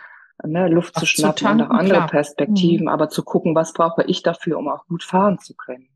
ne, 0.45 0.68
Luft 0.68 0.93
Ach, 0.97 1.01
zu 1.01 1.07
schnappen 1.07 1.37
zu 1.39 1.45
tanken, 1.45 1.62
und 1.62 1.70
auch 1.70 1.78
andere 1.78 1.99
klar. 1.99 2.09
Perspektiven, 2.09 2.84
mhm. 2.84 2.93
aber 2.93 3.09
zu 3.09 3.24
gucken, 3.24 3.55
was 3.55 3.72
brauche 3.72 4.05
ich 4.05 4.22
dafür, 4.22 4.59
um 4.59 4.68
auch 4.68 4.87
gut 4.87 5.03
fahren 5.03 5.39
zu 5.39 5.55
können. 5.55 5.89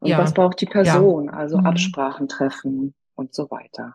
Und 0.00 0.08
ja. 0.08 0.18
was 0.18 0.34
braucht 0.34 0.60
die 0.60 0.66
Person? 0.66 1.26
Ja. 1.26 1.32
Also 1.32 1.58
mhm. 1.58 1.66
Absprachen 1.66 2.28
treffen 2.28 2.94
und 3.14 3.34
so 3.34 3.50
weiter. 3.50 3.94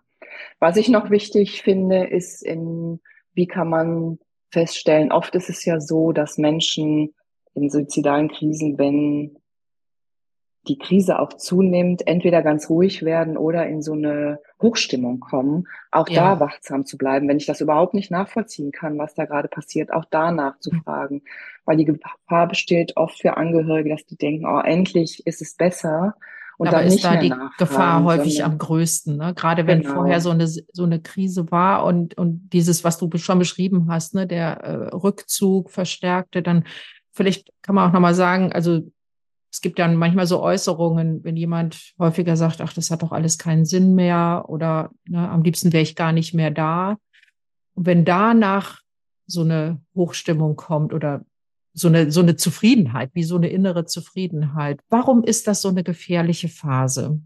Was 0.60 0.78
ich 0.78 0.90
noch 0.90 1.10
wichtig 1.10 1.62
finde, 1.62 2.06
ist 2.06 2.42
in, 2.42 3.02
wie 3.34 3.48
kann 3.48 3.70
man 3.70 4.20
feststellen, 4.50 5.12
oft 5.12 5.36
ist 5.36 5.50
es 5.50 5.66
ja 5.66 5.80
so, 5.80 6.12
dass 6.12 6.38
Menschen 6.38 7.14
in 7.54 7.70
suizidalen 7.70 8.30
Krisen, 8.30 8.78
wenn 8.78 9.38
die 10.68 10.78
Krise 10.78 11.20
auch 11.20 11.34
zunimmt, 11.34 12.06
entweder 12.08 12.42
ganz 12.42 12.70
ruhig 12.70 13.04
werden 13.04 13.38
oder 13.38 13.68
in 13.68 13.82
so 13.82 13.94
eine 13.94 14.40
Hochstimmung 14.62 15.20
kommen, 15.20 15.68
auch 15.92 16.10
ja. 16.10 16.36
da 16.36 16.40
wachsam 16.40 16.86
zu 16.86 16.98
bleiben, 16.98 17.28
wenn 17.28 17.38
ich 17.38 17.46
das 17.46 17.62
überhaupt 17.62 17.94
nicht 17.94 18.12
nachvollziehen 18.12 18.72
kann, 18.72 18.98
was 18.98 19.14
da 19.14 19.26
gerade 19.26 19.48
passiert, 19.48 19.94
auch 19.94 20.06
da 20.06 20.32
nachzufragen, 20.32 21.24
weil 21.66 21.78
die 21.78 21.86
Gefahr 21.86 22.48
besteht 22.48 22.98
oft 22.98 23.20
für 23.22 23.38
Angehörige, 23.38 23.90
dass 23.90 24.06
die 24.06 24.18
denken, 24.18 24.46
oh, 24.46 24.60
endlich 24.60 25.26
ist 25.26 25.42
es 25.42 25.56
besser 25.56 26.16
und 26.58 26.68
Aber 26.68 26.78
dann 26.78 26.88
ist 26.88 27.04
da 27.04 27.18
die 27.18 27.34
Gefahr 27.60 28.04
häufig 28.04 28.44
am 28.44 28.58
größten, 28.58 29.16
ne? 29.16 29.34
Gerade 29.36 29.68
wenn 29.68 29.82
genau. 29.82 29.94
vorher 29.94 30.22
so 30.22 30.32
eine 30.32 30.48
so 30.48 30.84
eine 30.84 31.00
Krise 31.00 31.52
war 31.52 31.86
und 31.86 32.18
und 32.18 32.50
dieses, 32.52 32.84
was 32.84 32.98
du 32.98 33.10
schon 33.18 33.38
beschrieben 33.38 33.88
hast, 33.90 34.16
ne, 34.16 34.26
der 34.26 34.58
äh, 34.62 34.96
Rückzug 34.96 35.70
verstärkte, 35.70 36.42
dann 36.42 36.64
vielleicht 37.12 37.52
kann 37.62 37.76
man 37.76 37.88
auch 37.88 37.94
noch 37.94 38.00
mal 38.00 38.16
sagen, 38.16 38.52
also 38.54 38.82
es 39.52 39.62
gibt 39.62 39.78
ja 39.78 39.88
manchmal 39.88 40.26
so 40.26 40.42
Äußerungen, 40.42 41.24
wenn 41.24 41.38
jemand 41.38 41.94
häufiger 42.00 42.36
sagt, 42.36 42.60
ach, 42.62 42.74
das 42.74 42.92
hat 42.92 43.04
doch 43.04 43.12
alles 43.12 43.38
keinen 43.38 43.66
Sinn 43.66 43.94
mehr 43.94 44.46
oder 44.48 44.92
ne, 45.08 45.30
am 45.30 45.44
liebsten 45.44 45.74
wäre 45.74 45.84
ich 45.84 45.96
gar 45.96 46.12
nicht 46.12 46.34
mehr 46.34 46.52
da. 46.52 46.98
Und 47.76 47.86
wenn 47.86 48.04
danach 48.04 48.82
so 49.28 49.42
eine 49.42 49.80
Hochstimmung 49.96 50.56
kommt 50.56 50.94
oder 50.94 51.24
so 51.78 51.88
eine, 51.88 52.12
so 52.12 52.22
eine 52.22 52.36
Zufriedenheit, 52.36 53.12
wie 53.14 53.24
so 53.24 53.36
eine 53.36 53.50
innere 53.50 53.86
Zufriedenheit. 53.86 54.80
Warum 54.90 55.24
ist 55.24 55.48
das 55.48 55.62
so 55.62 55.70
eine 55.70 55.84
gefährliche 55.84 56.50
Phase? 56.50 57.22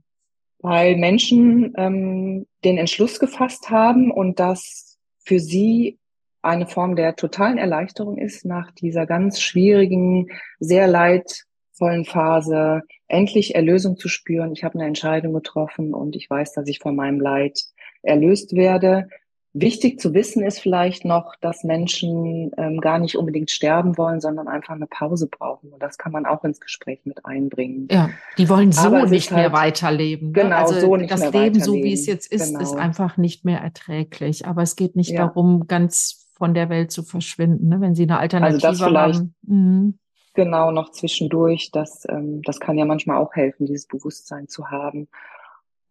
Weil 0.59 0.97
Menschen 0.97 1.73
ähm, 1.77 2.45
den 2.63 2.77
Entschluss 2.77 3.19
gefasst 3.19 3.69
haben 3.69 4.11
und 4.11 4.39
das 4.39 4.99
für 5.23 5.39
sie 5.39 5.97
eine 6.41 6.67
Form 6.67 6.95
der 6.95 7.15
totalen 7.15 7.57
Erleichterung 7.57 8.17
ist, 8.17 8.45
nach 8.45 8.71
dieser 8.71 9.05
ganz 9.05 9.39
schwierigen, 9.39 10.27
sehr 10.59 10.87
leidvollen 10.87 12.05
Phase 12.05 12.81
endlich 13.07 13.55
Erlösung 13.55 13.97
zu 13.97 14.09
spüren. 14.09 14.51
Ich 14.51 14.63
habe 14.63 14.75
eine 14.75 14.87
Entscheidung 14.87 15.33
getroffen 15.33 15.93
und 15.93 16.15
ich 16.15 16.29
weiß, 16.29 16.53
dass 16.53 16.67
ich 16.67 16.79
von 16.79 16.95
meinem 16.95 17.19
Leid 17.19 17.59
erlöst 18.01 18.53
werde. 18.55 19.07
Wichtig 19.53 19.99
zu 19.99 20.13
wissen 20.13 20.43
ist 20.43 20.59
vielleicht 20.59 21.03
noch, 21.03 21.35
dass 21.41 21.65
Menschen 21.65 22.51
ähm, 22.57 22.79
gar 22.79 22.99
nicht 22.99 23.17
unbedingt 23.17 23.51
sterben 23.51 23.97
wollen, 23.97 24.21
sondern 24.21 24.47
einfach 24.47 24.75
eine 24.75 24.87
Pause 24.87 25.27
brauchen. 25.27 25.73
Und 25.73 25.83
das 25.83 25.97
kann 25.97 26.13
man 26.13 26.25
auch 26.25 26.45
ins 26.45 26.61
Gespräch 26.61 27.01
mit 27.03 27.25
einbringen. 27.25 27.89
Ja, 27.91 28.09
die 28.37 28.47
wollen 28.47 28.71
so 28.71 28.89
nicht 29.05 29.31
halt, 29.31 29.41
mehr 29.41 29.51
weiterleben. 29.51 30.27
Ne? 30.27 30.33
Genau, 30.43 30.55
also 30.55 30.79
so 30.79 30.95
nicht 30.95 31.11
das 31.11 31.19
mehr 31.19 31.31
Leben, 31.31 31.59
so 31.59 31.73
wie 31.73 31.91
es 31.91 32.05
jetzt 32.05 32.31
ist, 32.31 32.53
genau. 32.53 32.61
ist 32.61 32.75
einfach 32.75 33.17
nicht 33.17 33.43
mehr 33.43 33.59
erträglich. 33.59 34.47
Aber 34.47 34.61
es 34.61 34.77
geht 34.77 34.95
nicht 34.95 35.11
ja. 35.11 35.25
darum, 35.25 35.67
ganz 35.67 36.29
von 36.37 36.53
der 36.53 36.69
Welt 36.69 36.91
zu 36.91 37.03
verschwinden, 37.03 37.67
ne? 37.67 37.81
wenn 37.81 37.93
sie 37.93 38.03
eine 38.03 38.19
Alternative 38.19 38.67
also 38.67 38.83
das 38.83 38.89
vielleicht, 38.89 39.19
haben. 39.19 39.35
Mhm. 39.41 39.99
Genau, 40.33 40.71
noch 40.71 40.91
zwischendurch. 40.91 41.71
Das, 41.71 42.07
ähm, 42.09 42.41
das 42.43 42.59
kann 42.61 42.77
ja 42.77 42.85
manchmal 42.85 43.17
auch 43.17 43.33
helfen, 43.33 43.65
dieses 43.65 43.85
Bewusstsein 43.85 44.47
zu 44.47 44.69
haben. 44.69 45.09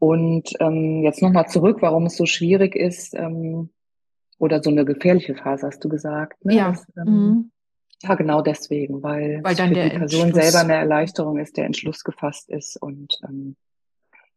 Und 0.01 0.51
ähm, 0.61 1.03
jetzt 1.05 1.21
nochmal 1.21 1.47
zurück, 1.49 1.79
warum 1.83 2.07
es 2.07 2.17
so 2.17 2.25
schwierig 2.25 2.75
ist, 2.75 3.15
ähm, 3.15 3.69
oder 4.39 4.63
so 4.63 4.71
eine 4.71 4.87
gefährliche 4.87 5.35
Phase, 5.35 5.67
hast 5.67 5.85
du 5.85 5.89
gesagt. 5.91 6.43
Ne? 6.45 6.57
Ja. 6.57 6.71
Das, 6.71 6.87
ähm, 6.97 7.13
mhm. 7.13 7.51
ja, 8.03 8.15
genau 8.15 8.41
deswegen, 8.41 9.03
weil, 9.03 9.41
weil 9.45 9.55
dann 9.55 9.75
für 9.75 9.91
die 9.91 9.99
Person 9.99 10.33
selber 10.33 10.61
eine 10.61 10.75
Erleichterung 10.75 11.39
ist, 11.39 11.59
der 11.59 11.67
Entschluss 11.67 12.03
gefasst 12.03 12.49
ist 12.49 12.79
und 12.81 13.21
ähm, 13.29 13.57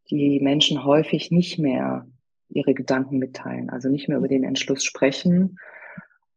die 0.10 0.42
Menschen 0.42 0.84
häufig 0.84 1.32
nicht 1.32 1.58
mehr 1.58 2.06
ihre 2.50 2.74
Gedanken 2.74 3.18
mitteilen, 3.18 3.70
also 3.70 3.88
nicht 3.88 4.10
mehr 4.10 4.18
über 4.18 4.28
den 4.28 4.44
Entschluss 4.44 4.84
sprechen 4.84 5.58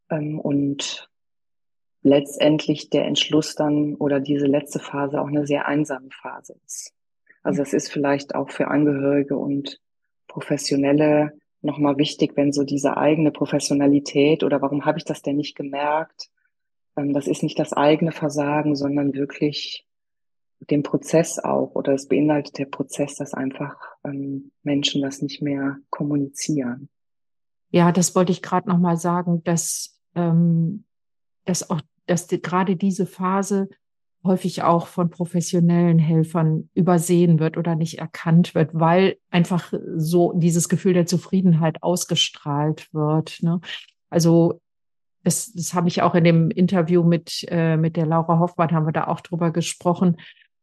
ähm, 0.09 0.39
und 0.39 1.11
letztendlich 2.03 2.91
der 2.91 3.07
Entschluss 3.07 3.57
dann 3.57 3.97
oder 3.97 4.21
diese 4.21 4.47
letzte 4.47 4.79
Phase 4.79 5.21
auch 5.21 5.27
eine 5.27 5.49
sehr 5.49 5.67
einsame 5.67 6.11
Phase 6.13 6.55
ist. 6.65 6.95
Also 7.47 7.63
es 7.63 7.73
ist 7.73 7.93
vielleicht 7.93 8.35
auch 8.35 8.51
für 8.51 8.67
Angehörige 8.67 9.37
und 9.37 9.81
Professionelle 10.27 11.33
nochmal 11.63 11.97
wichtig, 11.97 12.33
wenn 12.35 12.53
so 12.53 12.65
diese 12.65 12.97
eigene 12.97 13.31
Professionalität 13.31 14.43
oder 14.43 14.61
warum 14.63 14.85
habe 14.85 14.99
ich 14.99 15.05
das 15.05 15.23
denn 15.23 15.37
nicht 15.37 15.55
gemerkt? 15.55 16.29
Ähm, 16.97 17.13
das 17.13 17.29
ist 17.29 17.45
nicht 17.45 17.57
das 17.57 17.73
eigene 17.73 18.11
Versagen, 18.11 18.75
sondern 18.75 19.15
wirklich 19.15 19.87
den 20.59 20.83
Prozess 20.83 21.39
auch 21.39 21.77
oder 21.77 21.93
es 21.93 22.09
beinhaltet 22.09 22.59
der 22.59 22.67
Prozess, 22.67 23.15
dass 23.15 23.33
einfach 23.33 23.77
ähm, 24.03 24.51
Menschen 24.65 25.01
das 25.03 25.23
nicht 25.23 25.41
mehr 25.41 25.77
kommunizieren. 25.91 26.89
Ja, 27.71 27.93
das 27.93 28.17
wollte 28.17 28.33
ich 28.33 28.43
gerade 28.43 28.69
nochmal 28.69 28.97
sagen, 28.97 29.45
dass, 29.45 30.01
ähm, 30.17 30.83
dass 31.45 31.71
auch, 31.71 31.81
dass 32.07 32.27
die, 32.27 32.43
gerade 32.43 32.75
diese 32.75 33.07
Phase 33.07 33.69
häufig 34.27 34.63
auch 34.63 34.87
von 34.87 35.11
professionellen 35.11 35.99
Helfern 35.99 36.69
übersehen 36.75 37.39
wird 37.39 37.57
oder 37.57 37.75
nicht 37.75 37.99
erkannt 37.99 38.55
wird, 38.55 38.71
weil 38.73 39.17
einfach 39.31 39.73
so 39.97 40.33
dieses 40.35 40.69
Gefühl 40.69 40.95
der 40.95 41.07
Zufriedenheit 41.07 41.83
ausgestrahlt 41.83 42.93
wird. 42.93 43.43
Ne? 43.43 43.61
Also 44.11 44.61
das, 45.23 45.53
das 45.53 45.75
habe 45.75 45.89
ich 45.89 46.03
auch 46.03 46.15
in 46.15 46.25
dem 46.25 46.51
Interview 46.51 47.03
mit, 47.03 47.45
äh, 47.49 47.77
mit 47.77 47.97
der 47.97 48.07
Laura 48.07 48.39
Hoffmann, 48.39 48.71
haben 48.71 48.87
wir 48.87 48.93
da 48.93 49.09
auch 49.09 49.21
drüber 49.21 49.51
gesprochen, 49.51 50.19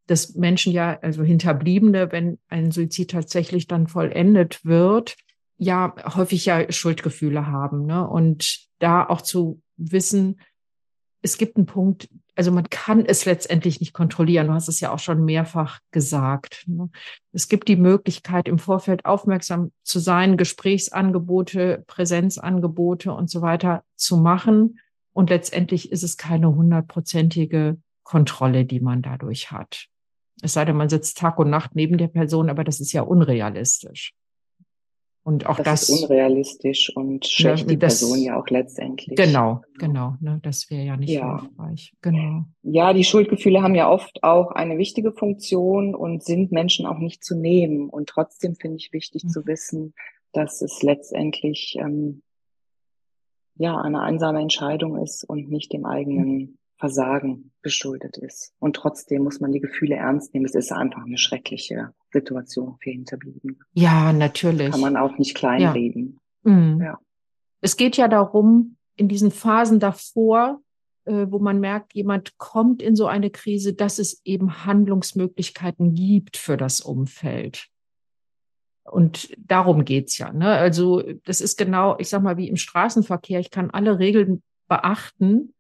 dass 0.08 0.36
Menschen 0.36 0.72
ja, 0.74 1.00
also 1.02 1.24
Hinterbliebene, 1.24 2.12
wenn 2.12 2.40
ein 2.50 2.72
Suizid 2.72 3.12
tatsächlich 3.12 3.68
dann 3.68 3.88
vollendet 3.88 4.64
wird, 4.66 5.16
ja 5.58 5.94
häufig 6.16 6.46
ja 6.46 6.72
Schuldgefühle 6.72 7.48
haben. 7.48 7.86
Ne? 7.86 8.08
Und 8.08 8.68
da 8.80 9.06
auch 9.06 9.22
zu 9.22 9.62
wissen, 9.78 10.40
es 11.22 11.38
gibt 11.38 11.58
einen 11.58 11.66
Punkt, 11.66 12.10
also 12.36 12.52
man 12.52 12.70
kann 12.70 13.06
es 13.06 13.26
letztendlich 13.26 13.80
nicht 13.80 13.94
kontrollieren. 13.94 14.48
Du 14.48 14.54
hast 14.54 14.68
es 14.68 14.80
ja 14.80 14.92
auch 14.92 15.00
schon 15.00 15.24
mehrfach 15.24 15.80
gesagt. 15.92 16.64
Ne? 16.68 16.90
Es 17.32 17.48
gibt 17.48 17.68
die 17.68 17.76
Möglichkeit, 17.76 18.48
im 18.48 18.58
Vorfeld 18.58 19.06
aufmerksam 19.06 19.72
zu 19.84 20.00
sein, 20.00 20.38
Gesprächsangebote, 20.38 21.84
Präsenzangebote 21.86 23.14
und 23.14 23.30
so 23.30 23.42
weiter 23.42 23.84
zu 23.96 24.18
machen. 24.18 24.80
Und 25.14 25.30
letztendlich 25.30 25.92
ist 25.92 26.04
es 26.04 26.18
keine 26.18 26.56
hundertprozentige 26.56 27.78
Kontrolle, 28.04 28.66
die 28.66 28.80
man 28.80 29.04
dadurch 29.04 29.52
hat. 29.52 29.86
Es 30.42 30.54
sei 30.54 30.66
denn, 30.66 30.76
man 30.76 30.90
sitzt 30.90 31.20
Tag 31.20 31.38
und 31.38 31.52
Nacht 31.52 31.76
neben 31.76 31.98
der 31.98 32.08
Person, 32.08 32.50
aber 32.50 32.64
das 32.64 32.80
ist 32.80 32.94
ja 32.94 33.04
unrealistisch. 33.04 34.14
Und 35.26 35.46
auch 35.46 35.56
das, 35.56 35.88
das 35.88 35.90
ist 35.90 36.04
unrealistisch 36.04 36.94
und 36.96 37.26
schwächt 37.26 37.66
ne, 37.66 37.74
die 37.74 37.80
das, 37.80 38.00
Person 38.00 38.20
ja 38.20 38.38
auch 38.38 38.48
letztendlich. 38.48 39.16
Genau, 39.16 39.62
genau. 39.80 40.18
Ne, 40.20 40.40
das 40.44 40.70
wäre 40.70 40.84
ja 40.84 40.98
nicht 40.98 41.12
ja. 41.12 41.40
hilfreich. 41.40 41.94
Genau. 42.02 42.44
Ja, 42.62 42.92
die 42.92 43.06
Schuldgefühle 43.06 43.62
haben 43.62 43.74
ja 43.76 43.90
oft 43.90 44.22
auch 44.22 44.52
eine 44.52 44.78
wichtige 44.78 45.14
Funktion 45.14 45.96
und 45.96 46.24
sind 46.24 46.52
Menschen 46.52 46.86
auch 46.86 46.98
nicht 46.98 47.24
zu 47.24 47.38
nehmen. 47.38 47.90
Und 47.90 48.10
trotzdem 48.10 48.56
finde 48.56 48.78
ich 48.78 48.92
wichtig 48.92 49.24
mhm. 49.24 49.30
zu 49.30 49.46
wissen, 49.48 49.94
dass 50.34 50.62
es 50.62 50.84
letztendlich 50.84 51.78
ähm, 51.80 52.22
ja 53.56 53.80
eine 53.80 54.02
einsame 54.02 54.42
Entscheidung 54.42 55.02
ist 55.02 55.24
und 55.24 55.50
nicht 55.50 55.72
dem 55.72 55.86
eigenen 55.86 56.58
Versagen 56.84 57.54
geschuldet 57.62 58.18
ist. 58.18 58.54
Und 58.60 58.76
trotzdem 58.76 59.24
muss 59.24 59.40
man 59.40 59.54
die 59.54 59.62
Gefühle 59.62 59.96
ernst 59.96 60.34
nehmen. 60.34 60.46
Es 60.46 60.54
ist 60.54 60.74
einfach 60.74 61.06
eine 61.06 61.18
schreckliche 61.18 61.94
Situation 62.12 62.76
für 62.82 62.90
Hinterbliebene. 62.90 63.56
Ja, 63.72 64.12
natürlich. 64.12 64.72
Kann 64.72 64.82
man 64.82 64.98
auch 64.98 65.18
nicht 65.18 65.34
kleinreden. 65.34 66.20
Ja. 66.44 66.52
Mhm. 66.52 66.82
ja. 66.82 67.00
Es 67.62 67.78
geht 67.78 67.96
ja 67.96 68.10
darum, 68.10 68.76
in 68.98 69.08
diesen 69.08 69.32
Phasen 69.32 69.80
davor, 69.80 70.60
äh, 71.06 71.26
wo 71.30 71.40
man 71.40 71.62
merkt, 71.62 71.94
jemand 71.94 72.38
kommt 72.38 72.82
in 72.82 72.98
so 72.98 73.08
eine 73.08 73.30
Krise, 73.30 73.74
dass 73.74 73.98
es 73.98 74.20
eben 74.26 74.66
Handlungsmöglichkeiten 74.66 75.94
gibt 75.94 76.36
für 76.36 76.58
das 76.58 76.82
Umfeld. 76.82 77.68
Und 78.84 79.30
darum 79.38 79.86
geht's 79.86 80.18
ja. 80.18 80.34
Ne? 80.34 80.50
Also 80.50 81.02
das 81.24 81.40
ist 81.40 81.58
genau, 81.58 81.96
ich 81.98 82.10
sag 82.10 82.24
mal, 82.24 82.36
wie 82.36 82.50
im 82.50 82.58
Straßenverkehr. 82.58 83.40
Ich 83.40 83.52
kann 83.52 83.70
alle 83.70 84.00
Regeln 84.00 84.44
beachten 84.68 85.54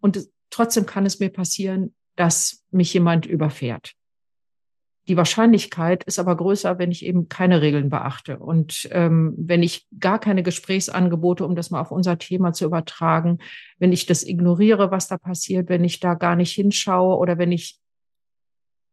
und 0.00 0.28
trotzdem 0.50 0.86
kann 0.86 1.06
es 1.06 1.20
mir 1.20 1.30
passieren, 1.30 1.94
dass 2.16 2.64
mich 2.70 2.92
jemand 2.92 3.26
überfährt. 3.26 3.94
Die 5.08 5.16
Wahrscheinlichkeit 5.16 6.04
ist 6.04 6.18
aber 6.18 6.36
größer, 6.36 6.78
wenn 6.78 6.90
ich 6.90 7.04
eben 7.04 7.30
keine 7.30 7.62
Regeln 7.62 7.88
beachte. 7.88 8.38
Und 8.38 8.86
ähm, 8.92 9.34
wenn 9.38 9.62
ich 9.62 9.86
gar 9.98 10.18
keine 10.18 10.42
Gesprächsangebote, 10.42 11.46
um 11.46 11.56
das 11.56 11.70
mal 11.70 11.80
auf 11.80 11.90
unser 11.90 12.18
Thema 12.18 12.52
zu 12.52 12.66
übertragen, 12.66 13.38
wenn 13.78 13.90
ich 13.90 14.04
das 14.04 14.22
ignoriere, 14.22 14.90
was 14.90 15.08
da 15.08 15.16
passiert, 15.16 15.70
wenn 15.70 15.82
ich 15.82 16.00
da 16.00 16.12
gar 16.12 16.36
nicht 16.36 16.52
hinschaue 16.52 17.16
oder 17.16 17.38
wenn 17.38 17.52
ich, 17.52 17.78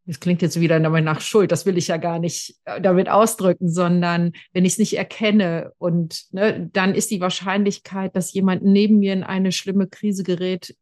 das 0.06 0.18
klingt 0.18 0.40
jetzt 0.40 0.58
wieder 0.58 0.78
nach 0.78 1.20
Schuld, 1.20 1.52
das 1.52 1.66
will 1.66 1.76
ich 1.76 1.88
ja 1.88 1.98
gar 1.98 2.18
nicht 2.18 2.56
äh, 2.64 2.80
damit 2.80 3.10
ausdrücken, 3.10 3.68
sondern 3.68 4.32
wenn 4.54 4.64
ich 4.64 4.72
es 4.72 4.78
nicht 4.78 4.96
erkenne 4.96 5.72
und 5.76 6.32
ne, 6.32 6.70
dann 6.72 6.94
ist 6.94 7.10
die 7.10 7.20
Wahrscheinlichkeit, 7.20 8.16
dass 8.16 8.32
jemand 8.32 8.64
neben 8.64 9.00
mir 9.00 9.12
in 9.12 9.22
eine 9.22 9.52
schlimme 9.52 9.86
Krise 9.86 10.22
gerät, 10.22 10.74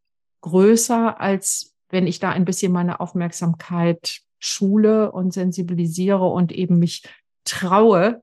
größer, 0.45 1.20
als 1.20 1.74
wenn 1.88 2.07
ich 2.07 2.18
da 2.18 2.30
ein 2.30 2.45
bisschen 2.45 2.70
meine 2.70 3.01
Aufmerksamkeit 3.01 4.20
schule 4.38 5.11
und 5.11 5.32
sensibilisiere 5.32 6.26
und 6.26 6.53
eben 6.53 6.78
mich 6.78 7.03
traue, 7.45 8.20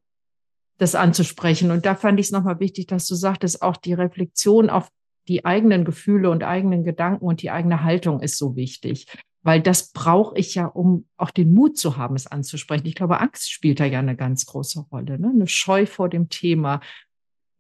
das 0.78 0.94
anzusprechen. 0.94 1.72
Und 1.72 1.86
da 1.88 1.96
fand 1.96 2.20
ich 2.20 2.28
es 2.28 2.32
nochmal 2.32 2.60
wichtig, 2.60 2.86
dass 2.86 3.08
du 3.08 3.16
sagtest, 3.16 3.64
auch 3.64 3.76
die 3.76 3.94
Reflexion 3.94 4.70
auf 4.70 4.90
die 5.28 5.46
eigenen 5.46 5.84
Gefühle 5.84 6.30
und 6.30 6.44
eigenen 6.44 6.84
Gedanken 6.84 7.26
und 7.26 7.42
die 7.42 7.50
eigene 7.50 7.84
Haltung 7.84 8.20
ist 8.20 8.38
so 8.38 8.56
wichtig. 8.56 9.08
Weil 9.42 9.60
das 9.60 9.92
brauche 9.92 10.38
ich 10.38 10.54
ja, 10.54 10.68
um 10.68 11.08
auch 11.18 11.32
den 11.32 11.52
Mut 11.56 11.76
zu 11.76 11.98
haben, 11.98 12.16
es 12.16 12.28
anzusprechen. 12.28 12.86
Ich 12.86 12.96
glaube, 12.96 13.20
Angst 13.20 13.52
spielt 13.52 13.80
da 13.80 13.86
ja 13.86 13.98
eine 13.98 14.16
ganz 14.16 14.46
große 14.46 14.82
Rolle. 14.92 15.18
Ne? 15.18 15.32
Eine 15.34 15.48
Scheu 15.48 15.88
vor 15.88 16.08
dem 16.08 16.30
Thema, 16.30 16.82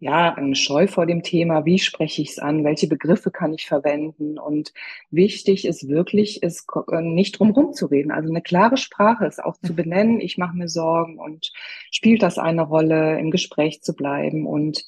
ja, 0.01 0.33
eine 0.33 0.55
Scheu 0.55 0.87
vor 0.87 1.05
dem 1.05 1.21
Thema, 1.21 1.63
wie 1.65 1.77
spreche 1.77 2.23
ich 2.23 2.31
es 2.31 2.39
an, 2.39 2.63
welche 2.63 2.87
Begriffe 2.87 3.29
kann 3.29 3.53
ich 3.53 3.67
verwenden. 3.67 4.39
Und 4.39 4.73
wichtig 5.11 5.63
ist 5.63 5.87
wirklich, 5.87 6.41
ist 6.41 6.65
äh, 6.91 7.01
nicht 7.01 7.39
drum 7.39 7.71
zu 7.73 7.85
reden. 7.85 8.11
Also 8.11 8.27
eine 8.29 8.41
klare 8.41 8.77
Sprache 8.77 9.27
ist 9.27 9.41
auch 9.43 9.57
zu 9.57 9.75
benennen, 9.75 10.19
ich 10.19 10.39
mache 10.39 10.57
mir 10.57 10.69
Sorgen 10.69 11.19
und 11.19 11.53
spielt 11.91 12.23
das 12.23 12.39
eine 12.39 12.63
Rolle, 12.63 13.19
im 13.19 13.29
Gespräch 13.29 13.83
zu 13.83 13.93
bleiben 13.93 14.47
und 14.47 14.87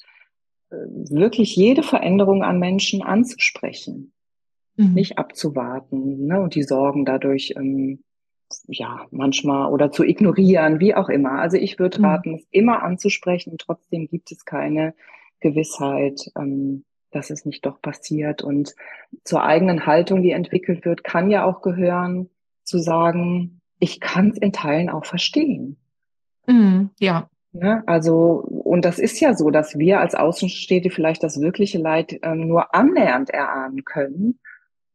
äh, 0.70 0.74
wirklich 0.74 1.54
jede 1.54 1.84
Veränderung 1.84 2.42
an 2.42 2.58
Menschen 2.58 3.00
anzusprechen, 3.00 4.12
mhm. 4.74 4.94
nicht 4.94 5.16
abzuwarten 5.16 6.26
ne, 6.26 6.40
und 6.40 6.56
die 6.56 6.64
Sorgen 6.64 7.04
dadurch 7.04 7.54
ähm, 7.56 8.02
ja, 8.66 9.06
manchmal 9.10 9.72
oder 9.72 9.90
zu 9.90 10.04
ignorieren, 10.04 10.80
wie 10.80 10.94
auch 10.94 11.08
immer. 11.08 11.40
Also 11.40 11.56
ich 11.56 11.78
würde 11.78 11.98
mhm. 11.98 12.04
raten, 12.04 12.34
es 12.34 12.46
immer 12.50 12.82
anzusprechen. 12.82 13.56
Trotzdem 13.58 14.08
gibt 14.08 14.30
es 14.32 14.44
keine 14.44 14.94
Gewissheit, 15.40 16.30
ähm, 16.36 16.84
dass 17.10 17.30
es 17.30 17.44
nicht 17.44 17.64
doch 17.66 17.80
passiert. 17.80 18.42
Und 18.42 18.74
zur 19.24 19.42
eigenen 19.44 19.86
Haltung, 19.86 20.22
die 20.22 20.30
entwickelt 20.30 20.84
wird, 20.84 21.04
kann 21.04 21.30
ja 21.30 21.44
auch 21.44 21.62
gehören, 21.62 22.30
zu 22.64 22.78
sagen, 22.78 23.60
ich 23.78 24.00
kann 24.00 24.30
es 24.30 24.38
in 24.38 24.52
Teilen 24.52 24.88
auch 24.88 25.04
verstehen. 25.04 25.76
Mhm, 26.46 26.90
ja. 26.98 27.28
ja. 27.52 27.60
Ne? 27.60 27.82
Also, 27.86 28.40
und 28.64 28.84
das 28.84 28.98
ist 28.98 29.20
ja 29.20 29.34
so, 29.34 29.50
dass 29.50 29.78
wir 29.78 30.00
als 30.00 30.14
Außenstehende 30.14 30.90
vielleicht 30.90 31.22
das 31.22 31.40
wirkliche 31.40 31.78
Leid 31.78 32.18
ähm, 32.22 32.48
nur 32.48 32.74
annähernd 32.74 33.30
erahnen 33.30 33.84
können. 33.84 34.40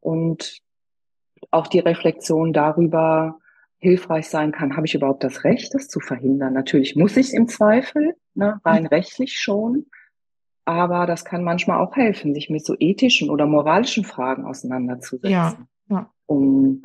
Und 0.02 0.60
auch 1.52 1.68
die 1.68 1.80
Reflexion 1.80 2.54
darüber 2.54 3.40
hilfreich 3.80 4.28
sein 4.28 4.52
kann, 4.52 4.76
habe 4.76 4.88
ich 4.88 4.96
überhaupt 4.96 5.24
das 5.24 5.44
Recht, 5.44 5.74
das 5.74 5.88
zu 5.88 6.00
verhindern? 6.00 6.54
Natürlich 6.54 6.96
muss 6.96 7.16
ich 7.18 7.34
im 7.34 7.48
Zweifel, 7.48 8.16
ne, 8.34 8.60
rein 8.66 8.84
mhm. 8.84 8.88
rechtlich 8.90 9.40
schon, 9.40 9.86
aber 10.66 11.06
das 11.06 11.26
kann 11.26 11.44
manchmal 11.44 11.80
auch 11.80 11.96
helfen, 11.96 12.34
sich 12.34 12.50
mit 12.50 12.66
so 12.66 12.76
ethischen 12.78 13.30
oder 13.30 13.48
moralischen 13.48 14.04
Fragen 14.04 14.46
auseinanderzusetzen, 14.46 15.32
ja, 15.32 15.58
ja. 15.90 16.14
um 16.26 16.84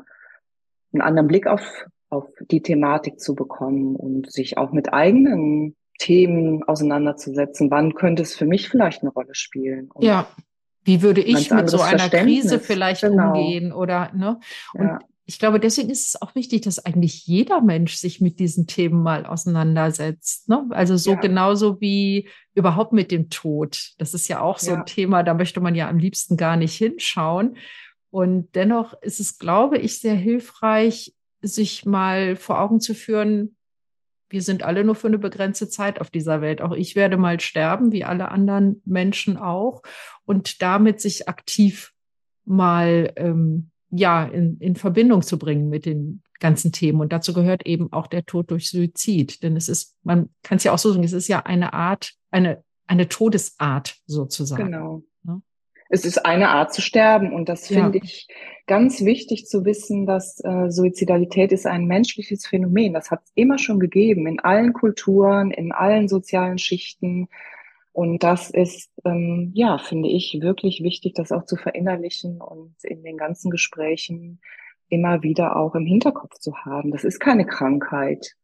einen 0.92 1.02
anderen 1.02 1.28
Blick 1.28 1.46
auf, 1.46 1.86
auf 2.08 2.28
die 2.50 2.62
Thematik 2.62 3.20
zu 3.20 3.34
bekommen 3.34 3.96
und 3.96 4.30
sich 4.30 4.56
auch 4.56 4.72
mit 4.72 4.92
eigenen 4.94 5.76
Themen 5.98 6.62
auseinanderzusetzen. 6.62 7.70
Wann 7.70 7.94
könnte 7.94 8.22
es 8.22 8.34
für 8.34 8.46
mich 8.46 8.68
vielleicht 8.68 9.02
eine 9.02 9.10
Rolle 9.10 9.34
spielen? 9.34 9.90
Und 9.90 10.04
ja. 10.04 10.28
Wie 10.84 11.02
würde 11.02 11.22
ich 11.22 11.50
mit 11.50 11.70
so 11.70 11.80
einer 11.80 12.08
Krise 12.08 12.60
vielleicht 12.60 13.02
genau. 13.02 13.28
umgehen 13.28 13.72
oder 13.72 14.12
ne? 14.14 14.38
Und 14.74 14.86
ja. 14.86 14.98
ich 15.24 15.38
glaube, 15.38 15.58
deswegen 15.58 15.90
ist 15.90 16.08
es 16.08 16.22
auch 16.22 16.34
wichtig, 16.34 16.62
dass 16.62 16.84
eigentlich 16.84 17.26
jeder 17.26 17.62
Mensch 17.62 17.94
sich 17.96 18.20
mit 18.20 18.38
diesen 18.38 18.66
Themen 18.66 19.02
mal 19.02 19.24
auseinandersetzt. 19.24 20.48
Ne? 20.48 20.66
Also 20.70 20.96
so 20.96 21.12
ja. 21.12 21.20
genauso 21.20 21.80
wie 21.80 22.28
überhaupt 22.54 22.92
mit 22.92 23.10
dem 23.10 23.30
Tod. 23.30 23.92
Das 23.98 24.12
ist 24.12 24.28
ja 24.28 24.40
auch 24.40 24.58
so 24.58 24.72
ja. 24.72 24.78
ein 24.78 24.86
Thema, 24.86 25.22
da 25.22 25.34
möchte 25.34 25.60
man 25.60 25.74
ja 25.74 25.88
am 25.88 25.98
liebsten 25.98 26.36
gar 26.36 26.56
nicht 26.56 26.76
hinschauen. 26.76 27.56
Und 28.10 28.54
dennoch 28.54 28.94
ist 29.02 29.18
es, 29.18 29.38
glaube 29.38 29.78
ich, 29.78 29.98
sehr 29.98 30.14
hilfreich, 30.14 31.14
sich 31.42 31.84
mal 31.84 32.36
vor 32.36 32.60
Augen 32.60 32.80
zu 32.80 32.94
führen, 32.94 33.56
wir 34.34 34.42
sind 34.42 34.64
alle 34.64 34.82
nur 34.82 34.96
für 34.96 35.06
eine 35.06 35.18
begrenzte 35.18 35.68
Zeit 35.68 36.00
auf 36.00 36.10
dieser 36.10 36.40
Welt. 36.40 36.60
Auch 36.60 36.72
ich 36.72 36.96
werde 36.96 37.16
mal 37.16 37.38
sterben, 37.38 37.92
wie 37.92 38.02
alle 38.02 38.32
anderen 38.32 38.82
Menschen 38.84 39.36
auch. 39.36 39.82
Und 40.24 40.60
damit 40.60 41.00
sich 41.00 41.28
aktiv 41.28 41.92
mal 42.44 43.12
ähm, 43.14 43.70
ja 43.90 44.24
in, 44.24 44.58
in 44.58 44.74
Verbindung 44.74 45.22
zu 45.22 45.38
bringen 45.38 45.68
mit 45.68 45.86
den 45.86 46.22
ganzen 46.40 46.72
Themen. 46.72 47.00
Und 47.00 47.12
dazu 47.12 47.32
gehört 47.32 47.64
eben 47.64 47.92
auch 47.92 48.08
der 48.08 48.26
Tod 48.26 48.50
durch 48.50 48.68
Suizid. 48.68 49.44
Denn 49.44 49.56
es 49.56 49.68
ist, 49.68 49.94
man 50.02 50.30
kann 50.42 50.56
es 50.56 50.64
ja 50.64 50.72
auch 50.72 50.78
so 50.78 50.90
sagen, 50.90 51.04
es 51.04 51.12
ist 51.12 51.28
ja 51.28 51.46
eine 51.46 51.72
Art, 51.72 52.12
eine, 52.32 52.64
eine 52.88 53.08
Todesart 53.08 53.98
sozusagen. 54.04 54.64
Genau 54.66 55.04
es 55.88 56.04
ist 56.04 56.24
eine 56.24 56.48
Art 56.48 56.72
zu 56.72 56.82
sterben. 56.82 57.32
Und 57.32 57.48
das 57.48 57.68
finde 57.68 57.98
ja. 57.98 58.04
ich 58.04 58.28
ganz 58.66 59.04
wichtig 59.04 59.46
zu 59.46 59.64
wissen, 59.64 60.06
dass 60.06 60.42
äh, 60.44 60.70
Suizidalität 60.70 61.52
ist 61.52 61.66
ein 61.66 61.86
menschliches 61.86 62.46
Phänomen. 62.46 62.94
Das 62.94 63.10
hat 63.10 63.22
es 63.24 63.32
immer 63.34 63.58
schon 63.58 63.80
gegeben, 63.80 64.26
in 64.26 64.40
allen 64.40 64.72
Kulturen, 64.72 65.50
in 65.50 65.72
allen 65.72 66.08
sozialen 66.08 66.58
Schichten. 66.58 67.28
Und 67.92 68.24
das 68.24 68.50
ist, 68.50 68.90
ähm, 69.04 69.52
ja, 69.54 69.78
finde 69.78 70.08
ich 70.08 70.38
wirklich 70.40 70.82
wichtig, 70.82 71.14
das 71.14 71.30
auch 71.30 71.44
zu 71.44 71.56
verinnerlichen 71.56 72.40
und 72.40 72.74
in 72.82 73.02
den 73.04 73.16
ganzen 73.16 73.50
Gesprächen 73.50 74.40
immer 74.88 75.22
wieder 75.22 75.56
auch 75.56 75.74
im 75.74 75.86
Hinterkopf 75.86 76.38
zu 76.38 76.56
haben. 76.64 76.90
Das 76.90 77.04
ist 77.04 77.20
keine 77.20 77.46
Krankheit. 77.46 78.34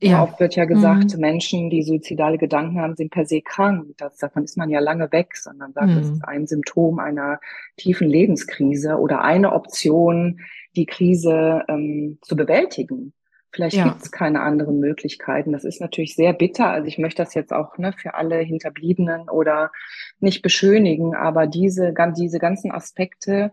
Ja. 0.00 0.22
Oft 0.22 0.40
wird 0.40 0.56
ja 0.56 0.66
gesagt, 0.66 1.14
mhm. 1.14 1.20
Menschen, 1.20 1.70
die 1.70 1.82
suizidale 1.82 2.36
Gedanken 2.36 2.80
haben, 2.80 2.96
sind 2.96 3.10
per 3.10 3.24
se 3.24 3.40
krank. 3.40 3.94
Das, 3.96 4.18
davon 4.18 4.44
ist 4.44 4.58
man 4.58 4.68
ja 4.68 4.80
lange 4.80 5.10
weg, 5.10 5.36
sondern 5.36 5.72
sagt, 5.72 5.88
mhm. 5.88 5.98
es 5.98 6.10
ist 6.10 6.24
ein 6.24 6.46
Symptom 6.46 6.98
einer 6.98 7.40
tiefen 7.76 8.08
Lebenskrise 8.08 8.96
oder 8.98 9.22
eine 9.22 9.52
Option, 9.52 10.40
die 10.76 10.86
Krise 10.86 11.62
ähm, 11.68 12.18
zu 12.20 12.36
bewältigen. 12.36 13.14
Vielleicht 13.52 13.76
ja. 13.78 13.84
gibt 13.84 14.02
es 14.02 14.12
keine 14.12 14.42
anderen 14.42 14.80
Möglichkeiten. 14.80 15.52
Das 15.52 15.64
ist 15.64 15.80
natürlich 15.80 16.14
sehr 16.14 16.34
bitter. 16.34 16.68
Also 16.68 16.88
ich 16.88 16.98
möchte 16.98 17.22
das 17.22 17.32
jetzt 17.32 17.54
auch 17.54 17.78
ne, 17.78 17.94
für 17.94 18.12
alle 18.12 18.38
Hinterbliebenen 18.40 19.30
oder 19.30 19.72
nicht 20.20 20.42
beschönigen, 20.42 21.14
aber 21.14 21.46
diese, 21.46 21.94
diese 22.14 22.38
ganzen 22.38 22.70
Aspekte 22.70 23.52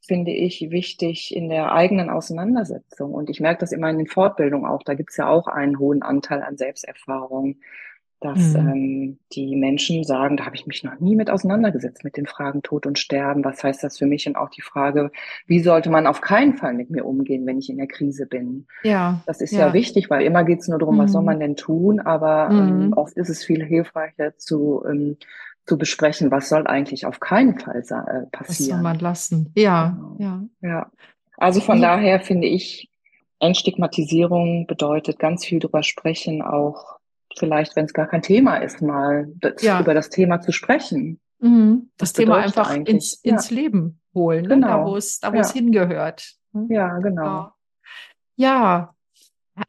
finde 0.00 0.32
ich 0.32 0.70
wichtig 0.70 1.34
in 1.34 1.48
der 1.48 1.72
eigenen 1.72 2.10
Auseinandersetzung. 2.10 3.12
Und 3.12 3.30
ich 3.30 3.40
merke 3.40 3.60
das 3.60 3.72
immer 3.72 3.90
in 3.90 3.98
den 3.98 4.06
Fortbildungen 4.06 4.68
auch. 4.68 4.82
Da 4.82 4.94
gibt 4.94 5.10
es 5.10 5.16
ja 5.16 5.28
auch 5.28 5.46
einen 5.46 5.78
hohen 5.78 6.02
Anteil 6.02 6.42
an 6.42 6.56
Selbsterfahrung, 6.56 7.56
dass 8.20 8.52
mhm. 8.52 8.68
ähm, 8.68 9.18
die 9.32 9.56
Menschen 9.56 10.04
sagen, 10.04 10.36
da 10.36 10.44
habe 10.44 10.54
ich 10.54 10.66
mich 10.66 10.84
noch 10.84 11.00
nie 11.00 11.16
mit 11.16 11.30
auseinandergesetzt 11.30 12.04
mit 12.04 12.18
den 12.18 12.26
Fragen 12.26 12.62
Tod 12.62 12.86
und 12.86 12.98
Sterben. 12.98 13.44
Was 13.44 13.64
heißt 13.64 13.82
das 13.82 13.96
für 13.96 14.06
mich? 14.06 14.26
Und 14.26 14.36
auch 14.36 14.50
die 14.50 14.60
Frage, 14.60 15.10
wie 15.46 15.60
sollte 15.60 15.88
man 15.88 16.06
auf 16.06 16.20
keinen 16.20 16.54
Fall 16.54 16.74
mit 16.74 16.90
mir 16.90 17.06
umgehen, 17.06 17.46
wenn 17.46 17.58
ich 17.58 17.70
in 17.70 17.78
der 17.78 17.86
Krise 17.86 18.26
bin? 18.26 18.66
Ja. 18.82 19.22
Das 19.26 19.40
ist 19.40 19.52
ja, 19.52 19.68
ja 19.68 19.72
wichtig, 19.72 20.10
weil 20.10 20.22
immer 20.26 20.44
geht 20.44 20.60
es 20.60 20.68
nur 20.68 20.78
darum, 20.78 20.96
mhm. 20.96 21.00
was 21.00 21.12
soll 21.12 21.22
mhm. 21.22 21.26
man 21.26 21.40
denn 21.40 21.56
tun? 21.56 22.00
Aber 22.00 22.48
ähm, 22.50 22.88
mhm. 22.88 22.92
oft 22.92 23.16
ist 23.16 23.30
es 23.30 23.42
viel 23.42 23.64
hilfreicher 23.64 24.36
zu 24.36 24.84
ähm, 24.86 25.16
zu 25.66 25.78
besprechen, 25.78 26.30
was 26.30 26.48
soll 26.48 26.66
eigentlich 26.66 27.06
auf 27.06 27.20
keinen 27.20 27.58
Fall 27.58 27.82
passieren. 27.82 28.28
Äh, 28.32 28.48
was 28.48 28.58
soll 28.58 28.82
man 28.82 28.98
lassen? 28.98 29.52
Ja, 29.56 29.96
genau. 29.96 30.16
ja. 30.18 30.68
Ja. 30.68 30.90
Also 31.36 31.60
von 31.60 31.80
ja. 31.80 31.96
daher 31.96 32.20
finde 32.20 32.48
ich, 32.48 32.90
Entstigmatisierung 33.38 34.66
bedeutet 34.66 35.18
ganz 35.18 35.44
viel 35.44 35.58
drüber 35.58 35.82
sprechen, 35.82 36.42
auch 36.42 36.98
vielleicht, 37.38 37.76
wenn 37.76 37.86
es 37.86 37.94
gar 37.94 38.06
kein 38.06 38.22
Thema 38.22 38.56
ist, 38.56 38.82
mal 38.82 39.32
das, 39.36 39.62
ja. 39.62 39.80
über 39.80 39.94
das 39.94 40.10
Thema 40.10 40.40
zu 40.40 40.52
sprechen. 40.52 41.20
Mhm. 41.38 41.90
Das 41.96 42.12
Thema 42.12 42.36
einfach 42.36 42.74
ins, 42.74 43.14
ins 43.22 43.50
ja. 43.50 43.56
Leben 43.56 44.00
holen, 44.14 44.44
genau. 44.44 44.66
ne? 44.66 44.72
da 44.72 44.84
wo 44.84 44.96
es 44.96 45.20
da 45.20 45.32
wo 45.32 45.38
es 45.38 45.52
hingehört. 45.52 46.34
Hm? 46.52 46.70
Ja, 46.70 46.98
genau. 46.98 47.50
Ja. 48.36 48.94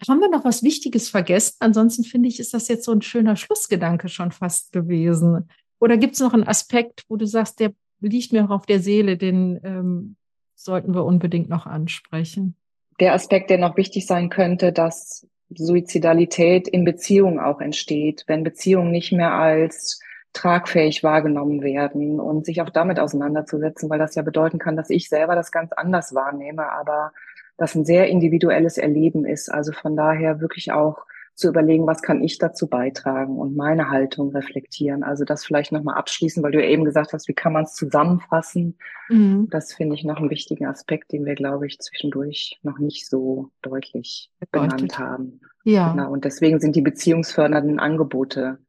Haben 0.07 0.19
wir 0.19 0.29
noch 0.29 0.45
was 0.45 0.63
Wichtiges 0.63 1.09
vergessen? 1.09 1.57
Ansonsten 1.59 2.03
finde 2.03 2.29
ich, 2.29 2.39
ist 2.39 2.53
das 2.53 2.67
jetzt 2.67 2.85
so 2.85 2.91
ein 2.91 3.01
schöner 3.01 3.35
Schlussgedanke 3.35 4.09
schon 4.09 4.31
fast 4.31 4.71
gewesen. 4.71 5.49
Oder 5.81 5.97
gibt 5.97 6.13
es 6.13 6.19
noch 6.21 6.33
einen 6.33 6.47
Aspekt, 6.47 7.03
wo 7.09 7.17
du 7.17 7.25
sagst, 7.25 7.59
der 7.59 7.73
liegt 7.99 8.31
mir 8.31 8.45
auch 8.45 8.51
auf 8.51 8.65
der 8.67 8.79
Seele, 8.79 9.17
den 9.17 9.59
ähm, 9.63 10.15
sollten 10.55 10.93
wir 10.93 11.03
unbedingt 11.03 11.49
noch 11.49 11.65
ansprechen? 11.65 12.55
Der 12.99 13.13
Aspekt, 13.13 13.49
der 13.49 13.57
noch 13.57 13.77
wichtig 13.77 14.05
sein 14.05 14.29
könnte, 14.29 14.71
dass 14.71 15.27
Suizidalität 15.49 16.67
in 16.67 16.85
Beziehungen 16.85 17.39
auch 17.39 17.59
entsteht, 17.59 18.25
wenn 18.27 18.43
Beziehungen 18.43 18.91
nicht 18.91 19.11
mehr 19.11 19.33
als 19.33 19.99
tragfähig 20.33 21.03
wahrgenommen 21.03 21.63
werden 21.63 22.19
und 22.19 22.45
sich 22.45 22.61
auch 22.61 22.69
damit 22.69 22.99
auseinanderzusetzen, 22.99 23.89
weil 23.89 23.99
das 23.99 24.13
ja 24.13 24.21
bedeuten 24.21 24.59
kann, 24.59 24.77
dass 24.77 24.91
ich 24.91 25.09
selber 25.09 25.35
das 25.35 25.51
ganz 25.51 25.71
anders 25.73 26.13
wahrnehme, 26.13 26.71
aber 26.71 27.11
das 27.57 27.75
ein 27.75 27.85
sehr 27.85 28.07
individuelles 28.07 28.77
Erleben 28.77 29.25
ist. 29.25 29.51
Also 29.51 29.71
von 29.71 29.95
daher 29.95 30.39
wirklich 30.39 30.71
auch 30.71 31.05
zu 31.41 31.49
überlegen, 31.49 31.87
was 31.87 32.01
kann 32.01 32.23
ich 32.23 32.37
dazu 32.37 32.67
beitragen 32.67 33.37
und 33.37 33.55
meine 33.55 33.89
Haltung 33.89 34.29
reflektieren. 34.29 35.03
Also 35.03 35.25
das 35.25 35.43
vielleicht 35.43 35.71
nochmal 35.71 35.95
abschließen, 35.95 36.41
weil 36.41 36.51
du 36.51 36.61
ja 36.61 36.69
eben 36.69 36.85
gesagt 36.85 37.11
hast, 37.11 37.27
wie 37.27 37.33
kann 37.33 37.51
man 37.51 37.65
es 37.65 37.73
zusammenfassen? 37.73 38.77
Mhm. 39.09 39.49
Das 39.49 39.73
finde 39.73 39.95
ich 39.95 40.03
noch 40.03 40.17
einen 40.17 40.29
wichtigen 40.29 40.67
Aspekt, 40.67 41.11
den 41.11 41.25
wir, 41.25 41.35
glaube 41.35 41.67
ich, 41.67 41.79
zwischendurch 41.79 42.59
noch 42.63 42.79
nicht 42.79 43.09
so 43.09 43.49
deutlich 43.61 44.31
Bedeutet. 44.39 44.71
benannt 44.71 44.99
haben. 44.99 45.41
Ja. 45.63 45.91
Genau. 45.91 46.11
Und 46.11 46.23
deswegen 46.23 46.59
sind 46.59 46.75
die 46.75 46.81
beziehungsfördernden 46.81 47.79
Angebote 47.79 48.59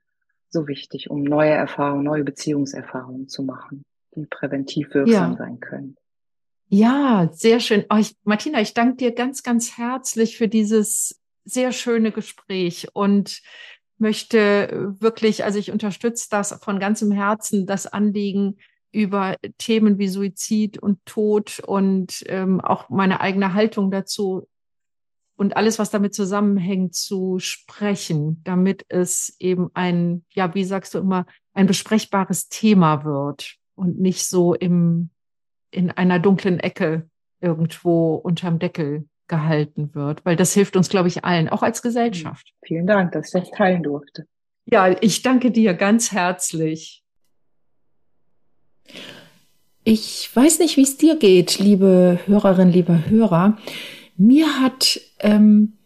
so 0.48 0.66
wichtig, 0.66 1.10
um 1.10 1.22
neue 1.22 1.50
Erfahrungen, 1.50 2.04
neue 2.04 2.24
Beziehungserfahrungen 2.24 3.28
zu 3.28 3.42
machen, 3.42 3.84
die 4.14 4.26
präventiv 4.26 4.92
wirksam 4.94 5.32
ja. 5.32 5.36
sein 5.36 5.60
können. 5.60 5.96
Ja, 6.68 7.28
sehr 7.32 7.60
schön. 7.60 7.84
Oh, 7.90 7.96
ich, 7.98 8.16
Martina, 8.24 8.60
ich 8.60 8.72
danke 8.72 8.96
dir 8.96 9.12
ganz, 9.12 9.42
ganz 9.42 9.76
herzlich 9.76 10.38
für 10.38 10.48
dieses 10.48 11.21
sehr 11.44 11.72
schöne 11.72 12.12
Gespräch 12.12 12.88
und 12.92 13.42
möchte 13.98 14.94
wirklich, 15.00 15.44
also 15.44 15.58
ich 15.58 15.70
unterstütze 15.70 16.28
das 16.30 16.52
von 16.62 16.80
ganzem 16.80 17.12
Herzen, 17.12 17.66
das 17.66 17.86
Anliegen 17.86 18.58
über 18.90 19.36
Themen 19.58 19.98
wie 19.98 20.08
Suizid 20.08 20.78
und 20.78 21.04
Tod 21.06 21.60
und 21.60 22.22
ähm, 22.26 22.60
auch 22.60 22.90
meine 22.90 23.20
eigene 23.20 23.54
Haltung 23.54 23.90
dazu 23.90 24.48
und 25.36 25.56
alles, 25.56 25.78
was 25.78 25.90
damit 25.90 26.14
zusammenhängt, 26.14 26.94
zu 26.94 27.38
sprechen, 27.38 28.42
damit 28.44 28.84
es 28.88 29.34
eben 29.38 29.70
ein, 29.74 30.24
ja, 30.30 30.54
wie 30.54 30.64
sagst 30.64 30.94
du 30.94 30.98
immer, 30.98 31.26
ein 31.54 31.66
besprechbares 31.66 32.48
Thema 32.48 33.04
wird 33.04 33.56
und 33.74 33.98
nicht 33.98 34.26
so 34.26 34.54
im, 34.54 35.10
in 35.70 35.90
einer 35.90 36.18
dunklen 36.18 36.60
Ecke 36.60 37.08
irgendwo 37.40 38.14
unterm 38.14 38.58
Deckel 38.58 39.08
gehalten 39.32 39.94
wird, 39.94 40.26
weil 40.26 40.36
das 40.36 40.52
hilft 40.52 40.76
uns, 40.76 40.90
glaube 40.90 41.08
ich, 41.08 41.24
allen, 41.24 41.48
auch 41.48 41.62
als 41.62 41.80
Gesellschaft. 41.80 42.52
Vielen 42.66 42.86
Dank, 42.86 43.12
dass 43.12 43.34
ich 43.34 43.40
das 43.40 43.50
teilen 43.50 43.82
durfte. 43.82 44.26
Ja, 44.66 44.94
ich 45.00 45.22
danke 45.22 45.50
dir 45.50 45.72
ganz 45.72 46.12
herzlich. 46.12 47.02
Ich 49.84 50.28
weiß 50.34 50.58
nicht, 50.58 50.76
wie 50.76 50.82
es 50.82 50.98
dir 50.98 51.16
geht, 51.16 51.58
liebe 51.58 52.20
Hörerin, 52.26 52.70
lieber 52.70 53.06
Hörer. 53.08 53.56
Mir 54.18 54.60
hat 54.60 55.00
ähm, 55.20 55.78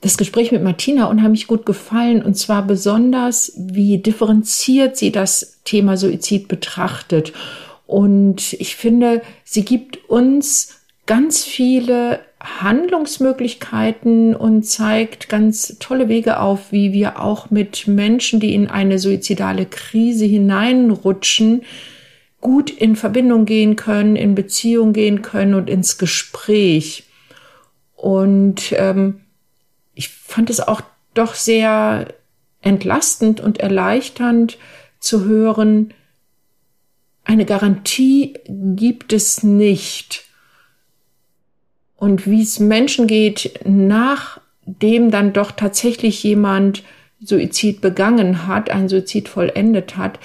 das 0.00 0.16
Gespräch 0.16 0.52
mit 0.52 0.62
Martina 0.62 1.06
unheimlich 1.06 1.48
gut 1.48 1.66
gefallen 1.66 2.22
und 2.22 2.34
zwar 2.34 2.64
besonders, 2.64 3.52
wie 3.56 3.98
differenziert 3.98 4.96
sie 4.96 5.10
das 5.10 5.60
Thema 5.64 5.96
Suizid 5.96 6.46
betrachtet. 6.46 7.32
Und 7.84 8.52
ich 8.54 8.76
finde, 8.76 9.22
sie 9.42 9.64
gibt 9.64 10.08
uns 10.08 10.75
ganz 11.06 11.44
viele 11.44 12.20
Handlungsmöglichkeiten 12.40 14.34
und 14.36 14.64
zeigt 14.64 15.28
ganz 15.28 15.78
tolle 15.78 16.08
Wege 16.08 16.40
auf, 16.40 16.72
wie 16.72 16.92
wir 16.92 17.20
auch 17.20 17.50
mit 17.50 17.86
Menschen, 17.86 18.40
die 18.40 18.54
in 18.54 18.68
eine 18.68 18.98
suizidale 18.98 19.66
Krise 19.66 20.26
hineinrutschen, 20.26 21.62
gut 22.40 22.70
in 22.70 22.96
Verbindung 22.96 23.46
gehen 23.46 23.76
können, 23.76 24.16
in 24.16 24.34
Beziehung 24.34 24.92
gehen 24.92 25.22
können 25.22 25.54
und 25.54 25.70
ins 25.70 25.96
Gespräch. 25.98 27.04
Und 27.94 28.72
ähm, 28.76 29.20
ich 29.94 30.10
fand 30.10 30.50
es 30.50 30.60
auch 30.60 30.82
doch 31.14 31.34
sehr 31.34 32.08
entlastend 32.60 33.40
und 33.40 33.58
erleichternd 33.58 34.58
zu 35.00 35.24
hören, 35.24 35.94
eine 37.24 37.44
Garantie 37.44 38.34
gibt 38.46 39.12
es 39.12 39.42
nicht 39.42 40.25
und 41.96 42.26
wie 42.26 42.42
es 42.42 42.60
Menschen 42.60 43.06
geht, 43.06 43.58
nachdem 43.64 45.10
dann 45.10 45.32
doch 45.32 45.50
tatsächlich 45.50 46.22
jemand 46.22 46.82
Suizid 47.20 47.80
begangen 47.80 48.46
hat, 48.46 48.70
ein 48.70 48.88
Suizid 48.88 49.28
vollendet 49.28 49.96
hat. 49.96 50.18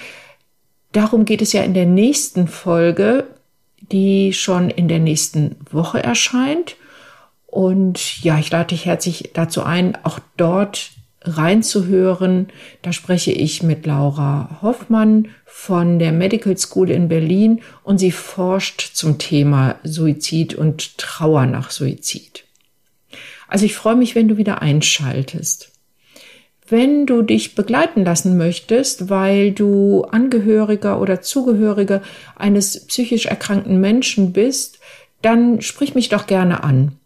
Darum 0.92 1.24
geht 1.24 1.40
es 1.40 1.52
ja 1.52 1.62
in 1.62 1.74
der 1.74 1.86
nächsten 1.86 2.48
Folge, 2.48 3.26
die 3.80 4.32
schon 4.32 4.68
in 4.70 4.88
der 4.88 4.98
nächsten 4.98 5.56
Woche 5.70 6.02
erscheint. 6.02 6.76
Und 7.46 8.22
ja, 8.22 8.38
ich 8.38 8.50
lade 8.50 8.68
dich 8.68 8.86
herzlich 8.86 9.30
dazu 9.34 9.62
ein, 9.62 9.96
auch 10.04 10.18
dort 10.36 10.90
reinzuhören. 11.24 12.48
Da 12.82 12.92
spreche 12.92 13.32
ich 13.32 13.62
mit 13.62 13.86
Laura 13.86 14.58
Hoffmann 14.62 15.28
von 15.44 15.98
der 15.98 16.12
Medical 16.12 16.56
School 16.56 16.90
in 16.90 17.08
Berlin 17.08 17.60
und 17.84 17.98
sie 17.98 18.12
forscht 18.12 18.80
zum 18.94 19.18
Thema 19.18 19.76
Suizid 19.84 20.54
und 20.54 20.98
Trauer 20.98 21.46
nach 21.46 21.70
Suizid. 21.70 22.44
Also 23.48 23.66
ich 23.66 23.74
freue 23.74 23.96
mich, 23.96 24.14
wenn 24.14 24.28
du 24.28 24.36
wieder 24.36 24.62
einschaltest. 24.62 25.72
Wenn 26.66 27.04
du 27.04 27.20
dich 27.20 27.54
begleiten 27.54 28.04
lassen 28.04 28.38
möchtest, 28.38 29.10
weil 29.10 29.52
du 29.52 30.04
Angehöriger 30.04 31.00
oder 31.00 31.20
Zugehöriger 31.20 32.02
eines 32.34 32.86
psychisch 32.86 33.26
erkrankten 33.26 33.78
Menschen 33.78 34.32
bist, 34.32 34.78
dann 35.20 35.60
sprich 35.60 35.94
mich 35.94 36.08
doch 36.08 36.26
gerne 36.26 36.64
an. 36.64 36.96